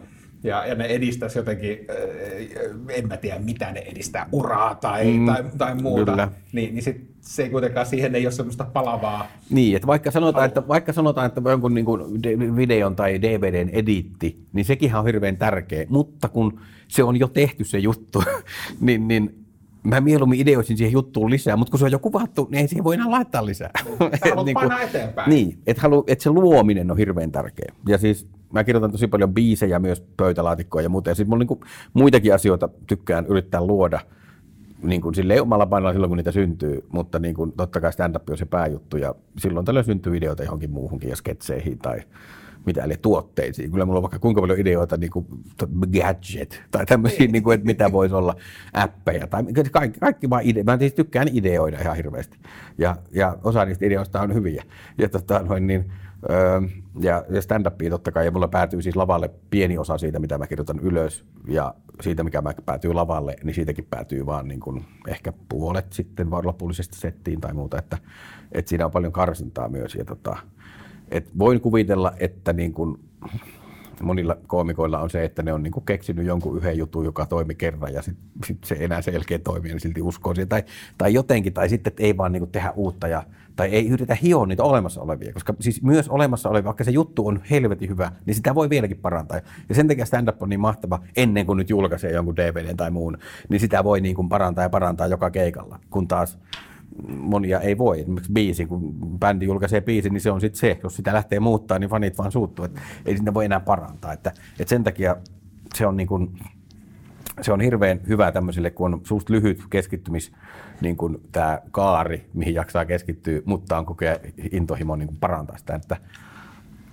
ja, 0.43 0.67
ja 0.67 0.75
ne 0.75 0.85
edistäisi 0.85 1.39
jotenkin, 1.39 1.79
äh, 1.91 2.97
en 2.97 3.09
mä 3.09 3.17
tiedä 3.17 3.39
mitä 3.39 3.73
ne 3.73 3.81
edistää, 3.81 4.29
uraa 4.33 4.75
tai, 4.75 5.05
mm, 5.05 5.27
tai, 5.27 5.45
tai 5.59 5.75
muuta, 5.75 6.13
kyllä. 6.13 6.29
niin, 6.53 6.75
niin 6.75 6.83
sit 6.83 7.11
se 7.21 7.43
ei 7.43 7.51
kuitenkaan 7.51 7.87
siihen 7.87 8.15
ei 8.15 8.27
ole 8.27 8.33
semmoista 8.33 8.65
palavaa. 8.73 9.27
Niin, 9.51 9.77
että 9.77 9.87
vaikka 9.87 10.11
sanotaan, 10.11 10.47
että, 10.47 10.69
vaikka 10.69 10.93
sanotaan, 10.93 11.27
että 11.27 11.41
jonkun 11.51 11.75
niin 11.75 11.85
kuin 11.85 12.23
videon 12.57 12.97
tai 12.97 13.23
DVDn 13.23 13.69
editti, 13.69 14.47
niin 14.53 14.65
sekin 14.65 14.95
on 14.95 15.07
hirveän 15.07 15.37
tärkeä, 15.37 15.87
mutta 15.89 16.29
kun 16.29 16.61
se 16.89 17.03
on 17.03 17.19
jo 17.19 17.29
tehty 17.29 17.65
se 17.65 17.79
juttu, 17.79 18.23
niin, 18.81 19.09
niin 19.09 19.48
mä 19.83 20.01
mieluummin 20.01 20.41
ideoisin 20.41 20.77
siihen 20.77 20.93
juttuun 20.93 21.31
lisää, 21.31 21.57
mutta 21.57 21.71
kun 21.71 21.79
se 21.79 21.85
on 21.85 21.93
jo 21.93 21.99
kuvattu, 21.99 22.49
niin 22.51 22.61
ei 22.61 22.69
siihen 22.69 22.85
voi 22.85 22.95
enää 22.95 23.11
laittaa 23.11 23.47
lisää. 23.47 23.71
Sä 23.99 24.35
niin 24.45 24.55
kuin, 24.55 24.73
eteenpäin. 24.83 25.31
Niin, 25.31 25.59
että 25.67 25.83
et 26.07 26.21
se 26.21 26.31
luominen 26.31 26.91
on 26.91 26.97
hirveän 26.97 27.33
tärkeä. 27.33 27.73
Ja 27.89 27.99
siis 27.99 28.27
mä 28.53 28.65
kirjoitan 28.65 28.93
tosi 28.93 29.07
paljon 29.07 29.35
biisejä 29.35 29.79
myös 29.79 30.01
pöytälaatikkoja 30.17 30.83
ja 30.83 30.89
muuta. 30.89 31.11
Ja 31.11 31.15
sitten 31.15 31.31
mulla 31.31 31.45
niin 31.45 31.71
muitakin 31.95 32.35
asioita 32.35 32.69
tykkään 32.87 33.27
yrittää 33.27 33.67
luoda 33.67 34.01
niin 34.83 35.01
kuin 35.01 35.15
silleen 35.15 35.43
omalla 35.43 35.67
painolla 35.67 35.93
silloin, 35.93 36.11
kun 36.11 36.17
niitä 36.17 36.33
syntyy, 36.33 36.85
mutta 36.93 37.19
niin 37.19 37.35
kuin, 37.35 37.53
totta 37.53 37.81
kai 37.81 37.93
stand-up 37.93 38.31
on 38.31 38.39
se 38.39 38.45
pääjuttu 38.45 38.97
ja 38.97 39.15
silloin 39.39 39.67
tällöin 39.67 39.85
syntyy 39.85 40.17
ideoita 40.17 40.43
johonkin 40.43 40.71
muuhunkin 40.71 41.11
ja 41.11 41.17
sketseihin 41.17 41.79
tai 41.79 42.01
mitä 42.69 42.85
eli 42.85 42.97
tuotteisiin. 43.03 43.71
Kyllä 43.71 43.85
mulla 43.85 43.99
on 43.99 44.03
vaikka 44.03 44.19
kuinka 44.19 44.41
paljon 44.41 44.59
ideoita, 44.59 44.97
niin 44.97 45.11
kuin 45.11 45.27
gadget 45.93 46.63
tai 46.71 46.87
tämmöisiä, 46.87 47.27
niin 47.27 47.43
kuin, 47.43 47.55
että 47.55 47.67
mitä 47.67 47.93
voisi 47.93 48.15
olla 48.15 48.35
appeja 48.73 49.27
tai 49.27 49.45
kaikki, 49.73 50.01
kaikki 50.01 50.31
vaan 50.31 50.43
ide. 50.45 50.63
Mä 50.63 50.79
siis 50.79 50.95
tykkään 50.95 51.29
ideoida 51.33 51.81
ihan 51.81 51.97
hirveästi 51.97 52.39
ja, 52.79 52.97
ja 53.13 53.39
osa 53.45 53.65
niistä 53.65 53.87
ideoista 53.87 54.21
on 54.21 54.35
hyviä. 54.35 54.65
Ja, 54.99 55.09
tota, 55.09 55.39
noin, 55.39 55.67
niin, 55.67 55.93
öö, 56.31 56.61
ja, 57.01 57.25
ja 57.31 57.41
stand-upia 57.41 57.91
totta 57.91 58.13
kai, 58.13 58.25
ja 58.25 58.31
mulla 58.31 58.49
päätyy 58.49 58.83
siis 58.83 58.97
lavalle 58.97 59.31
pieni 59.51 59.79
osa 59.79 59.99
siitä, 59.99 60.19
mitä 60.19 60.39
mä 60.39 60.47
kirjoitan 60.47 60.81
ylös, 60.81 61.25
ja 61.49 61.75
siitä, 62.01 62.25
mikä 62.25 62.43
mä 62.43 62.53
päätyy 62.67 62.93
lavalle, 62.93 63.37
niin 63.45 63.55
siitäkin 63.55 63.87
päätyy 63.91 64.27
vaan 64.27 64.49
niin 64.49 64.61
kuin 64.61 64.85
ehkä 65.09 65.33
puolet 65.49 65.93
sitten 65.93 66.31
lopullisesti 66.31 66.99
settiin 66.99 67.41
tai 67.41 67.55
muuta, 67.55 67.79
että, 67.79 67.99
että 68.53 68.69
siinä 68.69 68.85
on 68.85 68.91
paljon 68.91 69.13
karsintaa 69.13 69.69
myös, 69.69 69.95
ja 69.95 70.05
tota, 70.05 70.37
et 71.11 71.39
voin 71.39 71.61
kuvitella, 71.61 72.13
että 72.19 72.53
niin 72.53 72.73
kuin 72.73 72.99
monilla 74.03 74.37
koomikoilla 74.47 74.99
on 74.99 75.11
se, 75.11 75.25
että 75.25 75.43
ne 75.43 75.53
on 75.53 75.63
niin 75.63 75.73
keksinyt 75.87 76.27
jonkun 76.27 76.57
yhden 76.57 76.79
jutun, 76.79 77.05
joka 77.05 77.27
toimi 77.27 77.55
kerran 77.55 77.93
ja 77.93 78.03
sitten 78.03 78.25
sit 78.45 78.65
se 78.65 78.77
enää 78.81 79.03
selkeä 79.03 79.39
toimii, 79.39 79.71
niin 79.71 79.81
silti 79.81 80.03
uskoo 80.03 80.35
siihen. 80.35 80.49
Tai, 80.49 80.63
tai 80.99 81.15
jotenkin, 81.15 81.53
tai 81.53 81.69
sitten 81.69 81.91
että 81.91 82.03
ei 82.03 82.17
vaan 82.17 82.33
niin 82.33 82.51
tehdä 82.51 82.73
uutta 82.77 83.09
ja, 83.09 83.23
tai 83.57 83.69
ei 83.69 83.89
yritä 83.89 84.15
hioa 84.23 84.47
niitä 84.47 84.63
olemassa 84.63 85.01
olevia, 85.01 85.33
koska 85.33 85.55
siis 85.61 85.83
myös 85.83 86.09
olemassa 86.09 86.49
olevia, 86.49 86.67
vaikka 86.67 86.85
se 86.85 86.91
juttu 86.91 87.27
on 87.27 87.41
helvetin 87.51 87.89
hyvä, 87.89 88.13
niin 88.27 88.35
sitä 88.35 88.55
voi 88.55 88.71
vieläkin 88.71 88.99
parantaa. 88.99 89.41
Ja 89.69 89.75
sen 89.75 89.89
takia 89.89 90.07
stand-up 90.07 90.43
on 90.43 90.49
niin 90.49 90.61
mahtava 90.61 91.03
ennen 91.17 91.47
kuin 91.47 91.57
nyt 91.57 91.71
julkaisee 91.71 92.13
jonkun 92.13 92.37
DVD 92.37 92.75
tai 92.77 92.91
muun, 92.91 93.19
niin 93.49 93.61
sitä 93.61 93.85
voi 93.85 94.01
niin 94.01 94.15
kuin 94.15 94.29
parantaa 94.29 94.65
ja 94.65 94.71
parantaa 94.71 95.07
joka 95.07 95.31
keikalla, 95.31 95.81
kun 95.91 96.09
taas 96.09 96.39
monia 97.07 97.61
ei 97.61 97.79
voi. 97.79 98.01
Esimerkiksi 98.01 98.33
biisi, 98.33 98.67
kun 98.67 98.95
bändi 99.19 99.47
julkaisee 99.47 99.81
biisin, 99.81 100.13
niin 100.13 100.21
se 100.21 100.31
on 100.31 100.41
sitten 100.41 100.61
se. 100.61 100.81
Jos 100.83 100.97
sitä 100.97 101.13
lähtee 101.13 101.41
muuttaa, 101.41 101.79
niin 101.79 101.91
fanit 101.91 102.19
vaan 102.19 102.33
suuttuu. 102.33 102.65
Et 102.65 102.81
ei 103.07 103.17
sinne 103.17 103.35
voi 103.35 103.45
enää 103.45 103.61
parantaa. 103.61 104.13
Että, 104.13 104.33
et 104.59 104.69
sen 104.69 104.85
takia 104.85 105.17
se 105.75 105.87
on, 105.87 105.97
niin 105.97 106.07
kuin, 106.07 106.39
se 107.41 107.53
on 107.53 107.61
hirveän 107.61 108.01
hyvä 108.09 108.33
tämmöisille, 108.33 108.71
kun 108.71 108.95
on 108.95 109.01
suust 109.05 109.31
lyhyt 109.31 109.63
keskittymis, 109.71 110.33
niin 110.81 110.97
kuin 110.97 111.21
tämä 111.33 111.61
kaari, 111.71 112.27
mihin 112.35 112.55
jaksaa 112.55 112.85
keskittyä, 112.85 113.41
mutta 113.45 113.79
on 113.79 113.87
kokea 113.87 114.17
intohimo 114.53 114.97
niin 114.97 115.09
kuin 115.09 115.19
parantaa 115.21 115.59
sitä. 115.59 115.75
Että, 115.75 115.97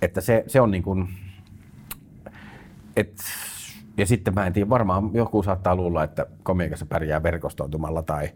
että 0.02 0.20
se, 0.20 0.44
se 0.46 0.60
on 0.60 0.70
niin 0.70 0.82
kuin, 0.82 1.08
et, 2.96 3.22
ja 3.96 4.06
sitten 4.06 4.34
mä 4.34 4.46
en 4.46 4.52
tiedä, 4.52 4.68
varmaan 4.68 5.10
joku 5.14 5.42
saattaa 5.42 5.76
luulla, 5.76 6.04
että 6.04 6.26
komiikassa 6.42 6.86
pärjää 6.86 7.22
verkostoitumalla 7.22 8.02
tai 8.02 8.28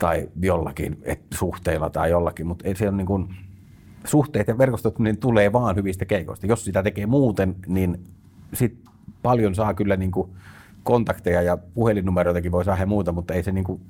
tai 0.00 0.28
jollakin 0.42 0.98
et, 1.02 1.20
suhteilla 1.34 1.90
tai 1.90 2.10
jollakin, 2.10 2.46
mutta 2.46 2.68
ei 2.68 2.74
se 2.74 2.88
on 2.88 2.96
niin 2.96 3.06
kuin, 3.06 3.28
suhteet 4.04 4.48
ja 4.48 4.58
verkostot 4.58 4.98
niin 4.98 5.16
tulee 5.16 5.52
vaan 5.52 5.76
hyvistä 5.76 6.04
keikoista. 6.04 6.46
Jos 6.46 6.64
sitä 6.64 6.82
tekee 6.82 7.06
muuten, 7.06 7.56
niin 7.66 8.00
sit 8.52 8.78
paljon 9.22 9.54
saa 9.54 9.74
kyllä 9.74 9.96
niin 9.96 10.10
kuin 10.10 10.30
kontakteja 10.82 11.42
ja 11.42 11.56
puhelinnumeroitakin 11.56 12.52
voi 12.52 12.64
saada 12.64 12.86
muuta, 12.86 13.12
mutta 13.12 13.34
ei 13.34 13.42
se, 13.42 13.52
niin 13.52 13.64
kuin, 13.64 13.80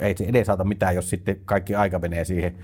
ei 0.00 0.16
se 0.16 0.24
edesaata 0.24 0.64
mitään, 0.64 0.94
jos 0.94 1.10
sitten 1.10 1.36
kaikki 1.44 1.74
aika 1.74 1.98
menee 1.98 2.24
siihen 2.24 2.54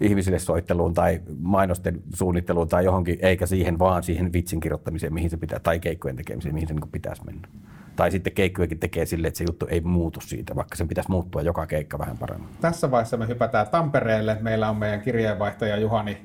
ihmisille 0.00 0.38
soitteluun 0.38 0.94
tai 0.94 1.20
mainosten 1.40 2.02
suunnitteluun 2.14 2.68
tai 2.68 2.84
johonkin, 2.84 3.18
eikä 3.22 3.46
siihen 3.46 3.78
vaan 3.78 4.02
siihen 4.02 4.32
vitsin 4.32 4.60
kirjoittamiseen, 4.60 5.14
mihin 5.14 5.30
se 5.30 5.36
pitää, 5.36 5.58
tai 5.58 5.80
keikkojen 5.80 6.16
tekemiseen, 6.16 6.54
mihin 6.54 6.68
se 6.68 6.74
niin 6.74 6.90
pitäisi 6.92 7.24
mennä. 7.24 7.48
Tai 7.96 8.10
sitten 8.10 8.32
keikkojakin 8.32 8.78
tekee 8.78 9.06
sille, 9.06 9.28
että 9.28 9.38
se 9.38 9.44
juttu 9.44 9.66
ei 9.70 9.80
muutu 9.80 10.20
siitä, 10.20 10.56
vaikka 10.56 10.76
sen 10.76 10.88
pitäisi 10.88 11.10
muuttua 11.10 11.42
joka 11.42 11.66
keikka 11.66 11.98
vähän 11.98 12.18
paremmin. 12.18 12.48
Tässä 12.60 12.90
vaiheessa 12.90 13.16
me 13.16 13.28
hypätään 13.28 13.68
Tampereelle. 13.68 14.36
Meillä 14.40 14.70
on 14.70 14.76
meidän 14.76 15.00
kirjeenvaihtaja 15.00 15.76
Juhani, 15.76 16.18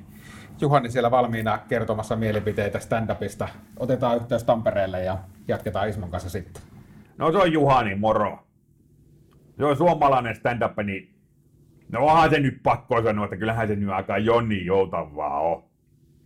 Juhani 0.61 0.91
siellä 0.91 1.11
valmiina 1.11 1.57
kertomassa 1.57 2.15
mielipiteitä 2.15 2.79
stand-upista. 2.79 3.47
Otetaan 3.79 4.17
yhteys 4.17 4.43
Tampereelle 4.43 5.03
ja 5.03 5.17
jatketaan 5.47 5.89
Ismon 5.89 6.11
kanssa 6.11 6.29
sitten. 6.29 6.63
No 7.17 7.31
se 7.31 7.37
on 7.37 7.51
Juhani, 7.53 7.95
moro. 7.95 8.47
Se 9.57 9.65
on 9.65 9.77
suomalainen 9.77 10.35
stand-up, 10.35 10.77
niin 10.83 11.15
no 11.91 12.05
onhan 12.05 12.29
se 12.29 12.39
nyt 12.39 12.63
pakko 12.63 13.03
sanoa, 13.03 13.25
että 13.25 13.37
kyllähän 13.37 13.67
se 13.67 13.75
nyt 13.75 13.89
aika 13.89 14.17
Jonni 14.17 14.65
joutavaa 14.65 15.39
on. 15.39 15.63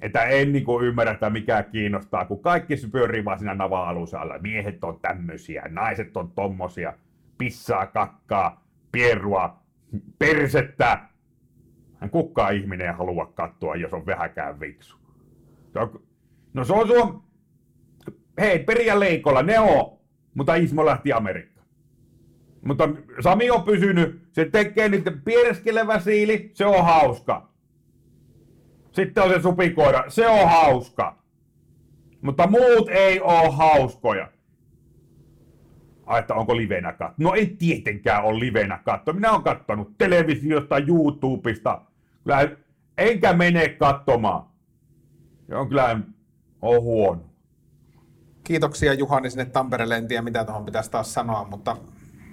Että 0.02 0.24
en 0.24 0.52
niin 0.52 0.66
kuin 0.66 0.86
ymmärrä, 0.86 1.14
että 1.14 1.30
mikä 1.30 1.64
kiinnostaa, 1.64 2.26
kun 2.26 2.42
kaikki 2.42 2.74
pyörii 2.92 3.26
vaan 3.26 3.40
siinä 3.40 3.54
nava-alusalla. 3.54 4.40
Miehet 4.40 4.84
on 4.84 5.00
tämmöisiä, 5.02 5.64
naiset 5.70 6.18
on 6.18 6.32
tommosia, 6.32 6.94
pissaa, 7.38 7.88
kakkaa, 7.88 8.64
pierua, 8.92 9.60
persettä. 10.20 11.00
Hän 12.00 12.10
kukaan 12.10 12.56
ihminen 12.56 12.88
ei 12.88 12.94
halua 12.94 13.26
katsoa, 13.26 13.76
jos 13.76 13.94
on 13.94 14.06
vähäkään 14.06 14.60
viksu. 14.60 14.98
No 16.54 16.64
se 16.64 16.74
on 16.74 16.88
suom... 16.88 17.22
Hei, 18.40 18.60
Peria 18.60 19.00
Leikolla, 19.00 19.44
ne 19.44 19.60
on, 19.60 20.00
mutta 20.34 20.56
Ismo 20.56 20.86
lähti 20.86 21.14
Amerikkaan. 21.14 21.68
Mutta 22.66 22.90
Sami 23.20 23.52
on 23.52 23.64
pysynyt, 23.64 24.28
se 24.32 24.46
tekee 24.46 24.90
niiden 24.90 25.22
piereskelevä 25.22 26.00
siili, 26.00 26.52
se 26.54 26.66
on 26.66 26.86
hauska. 26.86 27.51
Sitten 28.92 29.24
on 29.24 29.30
se 29.30 29.42
supikoira, 29.42 30.04
se 30.08 30.28
on 30.28 30.50
hauska. 30.50 31.22
Mutta 32.22 32.48
muut 32.48 32.90
ei 32.90 33.20
oo 33.20 33.52
hauskoja. 33.52 34.28
Ai, 36.06 36.20
että 36.20 36.34
onko 36.34 36.58
livenä 36.58 36.94
katso? 36.94 37.16
No 37.18 37.34
ei 37.34 37.56
tietenkään 37.60 38.24
ole 38.24 38.40
livenä 38.40 38.80
katso. 38.86 39.14
Minä 39.14 39.32
olen 39.32 39.44
kattonut 39.44 39.98
televisiosta, 39.98 40.78
YouTubesta. 40.78 41.82
Kyllä, 42.24 42.50
enkä 42.98 43.34
mene 43.34 43.70
katsomaan. 43.70 44.46
Se 45.48 45.56
on 45.56 45.68
kyllä 45.68 46.00
on 46.62 46.82
huono. 46.82 47.22
Kiitoksia 48.44 48.94
Juhani 48.94 49.30
sinne 49.30 49.46
Tampereelle. 49.46 49.98
En 49.98 50.08
tiedä 50.08 50.22
mitä 50.22 50.46
tuohon 50.46 50.66
pitäisi 50.66 50.92
taas 50.92 51.14
sanoa, 51.14 51.48
mutta 51.50 51.78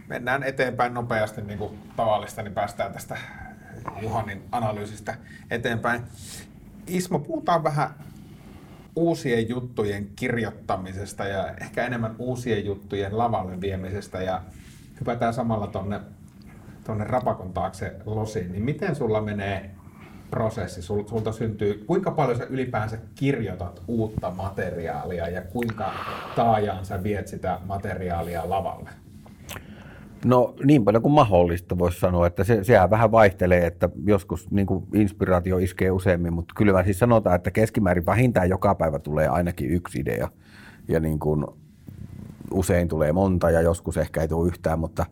mennään 0.06 0.42
eteenpäin 0.42 0.94
nopeasti 0.94 1.42
niin 1.42 1.58
kuin 1.58 1.78
tavallista, 1.96 2.42
niin 2.42 2.54
päästään 2.54 2.92
tästä 2.92 3.16
Juhanin 4.02 4.42
analyysistä 4.52 5.14
eteenpäin. 5.50 6.02
Ismo, 6.88 7.18
puhutaan 7.18 7.64
vähän 7.64 7.90
uusien 8.96 9.48
juttujen 9.48 10.08
kirjoittamisesta 10.16 11.24
ja 11.24 11.54
ehkä 11.60 11.86
enemmän 11.86 12.14
uusien 12.18 12.64
juttujen 12.64 13.18
lavalle 13.18 13.60
viemisestä 13.60 14.22
ja 14.22 14.42
hypätään 15.00 15.34
samalla 15.34 15.66
tonne, 15.66 16.00
tonne 16.84 17.04
rapakon 17.04 17.52
taakse 17.52 17.96
losiin. 18.06 18.52
Niin 18.52 18.64
miten 18.64 18.96
sulla 18.96 19.20
menee 19.20 19.70
prosessi? 20.30 20.82
Sul, 20.82 21.06
sulta 21.06 21.32
syntyy, 21.32 21.84
kuinka 21.86 22.10
paljon 22.10 22.38
sä 22.38 22.44
ylipäänsä 22.44 22.98
kirjoitat 23.14 23.82
uutta 23.88 24.30
materiaalia 24.30 25.28
ja 25.28 25.42
kuinka 25.42 25.92
taajaan 26.36 26.86
sä 26.86 27.02
viet 27.02 27.28
sitä 27.28 27.58
materiaalia 27.66 28.50
lavalle? 28.50 28.90
No 30.24 30.54
niin 30.64 30.84
paljon 30.84 31.02
kuin 31.02 31.12
mahdollista 31.12 31.78
voisi 31.78 32.00
sanoa, 32.00 32.26
että 32.26 32.44
se, 32.44 32.64
sehän 32.64 32.90
vähän 32.90 33.12
vaihtelee, 33.12 33.66
että 33.66 33.88
joskus 34.06 34.50
niin 34.50 34.66
kuin 34.66 34.84
inspiraatio 34.94 35.58
iskee 35.58 35.90
useammin, 35.90 36.32
mutta 36.32 36.54
kyllä 36.56 36.72
mä 36.72 36.84
siis 36.84 36.98
sanotaan, 36.98 37.36
että 37.36 37.50
keskimäärin 37.50 38.06
vähintään 38.06 38.48
joka 38.48 38.74
päivä 38.74 38.98
tulee 38.98 39.28
ainakin 39.28 39.70
yksi 39.70 40.00
idea 40.00 40.28
ja 40.88 41.00
niin 41.00 41.18
kuin 41.18 41.46
usein 42.50 42.88
tulee 42.88 43.12
monta 43.12 43.50
ja 43.50 43.60
joskus 43.60 43.96
ehkä 43.96 44.20
ei 44.20 44.28
tule 44.28 44.48
yhtään, 44.48 44.78
mutta 44.78 45.06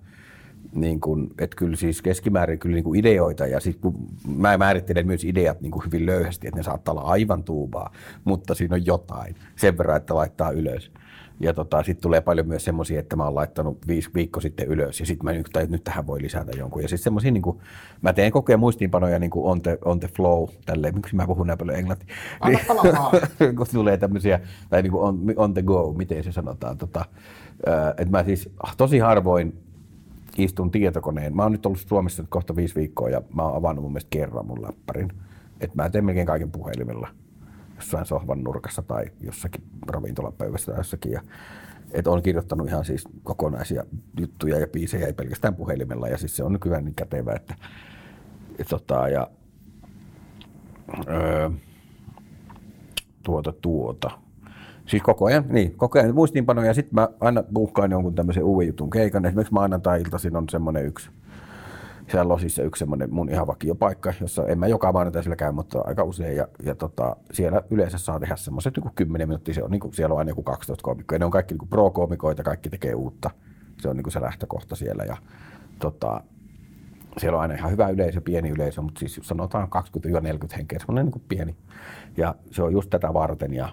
niin 0.74 1.00
kuin, 1.00 1.30
että 1.38 1.56
kyllä 1.56 1.76
siis 1.76 2.02
keskimäärin 2.02 2.58
kyllä 2.58 2.74
niin 2.74 2.84
kuin 2.84 3.00
ideoita 3.00 3.46
ja 3.46 3.60
siis 3.60 3.76
kun 3.76 3.94
mä 4.36 4.58
määrittelen 4.58 5.06
myös 5.06 5.24
ideat 5.24 5.60
niin 5.60 5.70
kuin 5.70 5.84
hyvin 5.84 6.06
löyhästi, 6.06 6.48
että 6.48 6.60
ne 6.60 6.62
saattaa 6.62 6.92
olla 6.92 7.02
aivan 7.02 7.44
tuubaa, 7.44 7.92
mutta 8.24 8.54
siinä 8.54 8.74
on 8.74 8.86
jotain 8.86 9.34
sen 9.56 9.78
verran, 9.78 9.96
että 9.96 10.14
laittaa 10.14 10.50
ylös. 10.50 10.92
Ja 11.40 11.54
tota, 11.54 11.82
sitten 11.82 12.02
tulee 12.02 12.20
paljon 12.20 12.48
myös 12.48 12.64
semmoisia, 12.64 13.00
että 13.00 13.16
mä 13.16 13.24
oon 13.24 13.34
laittanut 13.34 13.86
viisi 13.86 14.10
viikko 14.14 14.40
sitten 14.40 14.68
ylös 14.68 15.00
ja 15.00 15.06
sitten 15.06 15.24
mä 15.24 15.32
nyt, 15.32 15.48
tai 15.52 15.66
nyt 15.66 15.84
tähän 15.84 16.06
voi 16.06 16.22
lisätä 16.22 16.52
jonkun. 16.56 16.82
Ja 16.82 16.88
sitten 16.88 17.04
semmoisia, 17.04 17.30
niin 17.30 17.42
kuin, 17.42 17.58
mä 18.02 18.12
teen 18.12 18.32
koko 18.32 18.52
ajan 18.52 18.60
muistiinpanoja 18.60 19.18
niin 19.18 19.30
kuin 19.30 19.50
on, 19.50 19.62
the, 19.62 19.78
on 19.84 20.00
the 20.00 20.08
flow, 20.08 20.48
tälleen, 20.66 20.94
miksi 20.94 21.16
mä 21.16 21.26
puhun 21.26 21.46
näin 21.46 21.58
paljon 21.58 21.78
englantia. 21.78 22.14
Anna 22.40 22.58
palaa 22.68 23.12
kun 23.56 23.66
tulee 23.72 23.96
tämmöisiä, 23.96 24.40
tai 24.70 24.82
niin 24.82 24.90
kuin 24.90 25.02
on, 25.02 25.18
on 25.36 25.54
the 25.54 25.62
go, 25.62 25.92
miten 25.92 26.24
se 26.24 26.32
sanotaan. 26.32 26.78
Tota, 26.78 27.04
että 27.98 28.10
mä 28.10 28.24
siis 28.24 28.50
tosi 28.76 28.98
harvoin 28.98 29.58
istun 30.38 30.70
tietokoneen. 30.70 31.36
Mä 31.36 31.42
oon 31.42 31.52
nyt 31.52 31.66
ollut 31.66 31.78
Suomessa 31.78 32.22
nyt 32.22 32.30
kohta 32.30 32.56
viisi 32.56 32.74
viikkoa 32.74 33.08
ja 33.08 33.22
mä 33.34 33.42
oon 33.42 33.56
avannut 33.56 33.82
mun 33.82 33.92
mielestä 33.92 34.10
kerran 34.10 34.46
mun 34.46 34.62
läppärin. 34.62 35.12
Että 35.60 35.82
mä 35.82 35.90
teen 35.90 36.04
melkein 36.04 36.26
kaiken 36.26 36.50
puhelimella 36.50 37.08
jossain 37.76 38.06
sohvan 38.06 38.44
nurkassa 38.44 38.82
tai 38.82 39.04
jossakin 39.20 39.62
ravintolapöydässä 39.86 40.72
tai 40.72 40.80
jossakin. 40.80 41.12
Ja, 41.12 41.22
et 41.92 42.06
on 42.06 42.22
kirjoittanut 42.22 42.68
ihan 42.68 42.84
siis 42.84 43.04
kokonaisia 43.22 43.84
juttuja 44.20 44.58
ja 44.58 44.66
biisejä, 44.66 45.06
ei 45.06 45.12
pelkästään 45.12 45.54
puhelimella. 45.54 46.08
Ja 46.08 46.18
siis 46.18 46.36
se 46.36 46.44
on 46.44 46.52
nykyään 46.52 46.84
niin 46.84 46.94
kätevä, 46.94 47.32
että 47.32 47.54
et 48.58 48.68
tota, 48.68 49.08
ja, 49.08 49.30
öö, 51.08 51.50
tuota, 53.22 53.52
tuota. 53.52 54.10
Siis 54.86 55.02
koko 55.02 55.24
ajan, 55.24 55.44
niin, 55.48 55.76
koko 55.76 55.98
ajan 55.98 56.14
muistiinpanoja. 56.14 56.74
Sitten 56.74 56.94
mä 56.94 57.08
aina 57.20 57.42
buukkaan 57.42 57.90
jonkun 57.90 58.14
tämmöisen 58.14 58.44
uuden 58.44 58.66
jutun 58.66 58.90
keikan. 58.90 59.24
Esimerkiksi 59.24 59.54
maanantai-iltaisin 59.54 60.36
on 60.36 60.48
semmoinen 60.50 60.86
yksi 60.86 61.10
siellä 62.08 62.28
Losissa 62.28 62.62
yksi 62.62 62.78
semmoinen 62.78 63.14
mun 63.14 63.30
ihan 63.30 63.46
vakiopaikka, 63.46 64.12
jossa 64.20 64.46
en 64.46 64.58
mä 64.58 64.66
joka 64.66 64.92
maanantai 64.92 65.22
sillä 65.22 65.36
käy, 65.36 65.52
mutta 65.52 65.80
aika 65.86 66.04
usein. 66.04 66.36
Ja, 66.36 66.48
ja 66.62 66.74
tota, 66.74 67.16
siellä 67.32 67.62
yleensä 67.70 67.98
saa 67.98 68.20
tehdä 68.20 68.36
semmoiset 68.36 68.76
niin 68.76 68.94
10 68.94 69.28
minuuttia, 69.28 69.54
se 69.54 69.62
on, 69.62 69.70
niin 69.70 69.80
kuin, 69.80 69.94
siellä 69.94 70.12
on 70.12 70.18
aina 70.18 70.30
joku 70.30 70.42
12 70.42 70.82
koomikkoa. 70.82 71.18
Ne 71.18 71.24
on 71.24 71.30
kaikki 71.30 71.54
niin 71.54 71.68
pro-koomikoita, 71.68 72.42
kaikki 72.42 72.70
tekee 72.70 72.94
uutta. 72.94 73.30
Se 73.80 73.88
on 73.88 73.96
niin 73.96 74.04
kuin 74.04 74.12
se 74.12 74.20
lähtökohta 74.20 74.76
siellä. 74.76 75.04
Ja, 75.04 75.16
tota, 75.78 76.22
siellä 77.18 77.36
on 77.36 77.42
aina 77.42 77.54
ihan 77.54 77.70
hyvä 77.70 77.88
yleisö, 77.88 78.20
pieni 78.20 78.48
yleisö, 78.48 78.82
mutta 78.82 78.98
siis 78.98 79.20
sanotaan 79.22 79.68
20-40 79.68 80.56
henkeä, 80.56 80.78
semmoinen 80.78 81.06
niin 81.06 81.24
pieni. 81.28 81.56
Ja 82.16 82.34
se 82.50 82.62
on 82.62 82.72
just 82.72 82.90
tätä 82.90 83.14
varten. 83.14 83.54
Ja 83.54 83.68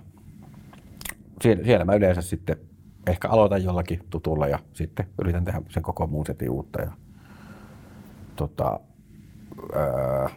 siellä, 1.42 1.64
siellä 1.64 1.86
mä 1.86 1.96
yleensä 1.96 2.22
sitten 2.22 2.58
ehkä 3.08 3.30
aloitan 3.30 3.64
jollakin 3.64 4.00
tutulla 4.10 4.48
ja 4.48 4.60
sitten 4.74 5.06
yritän 5.22 5.46
tehdä 5.46 5.62
sen 5.70 5.84
koko 5.84 6.08
muun 6.08 6.26
setin 6.26 6.50
uutta. 6.50 6.82
Ja 6.82 6.92
tota, 8.36 8.80
öö, 9.76 10.28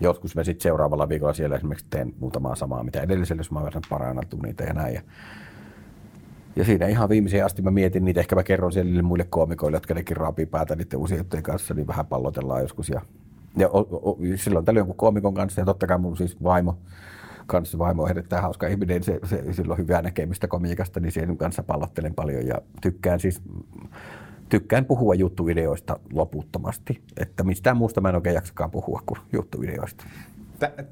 joskus 0.00 0.36
mä 0.36 0.44
sitten 0.44 0.62
seuraavalla 0.62 1.08
viikolla 1.08 1.32
siellä 1.32 1.56
esimerkiksi 1.56 1.86
teen 1.90 2.14
muutamaa 2.20 2.54
samaa, 2.54 2.84
mitä 2.84 3.00
edellisellä, 3.00 3.40
jos 3.40 3.50
mä 3.50 3.60
olen 3.60 3.72
parannettu 3.88 4.36
niitä 4.36 4.64
ja 4.64 4.72
näin. 4.72 4.94
Ja, 4.94 5.02
ja 6.56 6.64
siinä 6.64 6.86
ihan 6.86 7.08
viimeiseen 7.08 7.44
asti 7.44 7.62
mä 7.62 7.70
mietin 7.70 8.04
niitä, 8.04 8.20
ehkä 8.20 8.36
mä 8.36 8.42
kerron 8.42 8.72
siellä 8.72 9.02
muille 9.02 9.26
koomikoille, 9.30 9.76
jotka 9.76 9.94
nekin 9.94 10.16
raapii 10.16 10.46
päätä 10.46 10.76
niiden 10.76 10.98
uusien 10.98 11.18
juttujen 11.18 11.42
kanssa, 11.42 11.74
niin 11.74 11.86
vähän 11.86 12.06
pallotellaan 12.06 12.62
joskus. 12.62 12.88
Ja, 12.88 13.00
ja 13.56 13.68
o, 13.68 13.78
o, 13.80 14.18
silloin 14.36 14.64
tällöin 14.64 14.80
jonkun 14.80 14.96
koomikon 14.96 15.34
kanssa 15.34 15.60
ja 15.60 15.64
totta 15.64 15.86
kai 15.86 15.98
mun 15.98 16.16
siis 16.16 16.42
vaimo, 16.42 16.78
kanssa 17.46 17.78
vaimo 17.78 18.02
on 18.02 18.10
erittäin 18.10 18.42
hauska 18.42 18.66
ihminen, 18.66 19.02
se, 19.02 19.20
se, 19.24 19.52
sillä 19.52 19.72
on 19.72 19.78
hyvää 19.78 20.02
näkemistä 20.02 20.48
komiikasta, 20.48 21.00
niin 21.00 21.12
sen 21.12 21.36
kanssa 21.36 21.62
pallottelen 21.62 22.14
paljon 22.14 22.46
ja 22.46 22.54
tykkään 22.82 23.20
siis 23.20 23.42
tykkään 24.52 24.84
puhua 24.84 25.14
juttuvideoista 25.14 25.98
loputtomasti. 26.12 27.02
Että 27.16 27.44
mistään 27.44 27.76
muusta 27.76 28.00
mä 28.00 28.08
en 28.08 28.14
oikein 28.14 28.34
jaksakaan 28.34 28.70
puhua 28.70 29.02
kuin 29.06 29.18
juttuvideoista. 29.32 30.04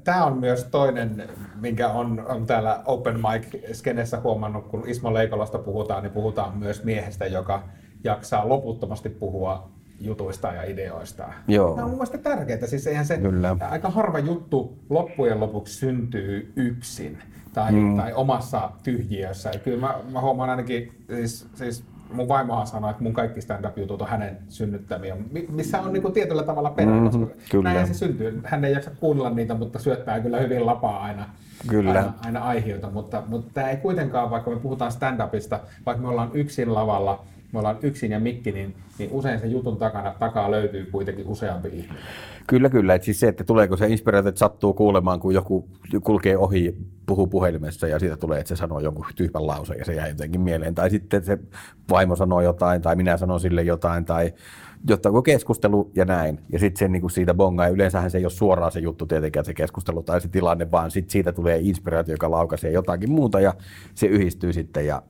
Tämä 0.03 0.25
on 0.25 0.37
myös 0.37 0.63
toinen, 0.63 1.29
minkä 1.61 1.89
on, 1.89 2.25
on 2.27 2.45
täällä 2.45 2.81
Open 2.85 3.15
Mic-skenessä 3.15 4.19
huomannut, 4.19 4.67
kun 4.67 4.83
Ismo 4.87 5.13
Leikolasta 5.13 5.57
puhutaan, 5.57 6.03
niin 6.03 6.11
puhutaan 6.11 6.57
myös 6.57 6.83
miehestä, 6.83 7.25
joka 7.25 7.63
jaksaa 8.03 8.49
loputtomasti 8.49 9.09
puhua 9.09 9.69
jutuista 9.99 10.53
ja 10.53 10.63
ideoista. 10.63 11.33
Joo. 11.47 11.75
Tämä 11.75 11.83
on 11.83 11.89
mun 11.89 11.97
mielestä 11.97 12.17
tärkeää. 12.17 12.67
Siis 12.67 12.87
eihän 12.87 13.05
se 13.05 13.17
Kyllä. 13.17 13.57
aika 13.69 13.89
harva 13.89 14.19
juttu 14.19 14.79
loppujen 14.89 15.39
lopuksi 15.39 15.73
syntyy 15.73 16.53
yksin 16.55 17.17
tai, 17.53 17.71
mm. 17.71 17.97
tai 17.97 18.13
omassa 18.13 18.71
tyhjiössä. 18.83 19.49
Ja 19.53 19.59
kyllä 19.59 19.79
mä, 19.79 19.95
mä 20.11 20.21
huomaan 20.21 20.49
ainakin, 20.49 20.91
siis, 21.07 21.47
siis 21.53 21.83
mun 22.13 22.27
vaimohan 22.27 22.67
sanoi, 22.67 22.91
että 22.91 23.03
mun 23.03 23.13
kaikki 23.13 23.41
stand-up-jutut 23.41 24.01
on 24.01 24.07
hänen 24.07 24.37
synnyttämiä, 24.49 25.15
missä 25.49 25.81
on 25.81 25.93
niin 25.93 26.01
kuin 26.01 26.13
tietyllä 26.13 26.43
tavalla 26.43 26.69
perä, 26.69 26.91
Mhm, 26.91 27.05
koska 27.05 27.25
kyllä. 27.51 27.63
näinhän 27.63 27.87
se 27.87 27.93
syntyy. 27.93 28.41
Hän 28.43 28.65
ei 28.65 28.73
jaksa 28.73 28.91
kuunnella 28.99 29.29
niitä, 29.29 29.53
mutta 29.53 29.79
syöttää 29.79 30.19
kyllä 30.19 30.39
hyvin 30.39 30.65
lapaa 30.65 31.03
aina, 31.03 31.29
Kyllä. 31.67 31.89
aina, 31.91 32.13
aina 32.25 32.39
aiheita. 32.39 32.89
Mutta, 32.89 33.23
mutta 33.27 33.51
tämä 33.53 33.69
ei 33.69 33.77
kuitenkaan, 33.77 34.29
vaikka 34.31 34.49
me 34.51 34.59
puhutaan 34.59 34.91
stand-upista, 34.91 35.59
vaikka 35.85 36.01
me 36.03 36.07
ollaan 36.09 36.29
yksin 36.33 36.73
lavalla, 36.73 37.23
me 37.51 37.59
ollaan 37.59 37.77
yksin 37.81 38.11
ja 38.11 38.19
mikki, 38.19 38.51
niin, 38.51 38.75
niin 38.99 39.09
usein 39.11 39.39
sen 39.39 39.51
jutun 39.51 39.77
takana, 39.77 40.15
takaa 40.19 40.51
löytyy 40.51 40.85
kuitenkin 40.91 41.27
useampi 41.27 41.67
ihminen. 41.67 42.03
Kyllä, 42.47 42.69
kyllä. 42.69 42.93
Et 42.93 43.03
siis 43.03 43.19
se, 43.19 43.27
että 43.27 43.43
tuleeko 43.43 43.77
se 43.77 43.87
inspiraatio, 43.87 44.29
että 44.29 44.39
sattuu 44.39 44.73
kuulemaan, 44.73 45.19
kun 45.19 45.33
joku 45.33 45.69
kulkee 46.03 46.37
ohi, 46.37 46.77
puhuu 47.05 47.27
puhelimessa 47.27 47.87
ja 47.87 47.99
siitä 47.99 48.17
tulee, 48.17 48.39
että 48.39 48.47
se 48.47 48.55
sanoo 48.55 48.79
jonkun 48.79 49.05
tyhmän 49.15 49.47
lauseen 49.47 49.79
ja 49.79 49.85
se 49.85 49.93
jää 49.93 50.07
jotenkin 50.07 50.41
mieleen. 50.41 50.75
Tai 50.75 50.89
sitten 50.89 51.23
se 51.23 51.37
vaimo 51.89 52.15
sanoo 52.15 52.41
jotain 52.41 52.81
tai 52.81 52.95
minä 52.95 53.17
sanon 53.17 53.39
sille 53.39 53.63
jotain 53.63 54.05
tai 54.05 54.33
jotain 54.89 55.23
keskustelu 55.23 55.91
ja 55.95 56.05
näin. 56.05 56.39
Ja 56.49 56.59
sitten 56.59 56.79
se 56.79 56.87
niin 56.87 57.09
siitä 57.09 57.33
bongaa. 57.33 57.65
Ja 57.65 57.71
yleensähän 57.71 58.11
se 58.11 58.17
ei 58.17 58.25
ole 58.25 58.31
suoraan 58.31 58.71
se 58.71 58.79
juttu 58.79 59.05
tietenkään 59.05 59.45
se 59.45 59.53
keskustelu 59.53 60.03
tai 60.03 60.21
se 60.21 60.27
tilanne, 60.27 60.71
vaan 60.71 60.91
sitten 60.91 61.11
siitä 61.11 61.31
tulee 61.31 61.59
inspiraatio, 61.59 62.13
joka 62.13 62.31
laukaisee 62.31 62.71
jotakin 62.71 63.11
muuta 63.11 63.39
ja 63.39 63.53
se 63.95 64.07
yhdistyy 64.07 64.53
sitten 64.53 64.85
ja 64.85 65.03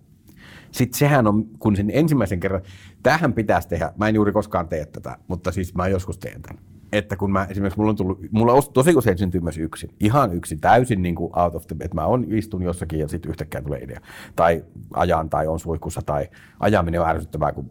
sitten 0.72 1.00
sehän 1.00 1.28
on, 1.28 1.46
kun 1.60 1.76
sen 1.76 1.92
ensimmäisen 1.94 2.40
kerran, 2.40 2.62
tähän 3.04 3.34
pitäisi 3.34 3.68
tehdä, 3.68 3.94
mä 3.98 4.08
en 4.08 4.16
juuri 4.16 4.32
koskaan 4.32 4.68
tee 4.68 4.86
tätä, 4.86 5.18
mutta 5.28 5.52
siis 5.52 5.76
mä 5.76 5.88
joskus 5.88 6.18
teen 6.18 6.42
tämän. 6.42 6.71
Että 6.92 7.16
kun 7.16 7.32
mä 7.32 7.48
esimerkiksi, 7.50 7.80
mulla 7.80 7.90
on 7.90 7.96
tullut, 7.96 8.20
mulla 8.32 8.54
on 8.54 8.62
tosi 8.74 8.96
usein 8.96 9.18
syntyy 9.18 9.42
myös 9.42 9.58
yksin, 9.58 9.90
ihan 10.00 10.34
yksin, 10.34 10.60
täysin 10.60 11.02
niin 11.02 11.16
kuin 11.16 11.40
out 11.40 11.56
of 11.56 11.68
the, 11.68 11.76
että 11.80 11.96
mä 11.96 12.06
on, 12.06 12.26
istun 12.28 12.62
jossakin 12.64 13.00
ja 13.00 13.08
sitten 13.08 13.30
yhtäkkiä 13.30 13.62
tulee 13.62 13.80
idea. 13.80 14.00
Tai 14.36 14.64
ajan 14.94 15.30
tai 15.30 15.48
on 15.48 15.60
suihkussa 15.60 16.02
tai 16.06 16.28
ajaminen 16.60 17.02
on 17.02 17.10
ärsyttävää, 17.10 17.52
kun 17.52 17.70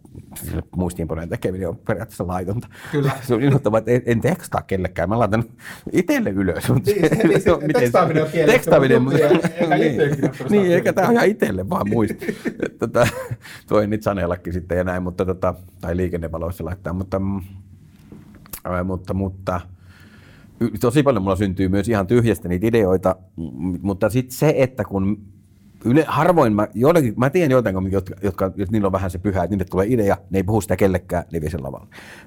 muistiinpanojen 0.76 1.28
tekeminen 1.28 1.68
on 1.68 1.76
periaatteessa 1.76 2.26
laitonta. 2.26 2.68
Kyllä. 2.92 3.12
Se 3.26 3.34
on 3.34 3.42
innoittavaa, 3.42 3.78
että 3.78 3.90
en, 3.90 4.02
en 4.06 4.20
tekstaa 4.20 4.62
kellekään, 4.62 5.08
mä 5.08 5.18
laitan 5.18 5.44
itselle 5.92 6.30
ylös. 6.30 6.68
mutta 6.68 6.90
Niin, 6.90 7.08
se- 7.16 7.28
niin 7.28 7.40
se 7.40 7.50
miten- 7.50 7.80
tekstaaminen 7.80 8.22
on 8.22 8.30
kielletty, 8.30 8.52
Tekstaaminen, 8.52 9.02
mutta 9.02 9.18
sitä 9.18 10.46
Niin, 10.50 10.72
eikä 10.72 10.92
tämä 10.92 11.08
on 11.08 11.14
ihan 11.14 11.26
itselle 11.28 11.70
vaan 11.70 11.88
muisti. 11.88 12.36
Että 12.46 12.78
tota, 12.78 13.06
toi 13.66 13.86
nyt 13.86 14.02
saneellakin 14.02 14.52
sitten 14.52 14.78
ja 14.78 14.84
näin, 14.84 15.02
mutta 15.02 15.24
tota, 15.24 15.54
tai 15.80 15.96
liikennevaloissa 15.96 16.64
laittaa, 16.64 16.92
mutta, 16.92 17.20
ää, 18.64 18.84
mutta, 18.84 19.14
mutta 19.14 19.60
tosi 20.80 21.02
paljon 21.02 21.22
mulla 21.22 21.36
syntyy 21.36 21.68
myös 21.68 21.88
ihan 21.88 22.06
tyhjästä 22.06 22.48
niitä 22.48 22.66
ideoita, 22.66 23.16
mutta 23.82 24.10
sitten 24.10 24.36
se, 24.36 24.54
että 24.56 24.84
kun 24.84 25.22
yle, 25.84 26.04
harvoin 26.08 26.52
mä, 26.52 26.68
joillakin, 26.74 27.14
mä 27.16 27.30
tiedän 27.30 27.50
joitain, 27.50 27.92
jotka, 27.92 28.14
jotka, 28.22 28.52
jos 28.56 28.70
niillä 28.70 28.86
on 28.86 28.92
vähän 28.92 29.10
se 29.10 29.18
pyhä, 29.18 29.44
että 29.44 29.56
niille 29.56 29.64
tulee 29.64 29.86
idea, 29.86 30.16
ne 30.30 30.38
ei 30.38 30.42
puhu 30.42 30.60
sitä 30.60 30.76
kellekään, 30.76 31.24
ne 31.32 31.40
vie 31.40 31.50
sen 31.50 31.62
lavalle. 31.62 31.86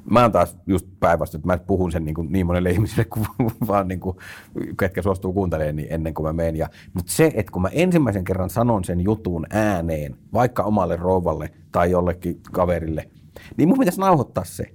Mä 0.10 0.22
oon 0.22 0.32
taas 0.32 0.58
just 0.68 0.88
päinvastoin, 1.00 1.40
että 1.40 1.48
mä 1.48 1.58
puhun 1.58 1.92
sen 1.92 2.06
niin, 2.06 2.16
kuin 2.16 2.32
niin 2.32 2.46
monelle 2.46 2.72
ihmiselle, 2.76 3.06
kuin 3.06 3.26
vaan 3.68 3.88
niin 3.88 4.00
kuin, 4.00 4.18
ketkä 4.80 5.02
suostuu 5.02 5.34
kuuntelemaan 5.34 5.76
niin 5.76 5.88
ennen 5.92 6.14
kuin 6.14 6.26
mä 6.26 6.34
menen. 6.34 6.68
Mutta 6.94 7.12
se, 7.12 7.32
että 7.36 7.52
kun 7.52 7.62
mä 7.62 7.70
ensimmäisen 7.72 8.24
kerran 8.24 8.50
sanon 8.50 8.84
sen 8.84 9.02
jutun 9.02 9.46
ääneen, 9.50 10.16
vaikka 10.34 10.64
omalle 10.64 10.96
rouvalle 10.96 11.52
tai 11.72 11.92
jollekin 11.92 12.40
kaverille, 12.52 13.10
niin 13.58 13.70
mun 13.70 13.80
pitäisi 13.80 14.00
nauhoittaa 14.00 14.44
se. 14.44 14.74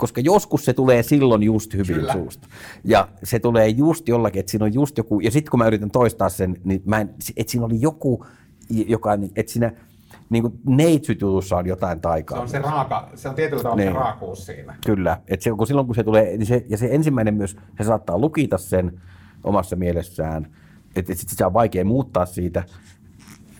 Koska 0.00 0.20
joskus 0.20 0.64
se 0.64 0.72
tulee 0.72 1.02
silloin 1.02 1.42
just 1.42 1.74
hyvin 1.74 1.96
Kyllä. 1.96 2.12
suusta. 2.12 2.48
Ja 2.84 3.08
se 3.24 3.38
tulee 3.38 3.68
just 3.68 4.08
jollakin, 4.08 4.40
että 4.40 4.50
siinä 4.50 4.64
on 4.64 4.74
just 4.74 4.98
joku, 4.98 5.20
ja 5.20 5.30
sitten 5.30 5.50
kun 5.50 5.58
mä 5.58 5.66
yritän 5.66 5.90
toistaa 5.90 6.28
sen, 6.28 6.56
niin 6.64 6.82
mä 6.84 7.00
en, 7.00 7.10
että 7.36 7.50
siinä 7.52 7.66
oli 7.66 7.80
joku, 7.80 8.26
joka, 8.70 9.12
että 9.36 9.52
siinä 9.52 9.72
niin 10.30 10.42
kuin 10.42 10.54
neitsyt 10.66 11.20
jutussa 11.20 11.56
on 11.56 11.66
jotain 11.66 11.98
Se 11.98 12.00
taikaa. 12.00 12.40
on 12.40 12.48
se 12.48 12.58
raaka, 12.58 13.08
se 13.14 13.28
on 13.28 13.34
tietyllä 13.34 13.62
tavalla 13.62 13.82
Niin. 13.82 13.92
se 13.92 13.98
raakuus 13.98 14.46
siinä. 14.46 14.76
Kyllä, 14.86 15.20
että 15.28 15.44
se, 15.44 15.50
kun 15.50 15.66
silloin 15.66 15.86
kun 15.86 15.94
se 15.94 16.04
tulee, 16.04 16.36
niin 16.36 16.46
se, 16.46 16.64
ja 16.68 16.78
se 16.78 16.88
ensimmäinen 16.90 17.34
myös, 17.34 17.56
se 17.78 17.84
saattaa 17.84 18.18
lukita 18.18 18.58
sen 18.58 19.00
omassa 19.44 19.76
mielessään, 19.76 20.46
että 20.96 21.14
sitten 21.14 21.30
sitä 21.30 21.46
on 21.46 21.52
vaikea 21.52 21.84
muuttaa 21.84 22.26
siitä, 22.26 22.64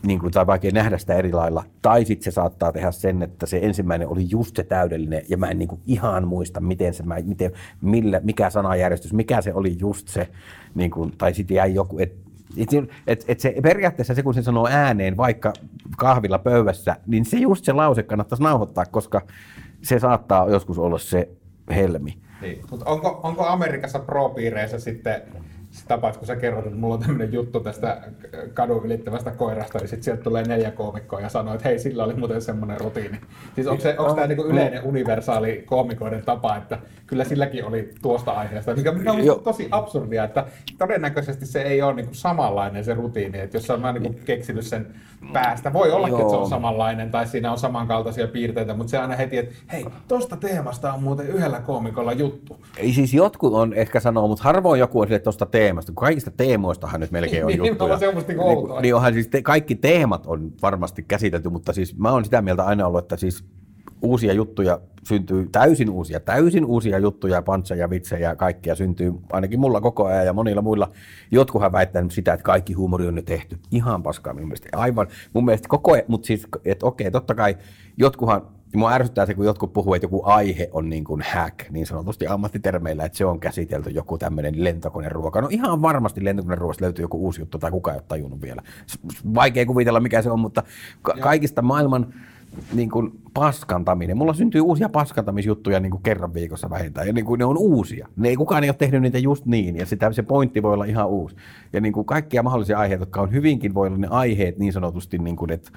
niin 0.07 0.21
kuin, 0.21 0.33
tai 0.33 0.47
vaikea 0.47 0.71
nähdä 0.75 0.99
sitä 0.99 1.15
eri 1.15 1.33
lailla. 1.33 1.65
Tai 1.83 2.05
sitten 2.05 2.25
se 2.25 2.31
saattaa 2.35 2.73
tehdä 2.73 2.91
sen, 2.91 3.23
että 3.23 3.47
se 3.47 3.59
ensimmäinen 3.63 4.09
oli 4.09 4.27
just 4.31 4.57
se 4.57 4.63
täydellinen, 4.63 5.23
ja 5.29 5.37
mä 5.37 5.47
en 5.47 5.59
niin 5.59 5.69
kuin 5.69 5.81
ihan 5.87 6.29
muista, 6.29 6.61
miten 6.61 6.95
se, 6.95 7.03
mä, 7.03 7.17
miten, 7.25 7.53
millä, 7.81 8.21
mikä 8.25 8.51
sanajärjestys, 8.51 9.13
mikä 9.13 9.41
se 9.41 9.55
oli 9.55 9.77
just 9.79 10.09
se, 10.09 10.29
niin 10.75 10.91
kuin, 10.91 11.13
tai 11.19 11.35
sitten 11.35 11.55
jäi 11.55 11.75
joku, 11.75 11.99
että 11.99 12.31
et, 12.57 12.69
et, 13.07 13.25
et 13.29 13.41
se, 13.41 13.55
periaatteessa 13.63 14.15
se, 14.15 14.23
kun 14.23 14.35
se 14.35 14.43
sanoo 14.43 14.69
ääneen, 14.71 15.17
vaikka 15.17 15.53
kahvilla 15.97 16.39
pöydässä, 16.39 16.97
niin 17.07 17.25
se 17.25 17.37
just 17.37 17.65
se 17.65 17.73
lause 17.73 18.03
kannattaisi 18.03 18.43
nauhoittaa, 18.43 18.87
koska 18.87 19.21
se 19.83 19.99
saattaa 19.99 20.51
joskus 20.51 20.79
olla 20.79 20.99
se 20.99 21.29
helmi. 21.71 22.19
Niin. 22.41 22.63
Mutta 22.71 22.87
onko, 22.87 23.21
onko 23.23 23.47
Amerikassa 23.47 23.99
pro-piireissä 23.99 24.79
sitten 24.79 25.23
se 25.71 25.87
tapa, 25.87 26.09
että 26.09 26.19
kun 26.19 26.27
sä 26.27 26.37
kerrot, 26.37 26.67
että 26.67 26.79
mulla 26.79 26.95
on 26.95 27.01
tämmöinen 27.01 27.33
juttu 27.33 27.61
tästä 27.61 28.03
kadun 28.55 28.85
ylittävästä 28.85 29.31
koirasta, 29.31 29.79
niin 29.79 29.89
sitten 29.89 30.05
sieltä 30.05 30.23
tulee 30.23 30.43
neljä 30.43 30.71
koomikkoa 30.71 31.21
ja 31.21 31.29
sanoo, 31.29 31.55
että 31.55 31.69
hei, 31.69 31.79
sillä 31.79 32.05
oli 32.05 32.15
muuten 32.15 32.43
semmoinen 32.43 32.81
rutiini. 32.81 33.21
Siis 33.55 33.67
onko, 33.67 33.83
se, 33.83 33.95
onko 33.99 34.15
tämä 34.15 34.27
niinku 34.27 34.45
yleinen 34.45 34.85
universaali 34.85 35.63
koomikoiden 35.67 36.23
tapa, 36.23 36.57
että 36.57 36.79
kyllä 37.07 37.25
silläkin 37.25 37.65
oli 37.65 37.91
tuosta 38.03 38.31
aiheesta, 38.31 38.75
mikä, 38.75 38.91
on 38.91 39.41
tosi 39.45 39.69
absurdia, 39.71 40.25
että 40.25 40.47
todennäköisesti 40.79 41.47
se 41.47 41.63
ei 41.63 41.83
ole 41.83 41.95
niinku 41.95 42.15
samanlainen 42.15 42.85
se 42.85 42.95
rutiini, 42.95 43.39
että 43.39 43.57
jos 43.57 43.71
on 43.71 43.83
niinku 43.95 44.21
keksinyt 44.25 44.67
sen 44.67 44.87
päästä, 45.33 45.73
voi 45.73 45.93
olla, 45.93 46.09
että 46.09 46.31
se 46.31 46.37
on 46.37 46.49
samanlainen 46.49 47.11
tai 47.11 47.27
siinä 47.27 47.53
on 47.53 47.59
samankaltaisia 47.59 48.29
piirteitä, 48.29 48.75
mutta 48.75 48.91
se 48.91 48.99
aina 48.99 49.17
heti, 49.17 49.39
että 49.39 49.55
hei, 49.73 49.87
tosta 50.09 50.37
teemasta 50.37 50.93
on 50.93 51.03
muuten 51.03 51.27
yhdellä 51.27 51.61
koomikolla 51.61 52.13
juttu. 52.13 52.61
Ei 52.77 52.93
siis 52.93 53.15
jotkut 53.15 53.55
on 53.55 53.75
ehkä 53.75 54.01
sanoo, 54.01 54.29
mutta 54.29 54.45
harvoin 54.45 54.81
joku 54.81 55.01
on 55.01 55.07
sille 55.07 55.19
tuosta 55.19 55.47
teemasta, 55.47 55.60
kun 55.95 55.95
kaikista 55.95 56.31
teemoistahan 56.31 57.01
nyt 57.01 57.11
melkein 57.11 57.45
on 57.45 57.49
Niin, 57.49 57.65
juttuja. 57.67 57.93
on 57.95 58.01
semmoista 58.01 58.33
outoa. 58.39 58.75
niin, 58.77 58.83
niin 58.83 58.95
onhan 58.95 59.13
siis 59.13 59.29
te, 59.29 59.43
kaikki 59.43 59.75
teemat 59.75 60.27
on 60.27 60.53
varmasti 60.63 61.03
käsitelty, 61.03 61.49
mutta 61.49 61.73
siis 61.73 61.99
mä 61.99 62.13
oon 62.13 62.25
sitä 62.25 62.43
mieltä 62.43 62.65
aina 62.65 62.87
ollut, 62.87 63.05
että 63.05 63.17
siis 63.17 63.45
uusia 64.03 64.33
juttuja 64.33 64.81
syntyy, 65.09 65.49
täysin 65.53 65.91
uusia, 65.91 66.21
täysin 66.21 66.65
uusia 66.65 66.99
juttuja, 66.99 67.43
pantseja, 67.43 67.91
vitsejä, 67.91 68.37
kaikkia 68.37 68.75
syntyy 68.75 69.13
ainakin 69.33 69.61
mulla 69.61 69.81
koko 69.81 70.07
ajan 70.07 70.27
ja 70.27 70.33
monilla 70.33 70.63
muilla. 70.63 70.91
Jotkuhan 71.31 71.73
väittää 71.73 72.05
sitä, 72.11 72.33
että 72.33 72.45
kaikki 72.45 72.73
huumori 72.73 73.07
on 73.07 73.15
nyt 73.15 73.25
tehty. 73.25 73.59
Ihan 73.71 74.03
paskaa 74.03 74.33
minun 74.35 74.49
mielestä. 74.49 74.69
Aivan, 74.73 75.07
mun 75.33 75.45
mielestä 75.45 75.69
koko 75.69 75.93
ajan, 75.93 76.05
mutta 76.09 76.27
siis, 76.27 76.47
että 76.65 76.87
okei, 76.87 77.11
totta 77.11 77.35
kai 77.35 77.57
jotkuhan, 77.97 78.43
mua 78.77 78.93
ärsyttää 78.93 79.27
se, 79.27 79.35
kun 79.35 79.45
jotkut 79.45 79.73
puhuu, 79.73 79.95
että 79.95 80.05
joku 80.05 80.23
aihe 80.25 80.71
on 80.73 80.91
niin 80.91 81.05
kuin 81.05 81.23
hack, 81.35 81.71
niin 81.71 81.87
sanotusti 81.87 82.27
ammattitermeillä, 82.27 83.05
että 83.05 83.19
se 83.19 83.25
on 83.25 83.41
käsitelty 83.41 83.91
joku 83.91 84.19
tämmöinen 84.19 84.65
lentokoneruoka. 84.65 85.41
No 85.41 85.49
ihan 85.51 85.83
varmasti 85.83 86.25
lentokoneruoasta 86.25 86.85
löytyy 86.85 87.05
joku 87.05 87.25
uusi 87.25 87.41
juttu, 87.41 87.59
tai 87.59 87.71
kukaan 87.71 87.95
ei 87.95 87.99
ole 87.99 88.05
tajunnut 88.09 88.43
vielä. 88.43 88.63
Vaikea 89.35 89.67
kuvitella, 89.67 90.01
mikä 90.01 90.23
se 90.23 90.31
on, 90.31 90.41
mutta 90.41 90.63
ka- 91.03 91.17
kaikista 91.21 91.63
maailman 91.63 92.15
niin 92.73 92.91
kuin 92.91 93.13
paskantaminen. 93.35 94.17
Mulla 94.17 94.35
syntyy 94.35 94.61
uusia 94.61 94.89
paskantamisjuttuja 94.89 95.81
niin 95.81 95.91
kuin 95.91 96.03
kerran 96.03 96.35
viikossa 96.35 96.71
vähintään, 96.71 97.07
ja 97.07 97.13
niin 97.13 97.25
kuin 97.25 97.39
ne 97.39 97.45
on 97.45 97.59
uusia. 97.59 98.09
Ne 98.17 98.29
ei, 98.29 98.37
kukaan 98.37 98.65
ei 98.65 98.71
ole 98.71 98.77
tehnyt 98.79 99.03
niitä 99.03 99.19
just 99.19 99.47
niin, 99.47 99.77
ja 99.77 99.87
sitä, 99.87 100.13
se 100.13 100.23
pointti 100.23 100.63
voi 100.63 100.75
olla 100.75 100.85
ihan 100.85 101.09
uusi. 101.09 101.37
Ja 101.73 101.81
niin 101.81 101.93
kuin 101.93 102.07
kaikkia 102.07 102.43
mahdollisia 102.43 102.79
aiheita, 102.79 103.03
jotka 103.03 103.21
on 103.21 103.33
hyvinkin, 103.33 103.75
voi 103.75 103.87
olla 103.87 103.99
ne 103.99 104.09
aiheet 104.11 104.59
niin 104.59 104.73
sanotusti, 104.73 105.19
niin 105.19 105.37
kuin, 105.37 105.53
että 105.53 105.71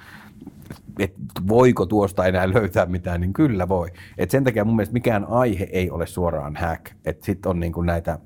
että 0.99 1.21
voiko 1.47 1.85
tuosta 1.85 2.25
enää 2.25 2.53
löytää 2.53 2.85
mitään, 2.85 3.21
niin 3.21 3.33
kyllä 3.33 3.69
voi. 3.69 3.89
Et 4.17 4.31
sen 4.31 4.43
takia 4.43 4.65
mun 4.65 4.75
mielestä 4.75 4.93
mikään 4.93 5.25
aihe 5.29 5.67
ei 5.71 5.89
ole 5.89 6.07
suoraan 6.07 6.55
hack. 6.55 6.85
Sitten 7.21 7.49
on 7.49 7.59
niin 7.59 7.73
kuin 7.73 7.85
näitä, 7.85 8.19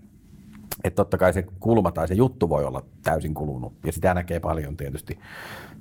että 0.84 0.96
totta 0.96 1.18
kai 1.18 1.34
se 1.34 1.46
kulma 1.60 1.92
tai 1.92 2.08
se 2.08 2.14
juttu 2.14 2.50
voi 2.50 2.66
olla 2.66 2.86
täysin 3.04 3.34
kulunut, 3.34 3.74
ja 3.86 3.92
sitä 3.92 4.14
näkee 4.14 4.40
paljon 4.40 4.78
tietysti. 4.78 5.20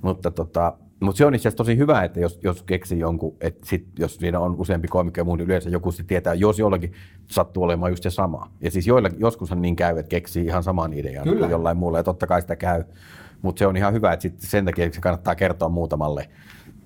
Mutta 0.02 0.30
tota, 0.30 0.72
mutta 1.00 1.18
se 1.18 1.26
on 1.26 1.34
itse 1.34 1.48
asiassa 1.48 1.56
tosi 1.56 1.76
hyvä, 1.76 2.04
että 2.04 2.20
jos, 2.20 2.38
jos 2.42 2.62
keksii 2.62 2.98
jonkun, 2.98 3.36
että 3.40 3.66
sit, 3.66 3.86
jos 3.98 4.16
siinä 4.16 4.40
on 4.40 4.56
useampi 4.58 4.88
komikko 4.88 5.20
ja 5.20 5.24
muu, 5.24 5.36
niin 5.36 5.46
yleensä 5.46 5.70
joku 5.70 5.92
sitten 5.92 6.06
tietää, 6.06 6.34
jos 6.34 6.58
jollakin 6.58 6.92
sattuu 7.26 7.62
olemaan 7.62 7.92
just 7.92 8.02
se 8.02 8.10
sama. 8.10 8.50
Ja 8.60 8.70
siis 8.70 8.86
joilla, 8.86 9.10
joskushan 9.18 9.62
niin 9.62 9.76
käy, 9.76 9.98
että 9.98 10.10
keksii 10.10 10.46
ihan 10.46 10.62
saman 10.62 10.92
idean 10.92 11.24
Kyllä. 11.24 11.38
kuin 11.38 11.50
jollain 11.50 11.76
muulla, 11.76 11.98
ja 11.98 12.04
totta 12.04 12.26
kai 12.26 12.40
sitä 12.40 12.56
käy. 12.56 12.84
Mutta 13.42 13.58
se 13.58 13.66
on 13.66 13.76
ihan 13.76 13.94
hyvä, 13.94 14.12
että 14.12 14.22
sit 14.22 14.40
sen 14.40 14.64
takia 14.64 14.92
se 14.92 15.00
kannattaa 15.00 15.34
kertoa 15.34 15.68
muutamalle 15.68 16.28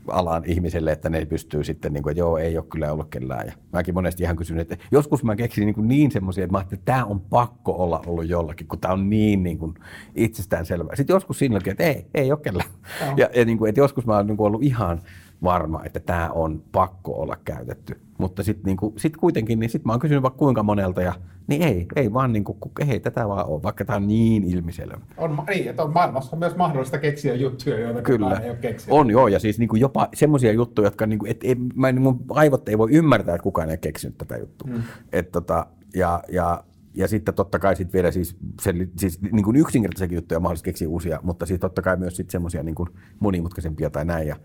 alan 0.09 0.43
ihmiselle, 0.47 0.93
että 0.93 1.11
ne 1.11 1.25
pystyy 1.25 1.65
sitten, 1.65 1.93
niin 1.93 2.03
kuin, 2.03 2.11
että 2.11 2.19
joo, 2.19 2.39
ei 2.39 2.59
ole 2.59 2.67
kyllä 2.69 2.93
ollut 2.93 3.09
kellään. 3.11 3.47
Ja 3.47 3.53
mäkin 3.73 3.95
monesti 3.95 4.23
ihan 4.23 4.37
kysyn, 4.37 4.59
että 4.59 4.77
joskus 4.91 5.25
mä 5.25 5.37
keksin 5.37 5.67
niin, 5.67 5.89
niin 5.89 6.11
semmoisia, 6.11 6.45
että 6.45 6.53
mä 6.53 6.59
ajattelin, 6.59 6.81
että 6.81 6.93
tämä 6.93 7.05
on 7.05 7.21
pakko 7.21 7.73
olla 7.73 8.03
ollut 8.07 8.29
jollakin, 8.29 8.67
kun 8.67 8.79
tämä 8.79 8.95
on 8.95 9.11
niin, 9.11 9.43
niin 9.43 9.59
kuin 9.59 9.75
itsestäänselvää. 10.15 10.97
Sitten 10.97 11.15
joskus 11.15 11.39
siinäkin, 11.39 11.71
että 11.71 11.85
ei, 11.85 12.07
ei 12.15 12.33
ole 12.33 12.41
kellään. 12.41 12.71
Ja, 13.17 13.31
ja 13.35 13.45
niin 13.45 13.59
kuin, 13.59 13.69
että 13.69 13.81
joskus 13.81 14.07
mä 14.07 14.17
oon 14.17 14.27
niin 14.27 14.37
kuin 14.37 14.47
ollut 14.47 14.63
ihan 14.63 15.01
varma, 15.43 15.85
että 15.85 16.01
tämä 16.01 16.31
on 16.31 16.63
pakko 16.73 17.13
olla 17.13 17.37
käytetty. 17.45 18.01
Mutta 18.19 18.43
sitten 18.43 18.65
niin 18.65 18.77
kuin, 18.77 18.95
sit 18.97 19.17
kuitenkin, 19.17 19.59
niin 19.61 19.71
sitten 19.71 19.89
mä 19.89 19.93
oon 19.93 20.01
kysynyt 20.01 20.23
vaikka 20.23 20.39
kuinka 20.39 20.63
monelta, 20.63 21.03
ja 21.03 21.15
niin 21.47 21.63
ei, 21.63 21.87
ei 21.97 22.13
vaan 22.13 22.33
niin 22.33 22.45
kuin, 22.45 22.59
ei 22.89 23.01
tätä 23.01 23.29
vaan 23.29 23.47
ole, 23.47 23.63
vaikka 23.63 23.85
tämä 23.85 23.97
on 23.97 24.09
niin 24.09 24.45
ilmiselvä. 24.45 25.01
On, 25.17 25.45
niin, 25.49 25.71
että 25.71 25.83
on 25.83 25.93
maailmassa 25.93 26.37
myös 26.37 26.57
mahdollista 26.57 26.99
keksiä 26.99 27.35
juttuja, 27.35 27.79
joita 27.79 28.03
Kyllä. 28.03 28.39
ei 28.39 28.51
ole 28.51 28.59
keksinyt. 28.59 28.99
On 28.99 29.11
joo, 29.11 29.29
ja 29.29 29.39
siis 29.39 29.59
niinku 29.59 29.77
jopa 29.77 30.09
semmoisia 30.15 30.53
juttuja, 30.53 30.87
jotka 30.87 31.07
niinku, 31.07 31.27
et, 31.29 31.41
et, 31.45 31.59
mä, 31.75 31.93
mun 31.93 32.25
aivot 32.31 32.69
ei 32.69 32.79
voi 32.79 32.91
ymmärtää, 32.93 33.35
että 33.35 33.43
kukaan 33.43 33.71
ei 33.71 33.79
keksinyt 33.79 34.19
tätä 34.19 34.37
juttua. 34.37 34.71
Mm. 34.71 34.83
Et, 35.13 35.33
tota, 35.33 35.67
ja, 35.95 36.23
ja, 36.29 36.65
ja 36.95 37.09
sitten 37.09 37.35
totta 37.35 37.59
kai 37.59 37.77
sit 37.77 37.93
vielä 37.93 38.11
siis, 38.11 38.37
sen, 38.61 38.91
siis 38.97 39.23
niin 39.23 39.45
kuin 39.45 39.57
yksinkertaisiakin 39.57 40.17
juttuja 40.17 40.39
on 40.39 40.43
mahdollista 40.43 40.65
keksiä 40.65 40.89
uusia, 40.89 41.21
mutta 41.23 41.47
siis 41.47 41.61
totta 41.61 41.83
kai 41.83 41.97
myös 41.97 42.23
semmoisia 42.29 42.63
niin 42.63 42.75
monimutkaisempia 43.21 43.91
tai 43.91 44.05
näin. 44.05 44.29
Ja, 44.29 44.37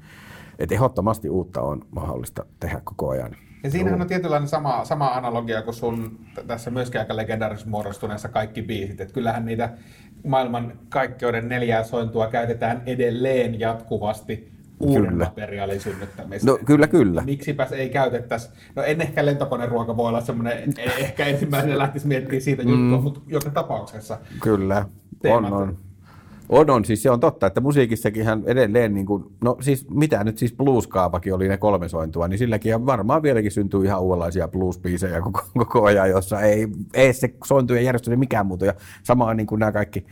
et 0.59 0.71
ehdottomasti 0.71 1.29
uutta 1.29 1.61
on 1.61 1.81
mahdollista 1.91 2.45
tehdä 2.59 2.81
koko 2.83 3.09
ajan. 3.09 3.35
Ja 3.63 3.71
siinähän 3.71 4.01
on 4.01 4.07
tietynlainen 4.07 4.49
sama, 4.49 4.85
sama 4.85 5.07
analogia 5.07 5.61
kuin 5.61 5.73
sun 5.73 6.19
tässä 6.47 6.71
myöskin 6.71 7.01
aika 7.01 7.15
legendaarisessa 7.15 7.69
muodostuneessa 7.69 8.29
kaikki 8.29 8.61
biisit. 8.61 9.01
Että 9.01 9.13
kyllähän 9.13 9.45
niitä 9.45 9.69
maailman 10.23 10.79
kaikkeuden 10.89 11.49
neljää 11.49 11.83
sointua 11.83 12.27
käytetään 12.27 12.81
edelleen 12.85 13.59
jatkuvasti 13.59 14.51
uuden 14.79 15.09
Kyllä. 15.09 15.25
materiaalin 15.25 15.81
synnyttämiseen. 15.81 16.45
No 16.47 16.59
kyllä, 16.65 16.87
kyllä. 16.87 17.21
Miksipäs 17.21 17.71
ei 17.71 17.89
käytettäisi, 17.89 18.49
no 18.75 18.83
en 18.83 19.01
ehkä 19.01 19.25
lentokoneruoka 19.25 19.97
voi 19.97 20.09
olla 20.09 20.21
semmoinen, 20.21 20.57
e- 20.77 20.83
ehkä 20.83 21.25
ensimmäisenä 21.25 21.77
lähtisi 21.77 22.07
miettimään 22.07 22.41
siitä 22.41 22.61
juttua, 22.61 22.97
mm. 22.97 23.03
mutta 23.03 23.21
joka 23.27 23.49
tapauksessa. 23.49 24.17
Kyllä, 24.41 24.85
on, 25.29 25.53
on. 25.53 25.77
On, 26.49 26.69
on. 26.69 26.85
Siis 26.85 27.03
se 27.03 27.11
on 27.11 27.19
totta, 27.19 27.47
että 27.47 27.61
musiikissakin 27.61 28.21
ihan 28.21 28.43
edelleen, 28.45 28.93
niin 28.93 29.05
kuin, 29.05 29.23
no 29.41 29.57
siis 29.61 29.89
mitä 29.89 30.23
nyt 30.23 30.37
siis 30.37 30.53
blueskaapakin 30.53 31.33
oli 31.33 31.47
ne 31.47 31.57
kolme 31.57 31.89
sointua, 31.89 32.27
niin 32.27 32.37
silläkin 32.37 32.85
varmaan 32.85 33.23
vieläkin 33.23 33.51
syntyy 33.51 33.85
ihan 33.85 34.01
uudenlaisia 34.01 34.47
bluesbiisejä 34.47 35.21
koko, 35.21 35.41
koko 35.57 35.85
ajan, 35.85 36.09
jossa 36.09 36.41
ei, 36.41 36.67
ei 36.93 37.13
se 37.13 37.33
sointujen 37.45 37.85
järjestys 37.85 38.17
mikään 38.17 38.45
muuta. 38.45 38.65
Ja 38.65 38.73
samaa 39.03 39.33
niin 39.33 39.47
kuin 39.47 39.59
nämä 39.59 39.71
kaikki 39.71 40.05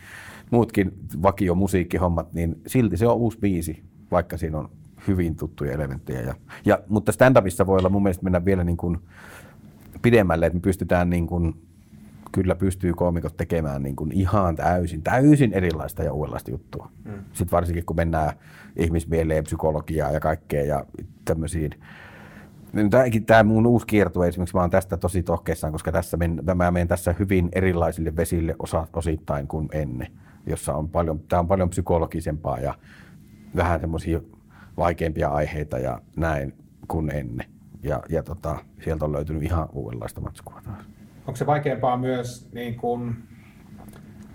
muutkin 0.52 0.92
vakiomusiikkihommat, 1.22 2.34
niin 2.34 2.62
silti 2.68 2.98
se 2.98 3.08
on 3.08 3.18
uusi 3.18 3.40
biisi, 3.40 3.84
vaikka 4.12 4.38
siinä 4.38 4.58
on 4.58 4.70
hyvin 5.08 5.36
tuttuja 5.36 5.72
elementtejä. 5.72 6.22
Ja, 6.22 6.36
ja, 6.66 6.80
mutta 6.90 7.12
stand-upissa 7.12 7.68
voi 7.68 7.80
olla 7.80 7.90
mun 7.90 8.04
mielestä 8.04 8.24
mennä 8.24 8.46
vielä 8.46 8.64
niin 8.64 8.78
kuin 8.78 8.98
pidemmälle, 10.02 10.46
että 10.46 10.58
me 10.58 10.62
pystytään 10.62 11.10
niin 11.10 11.28
kuin 11.28 11.56
kyllä 12.34 12.56
pystyy 12.56 12.94
koomikot 12.94 13.38
tekemään 13.38 13.84
niin 13.84 13.96
kuin 13.96 14.12
ihan 14.12 14.56
täysin, 14.56 15.02
täysin 15.04 15.54
erilaista 15.54 16.04
ja 16.04 16.14
uudenlaista 16.14 16.52
juttua. 16.52 16.92
Mm. 17.06 17.12
Sitten 17.34 17.52
varsinkin 17.52 17.86
kun 17.86 17.96
mennään 17.96 18.34
ihmismieleen, 18.76 19.44
psykologiaan 19.44 20.14
ja 20.14 20.20
kaikkea 20.20 20.66
ja 20.66 20.86
tämmöisiin. 21.26 21.72
Tämäkin 22.90 23.26
tämä 23.26 23.44
mun 23.44 23.68
uusi 23.68 23.88
kiertue 23.88 24.28
esimerkiksi, 24.28 24.56
mä 24.56 24.62
oon 24.62 24.70
tästä 24.70 24.98
tosi 24.98 25.24
tohkeissaan, 25.24 25.74
koska 25.74 25.92
tässä 25.92 26.18
men, 26.18 26.42
mä 26.56 26.72
menen 26.72 26.88
tässä 26.88 27.16
hyvin 27.20 27.50
erilaisille 27.52 28.16
vesille 28.16 28.56
osa, 28.60 28.88
osittain 28.94 29.48
kuin 29.48 29.70
ennen, 29.72 30.08
jossa 30.48 30.74
on 30.74 30.90
paljon, 30.90 31.20
tämä 31.20 31.40
on 31.40 31.48
paljon 31.48 31.70
psykologisempaa 31.70 32.60
ja 32.60 32.74
vähän 33.56 33.80
semmoisia 33.80 34.22
vaikeampia 34.78 35.30
aiheita 35.30 35.80
ja 35.80 36.02
näin 36.16 36.54
kuin 36.88 37.10
ennen. 37.10 37.48
Ja, 37.84 38.04
ja 38.10 38.24
tota, 38.24 38.58
sieltä 38.84 39.06
on 39.06 39.12
löytynyt 39.12 39.44
ihan 39.44 39.70
uudenlaista 39.74 40.22
matskua 40.22 40.62
taas 40.66 40.93
onko 41.28 41.36
se 41.36 41.46
vaikeampaa 41.46 41.98
myös 41.98 42.50
niin 42.54 42.76
kuin, 42.76 43.16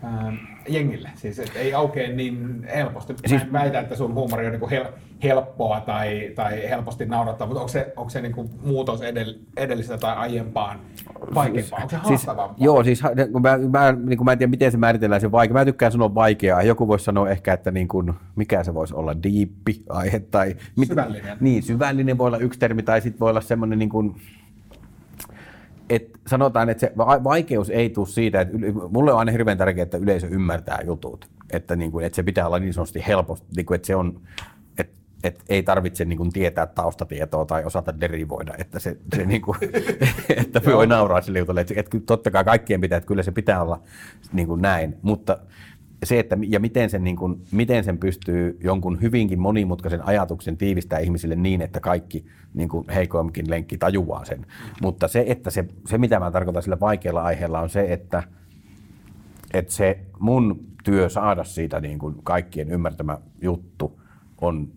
ää, 0.03 0.33
jengille? 0.69 1.11
Siis 1.15 1.39
et 1.39 1.53
ei 1.57 1.75
aukea 1.75 2.09
niin 2.09 2.67
helposti. 2.75 3.15
Siis, 3.27 3.51
Mä 3.51 3.59
väitän, 3.59 3.83
että 3.83 3.97
sun 3.97 4.15
huumori 4.15 4.47
on 4.47 4.53
niin 4.53 4.61
kuin 4.61 4.71
hel, 4.71 4.85
helppoa 5.23 5.81
tai, 5.81 6.33
tai 6.35 6.69
helposti 6.69 7.07
naurattaa, 7.07 7.47
mutta 7.47 7.61
onko 7.61 7.69
se, 7.69 7.93
onko 7.97 8.11
se 8.11 8.21
niin 8.21 8.33
kuin 8.33 8.51
muutos 8.65 9.03
edell, 9.03 9.33
edellisestä 9.57 9.99
tai 9.99 10.17
aiempaan 10.17 10.81
vaikeampaa? 11.35 11.79
Onko 11.79 11.91
se 11.91 11.97
siis, 11.97 12.09
haastavampaa? 12.09 12.57
Joo, 12.59 12.85
siis 12.85 13.03
kun 13.33 13.43
mä, 13.43 13.59
mä, 13.59 13.93
niin 13.93 14.19
kuin 14.19 14.25
mä 14.25 14.33
en 14.33 14.39
tiedä, 14.39 14.51
miten 14.51 14.73
se 14.73 14.79
määritellään 14.79 15.21
se 15.21 15.33
vaikea. 15.33 15.55
Mä 15.55 15.65
tykkään 15.65 15.93
sanoa 15.93 16.15
vaikeaa. 16.15 16.63
Joku 16.63 16.89
voisi 16.89 17.05
sanoa 17.05 17.31
ehkä, 17.31 17.53
että 17.53 17.71
niin 17.71 17.89
kuin, 17.89 18.13
mikä 18.37 18.65
se 18.65 18.75
voisi 18.75 18.95
olla, 18.95 19.23
diippi 19.23 19.83
aihe 19.89 20.21
tai... 20.21 20.57
Syvällinen. 20.87 21.37
Niin, 21.41 21.63
syvällinen 21.63 22.19
voi 22.19 22.27
olla 22.27 22.39
yksi 22.39 22.59
termi 22.59 22.83
tai 22.83 23.01
sitten 23.01 23.21
voi 23.21 23.31
olla 23.31 23.41
semmoinen 23.41 23.79
niin 23.79 23.91
kuin, 23.91 24.17
et 25.89 26.11
sanotaan, 26.27 26.69
että 26.69 26.81
se 26.81 26.93
vaikeus 27.25 27.71
ei 27.71 27.91
tule 27.91 28.07
siitä, 28.07 28.41
että 28.41 28.57
mulle 28.91 29.13
on 29.13 29.19
aina 29.19 29.33
hirveän 29.33 29.59
tärkeää, 29.59 29.83
että 29.83 29.97
yleisö 29.97 30.27
ymmärtää 30.27 30.79
jutut. 30.87 31.29
Että, 31.51 31.77
niin 31.77 31.93
kuin, 31.93 32.07
että 32.07 32.17
se 32.17 32.23
pitää 32.23 32.47
olla 32.47 32.59
niin 32.59 32.75
sanotusti 32.75 33.05
helposti, 33.07 33.47
niin 33.57 33.67
kuin, 33.67 33.77
että 33.77 33.87
se 33.87 33.97
on, 33.97 34.21
että, 34.79 34.95
että 35.25 35.45
ei 35.49 35.63
tarvitse 35.63 36.05
niin 36.05 36.17
kuin, 36.17 36.33
tietää 36.33 36.67
taustatietoa 36.67 37.45
tai 37.45 37.65
osata 37.65 38.01
derivoida, 38.01 38.55
että 38.59 38.79
se, 38.79 38.97
se 39.17 39.25
niin 39.25 39.43
kuin, 39.43 39.59
että 40.47 40.61
voi 40.65 40.87
nauraa 40.87 41.21
sille 41.21 41.39
jutulle. 41.39 41.61
Että, 41.61 41.75
että 41.77 41.99
totta 42.07 42.31
kai 42.31 42.45
kaikkien 42.45 42.81
pitää, 42.81 42.97
että 42.97 43.09
kyllä 43.09 43.23
se 43.23 43.33
pitää 43.33 43.63
olla 43.63 43.83
niin 44.33 44.49
kuin 44.49 44.63
näin, 44.63 44.97
mutta 45.03 45.39
se, 46.05 46.19
että 46.19 46.37
ja 46.49 46.61
miten 46.61 46.91
sen, 46.91 47.05
niin 47.05 47.17
kuin, 47.17 47.43
miten 47.53 47.85
sen 47.85 47.99
pystyy 47.99 48.59
jonkun 48.65 49.01
hyvinkin 49.03 49.41
monimutkaisen 49.41 50.07
ajatuksen 50.07 50.57
tiivistää 50.57 50.99
ihmisille 50.99 51.37
niin, 51.37 51.63
että 51.63 51.81
kaikki 51.81 52.27
niin 52.55 52.69
kuin 52.69 52.89
heikoimmin 52.89 53.51
lenkki 53.51 53.79
tajuaa 53.79 54.25
sen. 54.25 54.47
Mutta 54.83 55.09
se, 55.09 55.25
että 55.29 55.51
se, 55.51 55.65
se, 55.87 55.99
mitä 55.99 56.21
mä 56.21 56.31
tarkoitan 56.31 56.63
sillä 56.63 56.81
vaikealla 56.81 57.23
aiheella, 57.23 57.61
on 57.61 57.71
se, 57.71 57.93
että, 57.93 58.23
että 59.55 59.73
se 59.73 59.99
mun 60.19 60.67
työ 60.85 61.09
saada 61.09 61.45
siitä 61.45 61.81
niin 61.81 61.99
kuin 61.99 62.15
kaikkien 62.23 62.71
ymmärtämä 62.71 63.19
juttu 63.43 64.01
on 64.41 64.69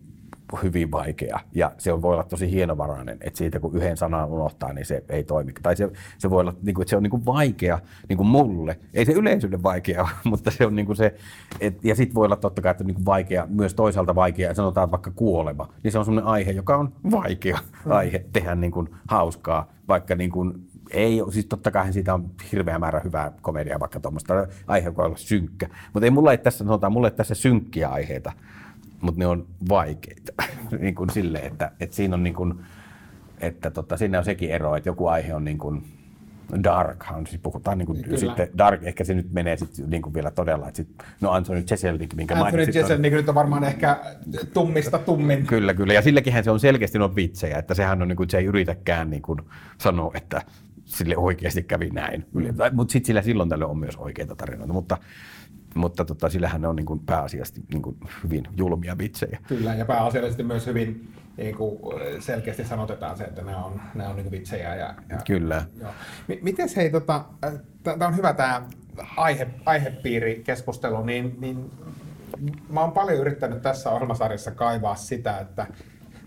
hyvin 0.62 0.90
vaikea 0.90 1.40
ja 1.54 1.72
se 1.78 2.02
voi 2.02 2.12
olla 2.14 2.24
tosi 2.24 2.50
hienovarainen, 2.50 3.18
että 3.20 3.38
siitä 3.38 3.60
kun 3.60 3.76
yhden 3.76 3.96
sanan 3.96 4.28
unohtaa, 4.28 4.72
niin 4.72 4.86
se 4.86 5.04
ei 5.08 5.24
toimi. 5.24 5.52
Tai 5.62 5.76
se, 5.76 5.90
se 6.18 6.30
voi 6.30 6.40
olla, 6.40 6.54
niin 6.62 6.74
kuin, 6.74 6.82
että 6.82 6.90
se 6.90 6.96
on 6.96 7.02
niin 7.02 7.10
kuin 7.10 7.26
vaikea 7.26 7.78
niin 8.08 8.16
kuin 8.16 8.26
mulle. 8.26 8.78
Ei 8.94 9.04
se 9.04 9.12
yleisölle 9.12 9.62
vaikea 9.62 10.08
mutta 10.24 10.50
se 10.50 10.66
on 10.66 10.76
niin 10.76 10.86
kuin 10.86 10.96
se, 10.96 11.14
et, 11.60 11.84
ja 11.84 11.94
sitten 11.94 12.14
voi 12.14 12.24
olla 12.24 12.36
totta 12.36 12.62
kai, 12.62 12.70
että 12.70 12.84
niin 12.84 12.94
kuin 12.94 13.04
vaikea, 13.04 13.46
myös 13.50 13.74
toisaalta 13.74 14.14
vaikea, 14.14 14.54
sanotaan 14.54 14.90
vaikka 14.90 15.10
kuolema, 15.10 15.68
niin 15.82 15.92
se 15.92 15.98
on 15.98 16.04
sellainen 16.04 16.30
aihe, 16.30 16.50
joka 16.50 16.76
on 16.76 16.92
vaikea 17.10 17.58
mm. 17.84 17.92
aihe 17.92 18.24
tehdä 18.32 18.54
niin 18.54 18.72
kuin 18.72 18.88
hauskaa, 19.08 19.72
vaikka 19.88 20.14
niin 20.14 20.30
kuin 20.30 20.68
ei, 20.90 21.22
siis 21.30 21.46
totta 21.46 21.70
kai 21.70 21.92
siitä 21.92 22.14
on 22.14 22.30
hirveä 22.52 22.78
määrä 22.78 23.00
hyvää 23.04 23.32
komediaa, 23.42 23.80
vaikka 23.80 24.00
tuommoista 24.00 24.34
aihe 24.66 24.96
voi 24.96 25.06
olla 25.06 25.16
synkkä. 25.16 25.68
Mutta 25.92 26.06
ei 26.06 26.10
mulla 26.10 26.32
ei 26.32 26.38
tässä, 26.38 26.64
sanotaan, 26.64 26.92
mulla 26.92 27.08
ei 27.08 27.14
tässä 27.14 27.34
synkkiä 27.34 27.88
aiheita 27.88 28.32
mutta 29.02 29.18
ne 29.18 29.26
on 29.26 29.46
vaikeita. 29.68 30.32
niin 30.80 30.94
kuin 30.94 31.10
silleen, 31.10 31.46
että, 31.46 31.72
että 31.80 31.96
siinä 31.96 32.14
on 32.14 32.22
niin 32.22 32.34
kuin, 32.34 32.54
että 33.40 33.70
tota, 33.70 33.96
siinä 33.96 34.18
on 34.18 34.24
sekin 34.24 34.50
ero, 34.50 34.76
että 34.76 34.88
joku 34.88 35.06
aihe 35.06 35.34
on 35.34 35.44
niin 35.44 35.58
kuin 35.58 35.84
dark, 36.64 37.04
siis 37.28 37.40
puhutaan 37.42 37.78
niin 37.78 37.86
kuin 37.86 38.18
sitten 38.18 38.48
dark, 38.58 38.82
ehkä 38.82 39.04
se 39.04 39.14
nyt 39.14 39.32
menee 39.32 39.56
sitten 39.56 39.90
niin 39.90 40.02
kuin 40.02 40.14
vielä 40.14 40.30
todella, 40.30 40.68
että 40.68 40.76
sit, 40.76 40.88
no 41.20 41.30
Anthony 41.30 41.64
Jeselnik, 41.70 42.14
minkä 42.14 42.34
Anthony 42.34 42.50
mainitsit. 42.50 42.76
Anthony 42.76 42.92
Jeselnik 42.92 43.12
nyt 43.12 43.28
on 43.28 43.34
varmaan 43.34 43.64
ehkä 43.64 44.00
tummista 44.54 44.98
tummin. 44.98 45.46
Kyllä, 45.46 45.74
kyllä, 45.74 45.92
ja 45.92 46.02
sillekin 46.02 46.44
se 46.44 46.50
on 46.50 46.60
selkeästi 46.60 46.98
no 46.98 47.16
vitsejä, 47.16 47.58
että 47.58 47.74
sehän 47.74 48.02
on 48.02 48.08
niin 48.08 48.16
kuin, 48.16 48.30
se 48.30 48.38
ei 48.38 48.44
yritäkään 48.44 49.10
niin 49.10 49.22
kuin 49.22 49.38
sanoa, 49.78 50.12
että 50.14 50.42
sille 50.84 51.16
oikeasti 51.16 51.62
kävi 51.62 51.90
näin. 51.90 52.26
Mm. 52.32 52.44
Mutta 52.72 52.92
sitten 52.92 53.06
sillä 53.06 53.22
silloin 53.22 53.48
tällöin 53.48 53.70
on 53.70 53.78
myös 53.78 53.96
oikeita 53.96 54.36
tarinoita, 54.36 54.72
mutta 54.72 54.98
mutta 55.74 56.04
tota, 56.04 56.28
sillähän 56.28 56.60
ne 56.60 56.68
on 56.68 56.76
niin 56.76 56.86
kuin 56.86 57.00
pääasiallisesti 57.00 57.62
niin 57.72 57.82
kuin 57.82 57.96
hyvin 58.24 58.44
julmia 58.56 58.98
vitsejä. 58.98 59.38
Kyllä, 59.48 59.74
ja 59.74 59.84
pääasiallisesti 59.84 60.42
myös 60.42 60.66
hyvin 60.66 61.12
niin 61.36 61.56
kuin 61.56 61.78
selkeästi 62.20 62.64
sanotetaan 62.64 63.16
se, 63.16 63.24
että 63.24 63.42
ne 63.42 63.56
on, 63.56 63.80
ne 63.94 64.08
on 64.08 64.16
niin 64.16 64.24
kuin 64.24 64.32
vitsejä. 64.32 64.74
Ja, 64.74 64.94
ja, 65.08 65.18
Kyllä. 65.26 65.64
M- 66.28 66.32
miten 66.42 66.68
hei, 66.76 66.90
tota, 66.90 67.24
tämä 67.82 68.06
on 68.06 68.16
hyvä 68.16 68.32
tämä 68.32 68.62
aihe, 69.16 69.48
aihepiiri 69.66 70.42
keskustelu, 70.44 71.04
niin, 71.04 71.36
niin 71.40 71.70
mä 72.68 72.80
oon 72.80 72.92
paljon 72.92 73.20
yrittänyt 73.20 73.62
tässä 73.62 73.90
ohjelmasarjassa 73.90 74.50
kaivaa 74.50 74.94
sitä, 74.94 75.38
että 75.38 75.66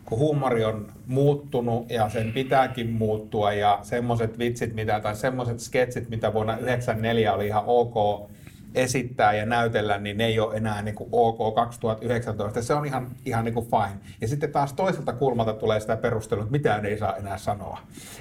kun 0.05 0.19
huumori 0.19 0.65
on 0.65 0.91
muuttunut 1.07 1.91
ja 1.91 2.09
sen 2.09 2.31
pitääkin 2.33 2.89
muuttua 2.89 3.53
ja 3.53 3.79
semmoiset 3.81 4.39
vitsit 4.39 4.75
mitä, 4.75 4.99
tai 4.99 5.15
semmoiset 5.15 5.59
sketsit, 5.59 6.09
mitä 6.09 6.33
vuonna 6.33 6.53
1994 6.53 7.33
oli 7.33 7.47
ihan 7.47 7.63
ok 7.65 8.29
esittää 8.75 9.33
ja 9.33 9.45
näytellä, 9.45 9.97
niin 9.97 10.17
ne 10.17 10.25
ei 10.25 10.39
ole 10.39 10.55
enää 10.55 10.81
niin 10.81 10.95
kuin 10.95 11.09
OK 11.11 11.55
2019. 11.55 12.61
Se 12.61 12.73
on 12.73 12.85
ihan, 12.85 13.07
ihan 13.25 13.45
niin 13.45 13.53
kuin 13.53 13.65
fine. 13.65 13.99
Ja 14.21 14.27
sitten 14.27 14.51
taas 14.51 14.73
toiselta 14.73 15.13
kulmalta 15.13 15.53
tulee 15.53 15.79
sitä 15.79 15.97
perustelua, 15.97 16.43
että 16.43 16.51
mitään 16.51 16.85
ei 16.85 16.97
saa 16.97 17.15
enää 17.15 17.37
sanoa. 17.37 17.79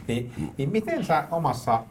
Niin, 0.09 0.53
niin 0.59 0.71
miten 0.71 1.05
sä 1.05 1.25
omassa 1.31 1.85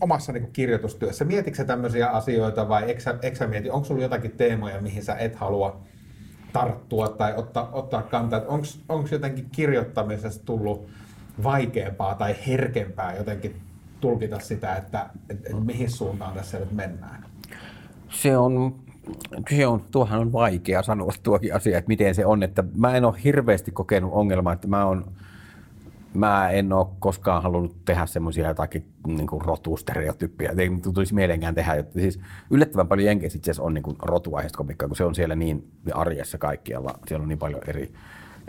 omassa 0.00 0.32
niin 0.32 0.52
kirjoitustyössä, 0.52 1.24
mietitkö 1.24 1.64
tämmöisiä 1.64 2.08
asioita 2.08 2.68
vai 2.68 2.84
eikö 2.84 3.00
sä, 3.00 3.18
sä 3.34 3.46
mieti, 3.46 3.70
onko 3.70 3.84
sulla 3.84 4.02
jotakin 4.02 4.30
teemoja, 4.30 4.80
mihin 4.80 5.04
sä 5.04 5.14
et 5.14 5.36
halua 5.36 5.80
tarttua 6.52 7.08
tai 7.08 7.34
ottaa, 7.36 7.68
ottaa 7.72 8.02
kantaa, 8.02 8.42
onko 8.88 9.08
jotenkin 9.10 9.48
kirjoittamisesta 9.52 10.44
tullut 10.44 10.88
vaikeampaa 11.42 12.14
tai 12.14 12.36
herkempää 12.46 13.16
jotenkin 13.16 13.60
tulkita 14.00 14.38
sitä, 14.38 14.76
että 14.76 15.10
et, 15.30 15.46
et 15.46 15.64
mihin 15.64 15.90
suuntaan 15.90 16.34
tässä 16.34 16.58
nyt 16.58 16.72
mennään? 16.72 17.29
Se 18.10 18.36
on, 18.36 18.74
se 19.50 19.66
on, 19.66 19.84
tuohan 19.90 20.20
on 20.20 20.32
vaikea 20.32 20.82
sanoa 20.82 21.12
tuokin 21.22 21.54
asia, 21.54 21.78
että 21.78 21.88
miten 21.88 22.14
se 22.14 22.26
on. 22.26 22.42
Että 22.42 22.64
mä 22.76 22.96
en 22.96 23.04
ole 23.04 23.14
hirveästi 23.24 23.70
kokenut 23.70 24.12
ongelmaa, 24.12 24.52
että 24.52 24.68
mä, 24.68 24.86
on, 24.86 25.12
mä 26.14 26.50
en 26.50 26.72
ole 26.72 26.86
koskaan 26.98 27.42
halunnut 27.42 27.84
tehdä 27.84 28.06
semmoisia 28.06 28.48
jotakin 28.48 28.84
niin 29.06 29.26
kuin 29.26 29.42
rotustereotyppiä. 29.42 30.54
Ei 30.58 30.70
tulisi 30.94 31.14
mielenkään 31.14 31.54
tehdä. 31.54 31.74
Että 31.74 32.00
siis 32.00 32.20
yllättävän 32.50 32.88
paljon 32.88 33.06
Jenkeissä 33.06 33.36
itse 33.36 33.52
on 33.58 33.74
niin 33.74 33.84
rotuaiheista 34.02 34.56
komikkaa, 34.56 34.88
kun 34.88 34.96
se 34.96 35.04
on 35.04 35.14
siellä 35.14 35.34
niin 35.34 35.72
arjessa 35.94 36.38
kaikkialla. 36.38 36.98
Siellä 37.08 37.22
on 37.22 37.28
niin 37.28 37.38
paljon 37.38 37.60
eri 37.66 37.92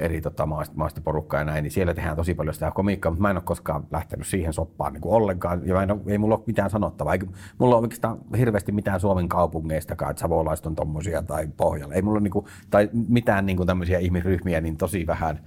eri 0.02 0.22
tota, 0.22 0.46
maasta, 0.46 0.76
maasta 0.76 1.02
porukkaa 1.02 1.40
ja 1.40 1.46
näin, 1.46 1.64
niin 1.64 1.72
siellä 1.72 1.94
tehdään 1.94 2.16
tosi 2.16 2.34
paljon 2.34 2.54
sitä 2.54 2.72
komiikkaa, 2.72 3.12
mutta 3.12 3.22
mä 3.22 3.30
en 3.30 3.38
ole 3.38 3.44
koskaan 3.46 3.88
lähtenyt 3.92 4.28
siihen 4.28 4.54
soppaan 4.54 4.94
niin 4.94 5.02
kuin 5.02 5.14
ollenkaan, 5.14 5.68
ja 5.68 5.74
mä 5.74 5.84
en 5.84 5.92
ole, 5.92 6.00
ei 6.08 6.18
mulla 6.18 6.36
ole 6.36 6.44
mitään 6.48 6.70
sanottavaa. 6.70 7.14
Ei, 7.14 7.20
mulla 7.58 7.76
ole 7.76 7.82
oikeastaan 7.82 8.18
hirveästi 8.38 8.72
mitään 8.72 9.00
Suomen 9.00 9.30
kaupungeistakaan, 9.30 10.12
että 10.12 10.22
savolaiset 10.22 10.66
on 10.66 10.76
tommosia 10.76 11.22
tai 11.22 11.48
pohjalla. 11.58 11.94
Ei 11.94 12.02
mulla 12.02 12.18
ole 12.18 12.24
niin 12.24 12.32
kuin, 12.32 12.46
tai 12.70 12.90
mitään 13.08 13.46
niin 13.46 13.58
kuin 13.58 13.68
tämmöisiä 13.68 14.00
ihmisryhmiä, 14.00 14.62
niin 14.62 14.78
tosi 14.78 15.08
vähän 15.08 15.40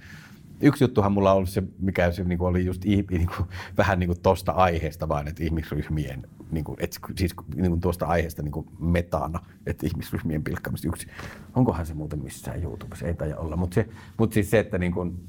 yksi 0.61 0.83
juttuhan 0.83 1.11
mulla 1.11 1.31
on 1.31 1.37
ollut 1.37 1.49
se, 1.49 1.63
mikä 1.79 2.11
se 2.11 2.23
niin 2.23 2.37
kuin 2.37 2.47
oli 2.47 2.65
just 2.65 2.85
niin 2.85 3.07
kuin, 3.07 3.49
vähän 3.77 3.99
niin 3.99 4.07
kuin 4.07 4.21
tosta 4.21 4.51
aiheesta 4.51 5.07
vaan, 5.09 5.27
että 5.27 5.43
ihmisryhmien, 5.43 6.27
niin 6.51 6.63
kuin, 6.63 6.77
et, 6.79 6.99
siis 7.17 7.35
niin 7.55 7.69
kuin 7.69 7.81
tuosta 7.81 8.05
aiheesta 8.05 8.41
niin 8.41 8.51
kuin 8.51 8.67
metana, 8.79 9.39
että 9.65 9.85
ihmisryhmien 9.85 10.43
pilkkaamista 10.43 10.87
yksi. 10.87 11.07
Onkohan 11.55 11.85
se 11.85 11.93
muuten 11.93 12.23
missään 12.23 12.63
YouTubessa? 12.63 13.07
Ei 13.07 13.13
taida 13.13 13.37
olla, 13.37 13.55
mutta 13.55 13.83
mut 14.17 14.33
siis 14.33 14.51
se, 14.51 14.59
että 14.59 14.77
niin 14.77 14.91
kuin, 14.91 15.27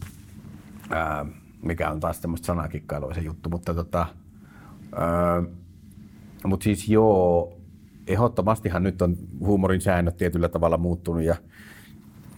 ää, 0.90 1.26
mikä 1.62 1.90
on 1.90 2.00
taas 2.00 2.20
tämmöistä 2.20 2.46
sanakikkailua 2.46 3.14
se 3.14 3.20
juttu, 3.20 3.50
mutta 3.50 3.74
tota, 3.74 4.06
ää, 4.96 5.42
mutta 6.44 6.64
siis 6.64 6.88
joo, 6.88 7.56
ehdottomastihan 8.06 8.82
nyt 8.82 9.02
on 9.02 9.16
huumorin 9.40 9.80
säännöt 9.80 10.16
tietyllä 10.16 10.48
tavalla 10.48 10.76
muuttunut 10.76 11.22
ja 11.22 11.36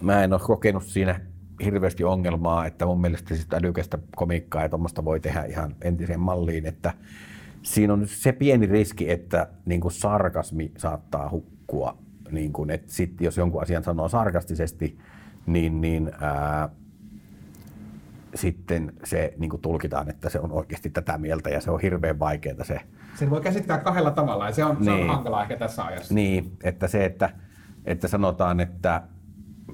mä 0.01 0.25
en 0.25 0.33
ole 0.33 0.41
kokenut 0.41 0.85
siinä 0.85 1.21
hirveästi 1.65 2.05
ongelmaa, 2.05 2.67
että 2.67 2.87
mun 2.87 3.01
mielestä 3.01 3.35
sitä 3.35 3.57
älykästä 3.57 3.99
komiikkaa 4.17 4.63
ja 4.63 4.69
tuommoista 4.69 5.05
voi 5.05 5.21
tehdä 5.21 5.45
ihan 5.45 5.77
entiseen 5.83 6.21
malliin, 6.21 6.67
että 6.67 6.95
siinä 7.63 7.93
on 7.93 8.07
se 8.07 8.33
pieni 8.33 8.67
riski, 8.67 9.11
että 9.11 9.49
niin 9.65 9.81
kuin 9.81 9.93
sarkasmi 9.93 10.73
saattaa 10.77 11.31
hukkua, 11.31 11.99
niin 12.31 12.53
kuin, 12.53 12.71
että 12.71 12.93
sit, 12.93 13.21
jos 13.21 13.37
jonkun 13.37 13.63
asian 13.63 13.85
sanoo 13.85 14.09
sarkastisesti, 14.09 14.99
niin, 15.47 15.81
niin 15.81 16.11
ää, 16.21 16.69
sitten 18.35 18.93
se 19.05 19.35
niin 19.39 19.51
kuin 19.51 19.63
tulkitaan, 19.63 20.11
että 20.11 20.29
se 20.29 20.41
on 20.41 20.53
oikeasti 20.53 20.91
tätä 20.91 21.19
mieltä 21.19 21.51
ja 21.51 21.61
se 21.61 21.71
on 21.71 21.81
hirveän 21.81 22.19
vaikeaa 22.19 22.65
se. 22.65 22.81
Sen 23.15 23.31
voi 23.31 23.41
käsittää 23.41 23.79
kahdella 23.79 24.11
tavalla 24.11 24.47
ja 24.47 24.53
se 24.53 24.65
on, 24.65 24.85
se 24.85 24.91
on 24.91 24.97
Niin. 24.97 25.09
hankalaa 25.09 25.43
ehkä 25.43 25.57
tässä 25.57 25.85
ajassa. 25.85 26.15
Niin, 26.15 26.53
että 26.63 26.89
se, 26.89 27.05
että, 27.05 27.31
että 27.85 28.09
sanotaan, 28.09 28.61
että 28.61 29.03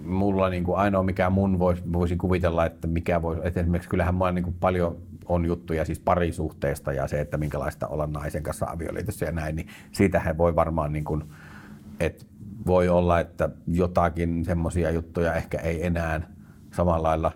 mulla 0.04 0.48
niin 0.50 0.64
kuin 0.64 0.78
ainoa 0.78 1.02
mikä 1.02 1.30
mun 1.30 1.58
vois, 1.58 1.92
voisin 1.92 2.18
kuvitella, 2.18 2.66
että 2.66 2.86
mikä 2.86 3.22
voi, 3.22 3.40
että 3.44 3.60
esimerkiksi 3.60 3.90
kyllähän 3.90 4.14
mulla 4.14 4.32
niin 4.32 4.44
kuin 4.44 4.56
paljon 4.60 4.96
on 5.26 5.44
juttuja 5.44 5.84
siis 5.84 6.00
parisuhteesta 6.00 6.92
ja 6.92 7.08
se, 7.08 7.20
että 7.20 7.38
minkälaista 7.38 7.86
olla 7.86 8.06
naisen 8.06 8.42
kanssa 8.42 8.66
avioliitossa 8.66 9.24
ja 9.24 9.32
näin, 9.32 9.56
niin 9.56 9.68
siitähän 9.92 10.38
voi 10.38 10.56
varmaan 10.56 10.92
niin 10.92 11.04
kuin, 11.04 11.24
että 12.00 12.24
voi 12.66 12.88
olla, 12.88 13.20
että 13.20 13.48
jotakin 13.66 14.44
semmoisia 14.44 14.90
juttuja 14.90 15.34
ehkä 15.34 15.58
ei 15.58 15.86
enää 15.86 16.20
samalla 16.72 17.08
lailla 17.08 17.32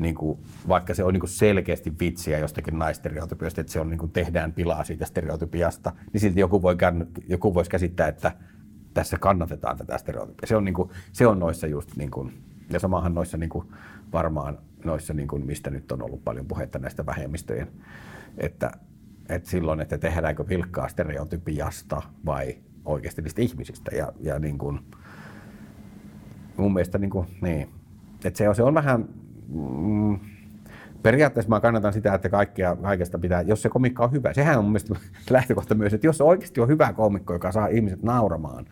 niin 0.00 0.14
kuin, 0.14 0.38
vaikka 0.68 0.94
se 0.94 1.04
on 1.04 1.12
niin 1.12 1.20
kuin 1.20 1.30
selkeästi 1.30 1.92
vitsiä 2.00 2.38
jostakin 2.38 2.78
naistereotypiasta, 2.78 3.60
että 3.60 3.72
se 3.72 3.80
on, 3.80 3.90
niin 3.90 3.98
kuin 3.98 4.12
tehdään 4.12 4.52
pilaa 4.52 4.84
siitä 4.84 5.06
stereotypiasta, 5.06 5.92
niin 6.12 6.20
silti 6.20 6.40
joku, 6.40 6.62
voi, 6.62 6.76
joku 7.28 7.54
voisi 7.54 7.70
käsittää, 7.70 8.08
että 8.08 8.32
tässä 8.94 9.18
kannatetaan 9.18 9.78
tätä 9.78 9.98
stereotypia. 9.98 10.46
Se 10.46 10.56
on, 10.56 10.64
niin 10.64 10.74
kuin, 10.74 10.90
se 11.12 11.26
on 11.26 11.38
noissa 11.38 11.66
just, 11.66 11.96
niin 11.96 12.10
kuin, 12.10 12.32
ja 12.70 12.80
samahan 12.80 13.14
noissa 13.14 13.36
niin 13.36 13.50
kuin, 13.50 13.66
varmaan 14.12 14.58
noissa, 14.86 15.14
niin 15.14 15.28
kuin, 15.28 15.46
mistä 15.46 15.70
nyt 15.70 15.92
on 15.92 16.02
ollut 16.02 16.24
paljon 16.24 16.46
puhetta 16.46 16.78
näistä 16.78 17.06
vähemmistöjen, 17.06 17.68
että, 18.38 18.70
että 19.28 19.50
silloin, 19.50 19.80
että 19.80 19.98
tehdäänkö 19.98 20.44
pilkkaa 20.44 20.88
stereotypiasta 20.88 22.02
vai 22.26 22.58
oikeasti 22.84 23.22
niistä 23.22 23.42
ihmisistä. 23.42 23.96
Ja, 23.96 24.12
ja 24.20 24.38
niin 24.38 24.58
kuin, 24.58 24.80
mun 26.56 26.72
mielestä 26.72 26.98
niin, 26.98 27.10
kuin, 27.10 27.26
niin. 27.40 27.68
Että 28.24 28.38
se, 28.38 28.48
on, 28.48 28.54
se 28.54 28.62
on 28.62 28.74
vähän, 28.74 29.08
mm, 29.48 30.18
periaatteessa 31.02 31.50
mä 31.50 31.60
kannatan 31.60 31.92
sitä, 31.92 32.14
että 32.14 32.28
kaikkea, 32.28 32.76
kaikesta 32.76 33.18
pitää, 33.18 33.42
jos 33.42 33.62
se 33.62 33.68
komikka 33.68 34.04
on 34.04 34.12
hyvä, 34.12 34.32
sehän 34.32 34.58
on 34.58 34.64
mun 34.64 34.72
mielestä 34.72 34.94
lähtökohta 35.30 35.74
myös, 35.74 35.94
että 35.94 36.06
jos 36.06 36.16
se 36.16 36.24
oikeasti 36.24 36.60
on 36.60 36.68
hyvä 36.68 36.92
komikko, 36.92 37.32
joka 37.32 37.52
saa 37.52 37.66
ihmiset 37.66 38.02
nauramaan, 38.02 38.66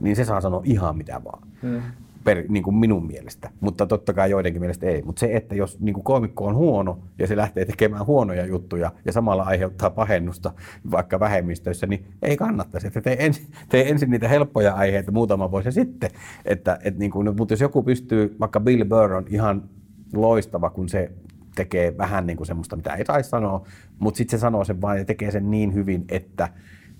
niin 0.00 0.16
se 0.16 0.24
saa 0.24 0.40
sanoa 0.40 0.62
ihan 0.64 0.96
mitä 0.96 1.24
vaan. 1.24 1.48
Hmm. 1.62 1.82
Per, 2.24 2.44
niin 2.48 2.62
kuin 2.62 2.76
minun 2.76 3.06
mielestä, 3.06 3.50
mutta 3.60 3.86
totta 3.86 4.12
kai 4.12 4.30
joidenkin 4.30 4.62
mielestä 4.62 4.86
ei. 4.86 5.02
Mutta 5.02 5.20
se, 5.20 5.36
että 5.36 5.54
jos 5.54 5.80
niin 5.80 5.94
kuin 5.94 6.04
komikko 6.04 6.44
on 6.44 6.54
huono 6.54 6.98
ja 7.18 7.26
se 7.26 7.36
lähtee 7.36 7.64
tekemään 7.64 8.06
huonoja 8.06 8.46
juttuja 8.46 8.92
ja 9.04 9.12
samalla 9.12 9.42
aiheuttaa 9.42 9.90
pahennusta 9.90 10.52
vaikka 10.90 11.20
vähemmistöissä, 11.20 11.86
niin 11.86 12.04
ei 12.22 12.36
kannattaisi. 12.36 12.86
Että 12.86 13.00
tee, 13.00 13.26
ensin, 13.26 13.46
tee 13.68 13.90
ensin 13.90 14.10
niitä 14.10 14.28
helppoja 14.28 14.74
aiheita 14.74 15.12
muutama 15.12 15.50
vuosi 15.50 15.72
sitten. 15.72 16.10
Että, 16.44 16.78
et 16.84 16.98
niin 16.98 17.10
kuin, 17.10 17.36
mutta 17.36 17.52
jos 17.52 17.60
joku 17.60 17.82
pystyy, 17.82 18.36
vaikka 18.40 18.60
Bill 18.60 18.84
Burr 18.84 19.12
on 19.12 19.24
ihan 19.28 19.62
loistava, 20.12 20.70
kun 20.70 20.88
se 20.88 21.12
tekee 21.54 21.98
vähän 21.98 22.26
niin 22.26 22.36
kuin 22.36 22.46
semmoista, 22.46 22.76
mitä 22.76 22.94
ei 22.94 23.04
saisi 23.04 23.30
sanoa, 23.30 23.66
mutta 23.98 24.18
sitten 24.18 24.38
se 24.38 24.40
sanoo 24.40 24.64
sen 24.64 24.80
vain 24.80 24.98
ja 24.98 25.04
tekee 25.04 25.30
sen 25.30 25.50
niin 25.50 25.74
hyvin, 25.74 26.04
että 26.08 26.48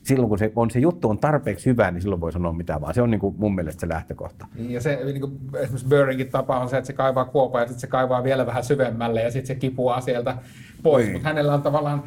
silloin 0.08 0.28
kun 0.28 0.38
se, 0.38 0.52
on, 0.56 0.70
se 0.70 0.78
juttu 0.78 1.10
on 1.10 1.18
tarpeeksi 1.18 1.66
hyvä, 1.66 1.90
niin 1.90 2.02
silloin 2.02 2.20
voi 2.20 2.32
sanoa 2.32 2.52
mitä 2.52 2.80
vaan. 2.80 2.94
Se 2.94 3.02
on 3.02 3.10
niin 3.10 3.20
kuin 3.20 3.34
mun 3.38 3.54
mielestä 3.54 3.80
se 3.80 3.88
lähtökohta. 3.88 4.46
Niin, 4.54 4.70
Ja 4.70 4.80
se 4.80 4.98
niin 5.04 5.20
kuin 5.20 5.32
esimerkiksi 5.54 5.86
Burringin 5.88 6.30
tapa 6.30 6.58
on 6.60 6.68
se, 6.68 6.76
että 6.76 6.86
se 6.86 6.92
kaivaa 6.92 7.24
kuopaa 7.24 7.60
ja 7.60 7.66
sitten 7.66 7.80
se 7.80 7.86
kaivaa 7.86 8.24
vielä 8.24 8.46
vähän 8.46 8.64
syvemmälle 8.64 9.22
ja 9.22 9.30
sitten 9.30 9.46
se 9.46 9.54
kipuaa 9.54 10.00
sieltä 10.00 10.36
pois. 10.82 11.04
Niin. 11.06 11.12
Mutta 11.12 11.28
hänellä 11.28 11.54
on 11.54 11.62
tavallaan, 11.62 12.02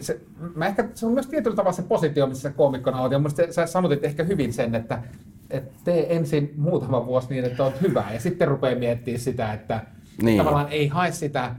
se, 0.00 0.20
mä 0.54 0.66
ehkä, 0.66 0.88
se 0.94 1.06
on 1.06 1.12
myös 1.12 1.26
tietyllä 1.26 1.56
tavalla 1.56 1.76
se 1.76 1.82
positio, 1.82 2.26
missä 2.26 2.42
sä 2.42 2.50
koomikkona 2.56 3.00
olet. 3.00 3.12
Ja 3.12 3.18
mun 3.18 3.30
sä 3.50 3.66
sanotit 3.66 4.04
ehkä 4.04 4.24
hyvin 4.24 4.52
sen, 4.52 4.74
että, 4.74 5.02
että 5.50 5.72
tee 5.84 6.16
ensin 6.16 6.54
muutama 6.56 7.06
vuosi 7.06 7.28
niin, 7.30 7.44
että 7.44 7.64
olet 7.64 7.82
hyvä 7.82 8.04
ja 8.12 8.20
sitten 8.20 8.48
rupeaa 8.48 8.78
miettimään 8.78 9.20
sitä, 9.20 9.52
että 9.52 9.80
Niin. 10.22 10.38
tavallaan 10.38 10.68
ei 10.70 10.88
hae 10.88 11.12
sitä 11.12 11.44
äh, 11.44 11.52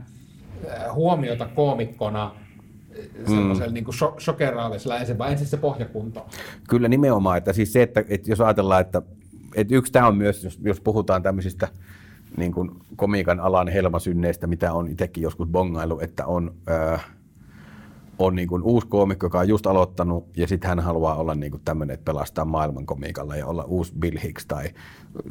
huomiota 0.94 1.48
koomikkona 1.54 2.34
semmoisella 3.26 3.70
mm. 3.70 3.74
niin 3.74 3.86
sho- 3.86 4.20
shokeraalisella 4.20 4.98
ensin, 4.98 5.18
vaan 5.18 5.32
ensin 5.32 5.46
se 5.46 5.56
pohjakunto. 5.56 6.26
Kyllä 6.68 6.88
nimenomaan, 6.88 7.38
että 7.38 7.52
siis 7.52 7.72
se, 7.72 7.82
että, 7.82 8.04
että 8.08 8.30
jos 8.30 8.40
ajatellaan, 8.40 8.80
että, 8.80 9.02
että 9.54 9.74
yksi 9.74 9.92
tämä 9.92 10.06
on 10.06 10.16
myös, 10.16 10.44
jos, 10.44 10.58
jos 10.62 10.80
puhutaan 10.80 11.22
tämmöisistä 11.22 11.68
niin 12.36 12.52
kuin 12.52 12.70
komiikan 12.96 13.40
alan 13.40 13.68
helmasynneistä, 13.68 14.46
mitä 14.46 14.72
on 14.72 14.88
itsekin 14.88 15.22
joskus 15.22 15.48
bongailu, 15.48 16.00
että 16.00 16.26
on, 16.26 16.54
äh, 16.70 17.06
on 18.18 18.34
niin 18.34 18.48
kuin 18.48 18.62
uusi 18.62 18.86
koomikko, 18.86 19.26
joka 19.26 19.38
on 19.38 19.48
just 19.48 19.66
aloittanut, 19.66 20.28
ja 20.36 20.46
sitten 20.46 20.68
hän 20.68 20.80
haluaa 20.80 21.14
olla 21.14 21.34
niin 21.34 21.50
kuin 21.50 21.62
tämmöinen, 21.64 21.94
että 21.94 22.04
pelastaa 22.04 22.44
maailman 22.44 22.86
komiikalla 22.86 23.36
ja 23.36 23.46
olla 23.46 23.64
uusi 23.64 23.92
Bill 23.98 24.18
Hicks 24.22 24.46
tai, 24.46 24.68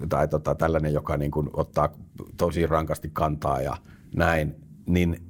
tai 0.09 0.27
tota, 0.27 0.55
tällainen, 0.55 0.93
joka 0.93 1.17
niin 1.17 1.31
kuin 1.31 1.49
ottaa 1.53 1.89
tosi 2.37 2.67
rankasti 2.67 3.09
kantaa 3.13 3.61
ja 3.61 3.77
näin, 4.15 4.55
niin 4.85 5.28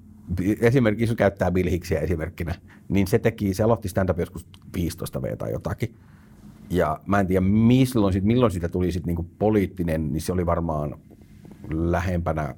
esimerkiksi 0.61 1.11
jos 1.11 1.17
käyttää 1.17 1.51
Bill 1.51 1.69
Hicksia 1.69 1.99
esimerkkinä, 1.99 2.55
niin 2.89 3.07
se 3.07 3.19
teki, 3.19 3.53
se 3.53 3.63
aloitti 3.63 3.89
stand-up 3.89 4.19
joskus 4.19 4.45
15 4.75 5.21
V 5.21 5.37
tai 5.37 5.51
jotakin. 5.51 5.95
Ja 6.69 6.99
mä 7.05 7.19
en 7.19 7.27
tiedä, 7.27 7.41
milloin, 7.41 8.13
sit, 8.13 8.23
milloin 8.23 8.51
siitä 8.51 8.69
tuli 8.69 8.91
sit 8.91 9.05
niinku 9.05 9.23
poliittinen, 9.39 10.13
niin 10.13 10.21
se 10.21 10.33
oli 10.33 10.45
varmaan 10.45 10.95
lähempänä, 11.69 12.55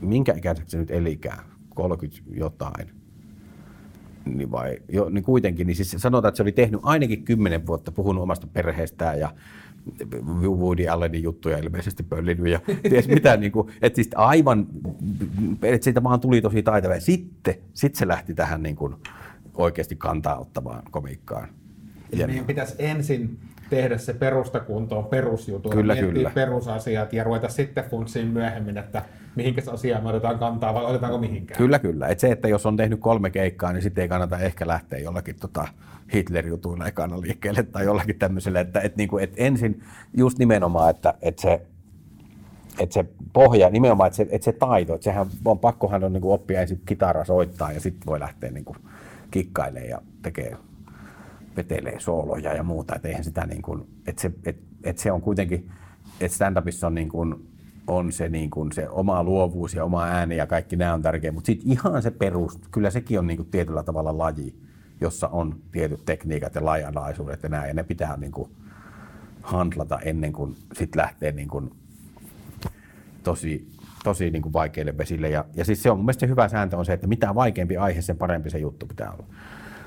minkä 0.00 0.32
ikäiseksi 0.32 0.70
se 0.70 0.78
nyt 0.78 0.90
elikään, 0.90 1.44
30 1.74 2.22
jotain. 2.30 2.90
Niin 4.24 4.50
vai, 4.50 4.78
jo, 4.88 5.08
niin 5.08 5.24
kuitenkin, 5.24 5.66
niin 5.66 5.76
siis 5.76 5.94
sanotaan, 5.96 6.28
että 6.28 6.36
se 6.36 6.42
oli 6.42 6.52
tehnyt 6.52 6.80
ainakin 6.82 7.24
10 7.24 7.66
vuotta, 7.66 7.92
puhunut 7.92 8.22
omasta 8.22 8.46
perheestään 8.46 9.20
ja 9.20 9.34
Woody 10.46 10.88
Allenin 10.88 11.22
juttuja 11.22 11.58
ilmeisesti 11.58 12.02
pöllinyt 12.02 12.46
ja 12.52 12.60
ties 12.90 13.08
mitä, 13.08 13.36
niin 13.36 13.52
kuin, 13.52 13.68
että 13.82 13.96
siis 13.96 14.10
aivan, 14.14 14.66
että 15.62 15.84
siitä 15.84 16.02
vaan 16.02 16.20
tuli 16.20 16.40
tosi 16.40 16.62
taitava. 16.62 16.94
Ja 16.94 17.00
sitten 17.00 17.54
sit 17.74 17.94
se 17.94 18.08
lähti 18.08 18.34
tähän 18.34 18.62
niin 18.62 18.76
kuin 18.76 18.94
oikeasti 19.54 19.96
kantaa 19.96 20.38
ottavaan 20.38 20.82
komiikkaan. 20.90 21.48
Eli 22.12 22.20
Ja- 22.20 22.26
meidän 22.26 22.44
pitäisi 22.44 22.74
ensin 22.78 23.38
tehdä 23.70 23.98
se 23.98 24.14
perusta 24.14 24.60
kuntoon 24.60 25.04
perusjutun, 25.04 25.72
Kyllä, 25.72 25.92
miettiä 25.94 26.12
kyllä. 26.12 26.30
perusasiat 26.30 27.12
ja 27.12 27.24
ruveta 27.24 27.48
sitten 27.48 27.84
funtsiin 27.84 28.28
myöhemmin, 28.28 28.78
että 28.78 29.02
mihinkä 29.36 29.62
asiaan 29.72 30.02
me 30.02 30.08
otetaan 30.08 30.38
kantaa 30.38 30.74
vai 30.74 30.84
otetaanko 30.84 31.18
mihinkään. 31.18 31.58
Kyllä, 31.58 31.78
kyllä. 31.78 32.08
Et 32.08 32.20
se, 32.20 32.30
että 32.30 32.48
jos 32.48 32.66
on 32.66 32.76
tehnyt 32.76 33.00
kolme 33.00 33.30
keikkaa, 33.30 33.72
niin 33.72 33.82
sitten 33.82 34.02
ei 34.02 34.08
kannata 34.08 34.38
ehkä 34.38 34.66
lähteä 34.66 34.98
jollakin 34.98 35.36
tota 35.40 35.68
Hitler-jutuilla 36.14 36.86
ekana 36.86 37.20
liikkeelle 37.20 37.62
tai 37.62 37.84
jollakin 37.84 38.18
tämmöiselle. 38.18 38.60
Että 38.60 38.80
et 38.80 38.96
niinku, 38.96 39.18
et 39.18 39.32
ensin 39.36 39.82
just 40.16 40.38
nimenomaan, 40.38 40.90
että 40.90 41.14
et 41.22 41.38
se, 41.38 41.66
et 42.80 42.92
se 42.92 43.04
pohja, 43.32 43.70
nimenomaan, 43.70 44.06
että 44.06 44.16
se, 44.16 44.26
et 44.30 44.42
se 44.42 44.52
taito, 44.52 44.94
että 44.94 45.04
sehän 45.04 45.26
on 45.44 45.58
pakkohan 45.58 46.04
on 46.04 46.12
niinku 46.12 46.32
oppia 46.32 46.60
ensin 46.60 46.82
kitaraa 46.86 47.24
soittaa 47.24 47.72
ja 47.72 47.80
sitten 47.80 48.06
voi 48.06 48.20
lähteä 48.20 48.50
niinku 48.50 48.76
kikkailemaan 49.30 49.88
ja 49.88 50.02
tekee 50.22 50.56
vetelee 51.56 52.00
sooloja 52.00 52.54
ja 52.54 52.62
muuta, 52.62 52.94
että 52.94 53.08
eihän 53.08 53.24
sitä 53.24 53.46
niin 53.46 53.62
kuin, 53.62 53.86
että 54.06 54.22
se, 54.22 54.32
et, 54.44 54.56
et 54.84 54.98
se 54.98 55.12
on 55.12 55.20
kuitenkin, 55.20 55.70
että 56.20 56.36
stand-upissa 56.36 56.86
on, 56.86 56.94
niin 56.94 57.08
kuin, 57.08 57.53
on 57.86 58.12
se, 58.12 58.28
niin 58.28 58.50
kuin 58.50 58.72
se 58.72 58.88
oma 58.88 59.24
luovuus 59.24 59.74
ja 59.74 59.84
oma 59.84 60.04
ääni 60.04 60.36
ja 60.36 60.46
kaikki 60.46 60.76
nämä 60.76 60.94
on 60.94 61.02
tärkeä, 61.02 61.32
mutta 61.32 61.46
sitten 61.46 61.72
ihan 61.72 62.02
se 62.02 62.10
perus, 62.10 62.58
kyllä 62.70 62.90
sekin 62.90 63.18
on 63.18 63.26
niin 63.26 63.36
kuin 63.36 63.48
tietyllä 63.50 63.82
tavalla 63.82 64.18
laji, 64.18 64.54
jossa 65.00 65.28
on 65.28 65.56
tietyt 65.72 66.04
tekniikat 66.04 66.54
ja 66.54 66.64
lajalaisuudet 66.64 67.42
ja 67.42 67.48
nämä, 67.48 67.66
ja 67.66 67.74
ne 67.74 67.82
pitää 67.82 68.16
niin 68.16 68.32
kuin 68.32 68.50
handlata 69.42 69.98
ennen 69.98 70.32
kuin 70.32 70.56
sitten 70.72 71.02
lähtee 71.02 71.32
niin 71.32 71.48
kuin 71.48 71.70
tosi, 73.22 73.70
tosi 74.04 74.30
niin 74.30 74.42
kuin 74.42 74.52
vaikeille 74.52 74.98
vesille. 74.98 75.28
Ja, 75.28 75.44
ja 75.54 75.64
siis 75.64 75.82
se 75.82 75.90
on 75.90 75.96
mun 75.96 76.04
mielestä 76.04 76.26
hyvä 76.26 76.48
sääntö 76.48 76.76
on 76.76 76.84
se, 76.84 76.92
että 76.92 77.06
mitä 77.06 77.34
vaikeampi 77.34 77.76
aihe, 77.76 78.02
sen 78.02 78.16
parempi 78.16 78.50
se 78.50 78.58
juttu 78.58 78.86
pitää 78.86 79.12
olla. 79.12 79.24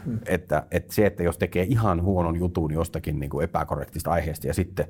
Mm. 0.05 0.19
Että, 0.25 0.63
että 0.71 0.93
se, 0.93 1.05
että 1.05 1.23
jos 1.23 1.37
tekee 1.37 1.63
ihan 1.63 2.01
huonon 2.01 2.35
jutun 2.35 2.73
jostakin 2.73 3.19
niin 3.19 3.29
kuin 3.29 3.43
epäkorrektista 3.43 4.11
aiheesta 4.11 4.47
ja 4.47 4.53
sitten 4.53 4.85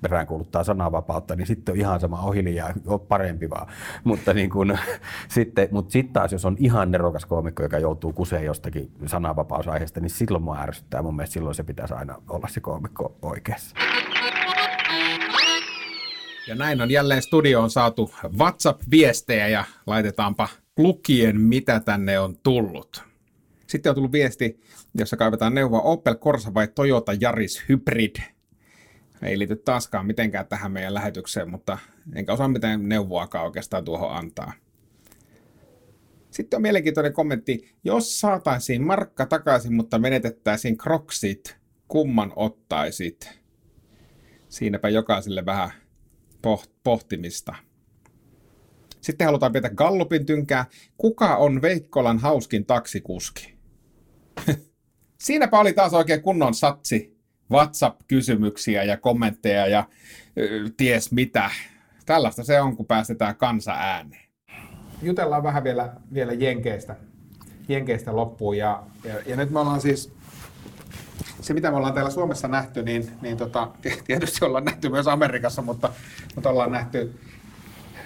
peräänkuuluttaa 0.00 0.64
sananvapautta, 0.64 1.36
niin 1.36 1.46
sitten 1.46 1.72
on 1.72 1.78
ihan 1.78 2.00
sama 2.00 2.22
ohilijaa, 2.22 2.72
on 2.86 3.00
parempi 3.00 3.50
vaan. 3.50 3.66
Mutta 4.04 4.34
niin 4.34 4.50
kuin, 4.50 4.78
sitten, 5.28 5.68
mutta 5.70 5.92
sitten 5.92 6.12
taas, 6.12 6.32
jos 6.32 6.44
on 6.44 6.56
ihan 6.58 6.90
nerokas 6.90 7.26
koomikko, 7.26 7.62
joka 7.62 7.78
joutuu 7.78 8.12
kuseen 8.12 8.44
jostakin 8.44 8.90
sananvapausaiheesta, 9.06 10.00
niin 10.00 10.10
silloin 10.10 10.44
mua 10.44 10.58
ärsyttää. 10.58 11.02
Mun 11.02 11.16
mielestä 11.16 11.34
silloin 11.34 11.54
se 11.54 11.62
pitäisi 11.62 11.94
aina 11.94 12.22
olla 12.28 12.48
se 12.48 12.60
koomikko 12.60 13.16
oikeassa. 13.22 13.76
Ja 16.48 16.54
näin 16.54 16.80
on 16.80 16.90
jälleen 16.90 17.22
studioon 17.22 17.70
saatu 17.70 18.10
WhatsApp-viestejä 18.38 19.48
ja 19.48 19.64
laitetaanpa 19.86 20.48
lukien, 20.78 21.40
mitä 21.40 21.80
tänne 21.80 22.18
on 22.18 22.36
tullut. 22.42 23.02
Sitten 23.66 23.90
on 23.90 23.94
tullut 23.94 24.12
viesti, 24.12 24.60
jossa 24.94 25.16
kaivetaan 25.16 25.54
neuvoa 25.54 25.80
Opel 25.80 26.14
Corsa 26.14 26.54
vai 26.54 26.68
Toyota 26.68 27.12
Yaris 27.22 27.64
Hybrid. 27.68 28.16
Ei 29.22 29.38
liity 29.38 29.56
taaskaan 29.56 30.06
mitenkään 30.06 30.46
tähän 30.46 30.72
meidän 30.72 30.94
lähetykseen, 30.94 31.50
mutta 31.50 31.78
enkä 32.14 32.32
osaa 32.32 32.48
mitään 32.48 32.88
neuvoakaan 32.88 33.44
oikeastaan 33.44 33.84
tuohon 33.84 34.16
antaa. 34.16 34.52
Sitten 36.30 36.56
on 36.56 36.62
mielenkiintoinen 36.62 37.12
kommentti. 37.12 37.76
Jos 37.84 38.20
saataisiin 38.20 38.86
markka 38.86 39.26
takaisin, 39.26 39.74
mutta 39.74 39.98
menetettäisiin 39.98 40.78
kroksit, 40.78 41.56
kumman 41.88 42.32
ottaisit? 42.36 43.38
Siinäpä 44.48 44.88
jokaiselle 44.88 45.46
vähän 45.46 45.70
poht- 46.46 46.72
pohtimista. 46.84 47.54
Sitten 49.00 49.24
halutaan 49.24 49.52
pitää 49.52 49.70
Gallupin 49.70 50.26
tynkää. 50.26 50.66
Kuka 50.98 51.36
on 51.36 51.62
Veikkolan 51.62 52.18
hauskin 52.18 52.66
taksikuski? 52.66 53.54
Siinäpä 55.18 55.58
oli 55.58 55.72
taas 55.72 55.94
oikein 55.94 56.22
kunnon 56.22 56.54
satsi. 56.54 57.17
WhatsApp-kysymyksiä 57.50 58.84
ja 58.84 58.96
kommentteja 58.96 59.66
ja 59.66 59.84
ties 60.76 61.12
mitä. 61.12 61.50
Tällaista 62.06 62.44
se 62.44 62.60
on, 62.60 62.76
kun 62.76 62.86
päästetään 62.86 63.36
kansa 63.36 63.72
ääneen. 63.72 64.28
Jutellaan 65.02 65.42
vähän 65.42 65.64
vielä, 65.64 65.92
vielä 66.14 66.32
Jenkeistä, 66.32 66.96
Jenkeistä 67.68 68.16
loppuun. 68.16 68.56
Ja, 68.56 68.82
ja, 69.04 69.14
ja 69.26 69.36
nyt 69.36 69.50
me 69.50 69.60
ollaan 69.60 69.80
siis 69.80 70.12
se, 71.40 71.54
mitä 71.54 71.70
me 71.70 71.76
ollaan 71.76 71.94
täällä 71.94 72.10
Suomessa 72.10 72.48
nähty, 72.48 72.82
niin, 72.82 73.10
niin 73.22 73.36
tota, 73.36 73.68
tietysti 74.06 74.44
ollaan 74.44 74.64
nähty 74.64 74.88
myös 74.88 75.08
Amerikassa, 75.08 75.62
mutta, 75.62 75.90
mutta 76.34 76.50
ollaan 76.50 76.72
nähty 76.72 77.14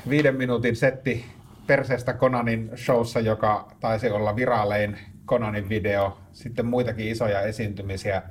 viiden 0.09 0.37
minuutin 0.37 0.77
setti 0.77 1.25
perseestä 1.67 2.13
Konanin 2.13 2.71
showssa, 2.77 3.21
joka 3.21 3.73
taisi 3.81 4.11
olla 4.11 4.37
viraalein 4.37 4.99
Konanin 5.25 5.69
video. 5.69 6.19
Sitten 6.33 6.67
muitakin 6.67 7.09
isoja 7.09 7.41
esiintymisiä 7.41 8.23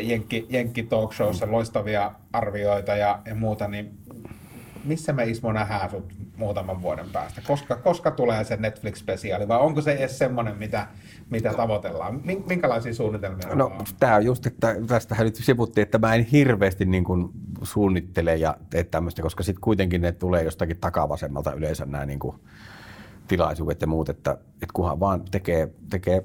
Jenkki, 0.00 0.46
Jenkki 0.50 0.82
Talk 0.82 1.12
Showssa, 1.12 1.50
loistavia 1.50 2.12
arvioita 2.32 2.96
ja, 2.96 3.22
ja 3.26 3.34
muuta, 3.34 3.68
niin 3.68 3.98
missä 4.84 5.12
me 5.12 5.24
Ismo 5.24 5.52
nähdään 5.52 5.90
sut 5.90 6.12
muutaman 6.36 6.82
vuoden 6.82 7.06
päästä? 7.12 7.40
Koska, 7.46 7.76
koska 7.76 8.10
tulee 8.10 8.44
se 8.44 8.56
Netflix-spesiaali 8.56 9.48
vai 9.48 9.60
onko 9.60 9.80
se 9.80 9.92
edes 9.92 10.18
semmoinen, 10.18 10.56
mitä, 10.56 10.86
mitä 11.30 11.52
tavoitellaan? 11.52 12.20
Min- 12.24 12.44
Minkälaisia 12.46 12.94
suunnitelmia 12.94 13.54
No 13.54 13.66
on? 13.66 13.84
tämä 14.00 14.16
on 14.16 14.24
just, 14.24 14.46
että 14.46 14.76
tästähän 14.86 15.24
nyt 15.24 15.34
sivuttiin, 15.34 15.82
että 15.82 15.98
mä 15.98 16.14
en 16.14 16.24
hirveästi 16.24 16.84
niin 16.84 17.04
kuin 17.04 17.28
suunnittele 17.62 18.36
ja 18.36 18.56
tee 18.70 18.84
tämmöistä, 18.84 19.22
koska 19.22 19.42
sitten 19.42 19.60
kuitenkin 19.60 20.00
ne 20.00 20.12
tulee 20.12 20.42
jostakin 20.42 20.78
takavasemmalta 20.80 21.52
yleensä 21.52 21.86
nämä 21.86 22.06
niin 22.06 22.18
kuin 22.18 22.36
tilaisuudet 23.28 23.80
ja 23.80 23.86
muut, 23.86 24.08
että, 24.08 24.32
että 24.32 24.72
kunhan 24.72 25.00
vaan 25.00 25.22
tekee, 25.30 25.68
tekee 25.90 26.24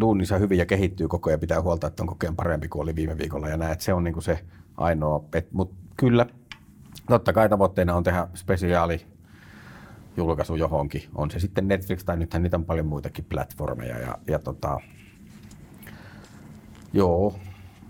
duuninsa 0.00 0.38
hyvin 0.38 0.58
ja 0.58 0.66
kehittyy 0.66 1.08
koko 1.08 1.30
ajan, 1.30 1.40
pitää 1.40 1.62
huolta, 1.62 1.86
että 1.86 2.02
on 2.02 2.06
koko 2.06 2.18
ajan 2.22 2.36
parempi 2.36 2.68
kuin 2.68 2.82
oli 2.82 2.96
viime 2.96 3.18
viikolla. 3.18 3.48
Ja 3.48 3.56
näin, 3.56 3.72
että 3.72 3.84
se 3.84 3.94
on 3.94 4.04
niin 4.04 4.14
kuin 4.14 4.24
se 4.24 4.44
ainoa, 4.76 5.24
mutta 5.52 5.76
kyllä 5.96 6.26
totta 7.08 7.32
kai 7.32 7.48
tavoitteena 7.48 7.94
on 7.94 8.02
tehdä 8.02 8.28
spesiaali 8.34 9.06
julkaisu 10.16 10.54
johonkin, 10.54 11.02
on 11.14 11.30
se 11.30 11.40
sitten 11.40 11.68
Netflix 11.68 12.04
tai 12.04 12.16
nythän 12.16 12.42
niitä 12.42 12.56
on 12.56 12.64
paljon 12.64 12.86
muitakin 12.86 13.24
platformeja 13.28 13.98
ja, 13.98 14.18
ja 14.26 14.38
tota, 14.38 14.80
Joo, 16.92 17.34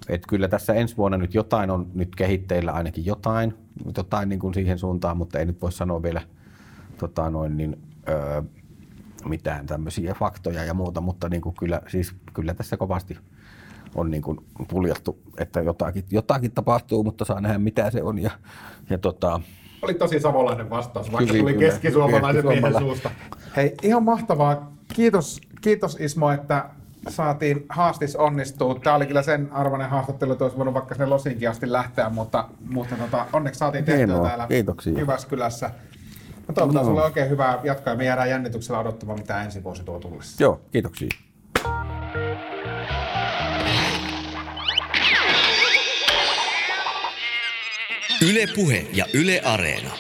et 0.09 0.27
kyllä 0.29 0.49
tässä 0.49 0.75
ensi 0.75 0.97
vuonna 0.97 1.19
nyt 1.19 1.35
jotain 1.35 1.71
on 1.71 1.87
nyt 1.95 2.17
kehitteillä, 2.17 2.73
ainakin 2.73 3.07
jotain, 3.07 3.55
jotain 3.97 4.29
niin 4.29 4.39
kuin 4.39 4.55
siihen 4.55 4.79
suuntaan, 4.79 5.17
mutta 5.17 5.39
ei 5.39 5.47
nyt 5.47 5.63
voi 5.63 5.73
sanoa 5.73 6.03
vielä 6.03 6.23
tota 6.99 7.31
noin, 7.31 7.57
niin, 7.57 7.79
öö, 8.09 8.43
mitään 9.25 9.67
tämmöisiä 9.67 10.15
faktoja 10.15 10.65
ja 10.65 10.75
muuta, 10.75 11.01
mutta 11.01 11.29
niin 11.29 11.43
kuin 11.43 11.55
kyllä, 11.59 11.81
siis, 11.89 12.13
kyllä 12.35 12.55
tässä 12.55 12.77
kovasti 12.77 13.19
on 13.95 14.11
niin 14.11 14.23
kuin 14.23 14.39
puljattu, 14.69 15.19
että 15.39 15.61
jotakin, 15.61 16.05
jotakin 16.11 16.53
tapahtuu, 16.53 17.05
mutta 17.05 17.25
saa 17.25 17.41
nähdä 17.41 17.59
mitä 17.59 17.91
se 17.91 18.03
on. 18.03 18.19
Ja, 18.19 18.31
ja 18.91 18.99
tota, 18.99 19.41
Oli 19.83 19.95
tosi 19.95 20.21
savolainen 20.21 20.71
vastaus, 20.71 21.13
vaikka 21.13 21.33
Kyllä, 21.33 21.41
tuli 21.43 21.53
kyllä. 21.53 21.67
keskisuomalaisen 21.67 22.47
miehen 22.47 22.79
suusta. 22.79 23.11
Hei, 23.57 23.75
ihan 23.83 24.03
mahtavaa. 24.03 24.73
Kiitos, 24.95 25.41
kiitos 25.61 25.97
Ismo, 26.01 26.31
että 26.31 26.71
saatiin 27.09 27.67
haastis 27.69 28.17
onnistua. 28.17 28.75
Tämä 28.75 28.97
oli 28.97 29.07
kyllä 29.07 29.23
sen 29.23 29.53
arvoinen 29.53 29.91
haastattelu, 29.91 30.33
että 30.33 30.45
olisi 30.45 30.57
voinut 30.57 30.75
vaikka 30.75 30.95
sinne 30.95 31.07
Losinkin 31.07 31.51
asti 31.51 31.73
lähteä, 31.73 32.09
mutta, 32.09 32.49
mutta 32.71 32.97
tota, 32.97 33.27
onneksi 33.33 33.59
saatiin 33.59 33.85
tehtyä 33.85 34.07
Hienoa, 34.07 34.29
täällä 34.29 34.47
kiitoksia. 34.47 34.99
Jyväskylässä. 34.99 35.71
Mä 36.51 36.55
toivotan 36.55 36.83
No. 36.83 36.89
sulle 36.89 37.03
oikein 37.03 37.31
hyvää 37.31 37.59
jatkoa 37.65 37.93
ja 37.93 37.97
me 37.97 38.05
jäädään 38.05 38.31
jännityksellä 38.31 38.79
odottamaan, 38.81 39.19
mitä 39.19 39.43
ensi 39.43 39.65
vuosi 39.65 39.85
tuo 39.85 39.99
tullessa. 39.99 40.43
joo, 40.43 40.61
kiitoksia. 40.73 41.09
Yle 48.23 48.47
Puhe 48.55 48.87
ja 48.93 49.07
Yle 49.15 49.41
Areena. 49.45 49.91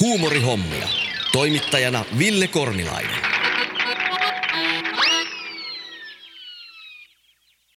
Huumorihommia. 0.00 0.88
Toimittajana 1.32 2.04
Ville 2.18 2.48
Kornilainen. 2.48 3.35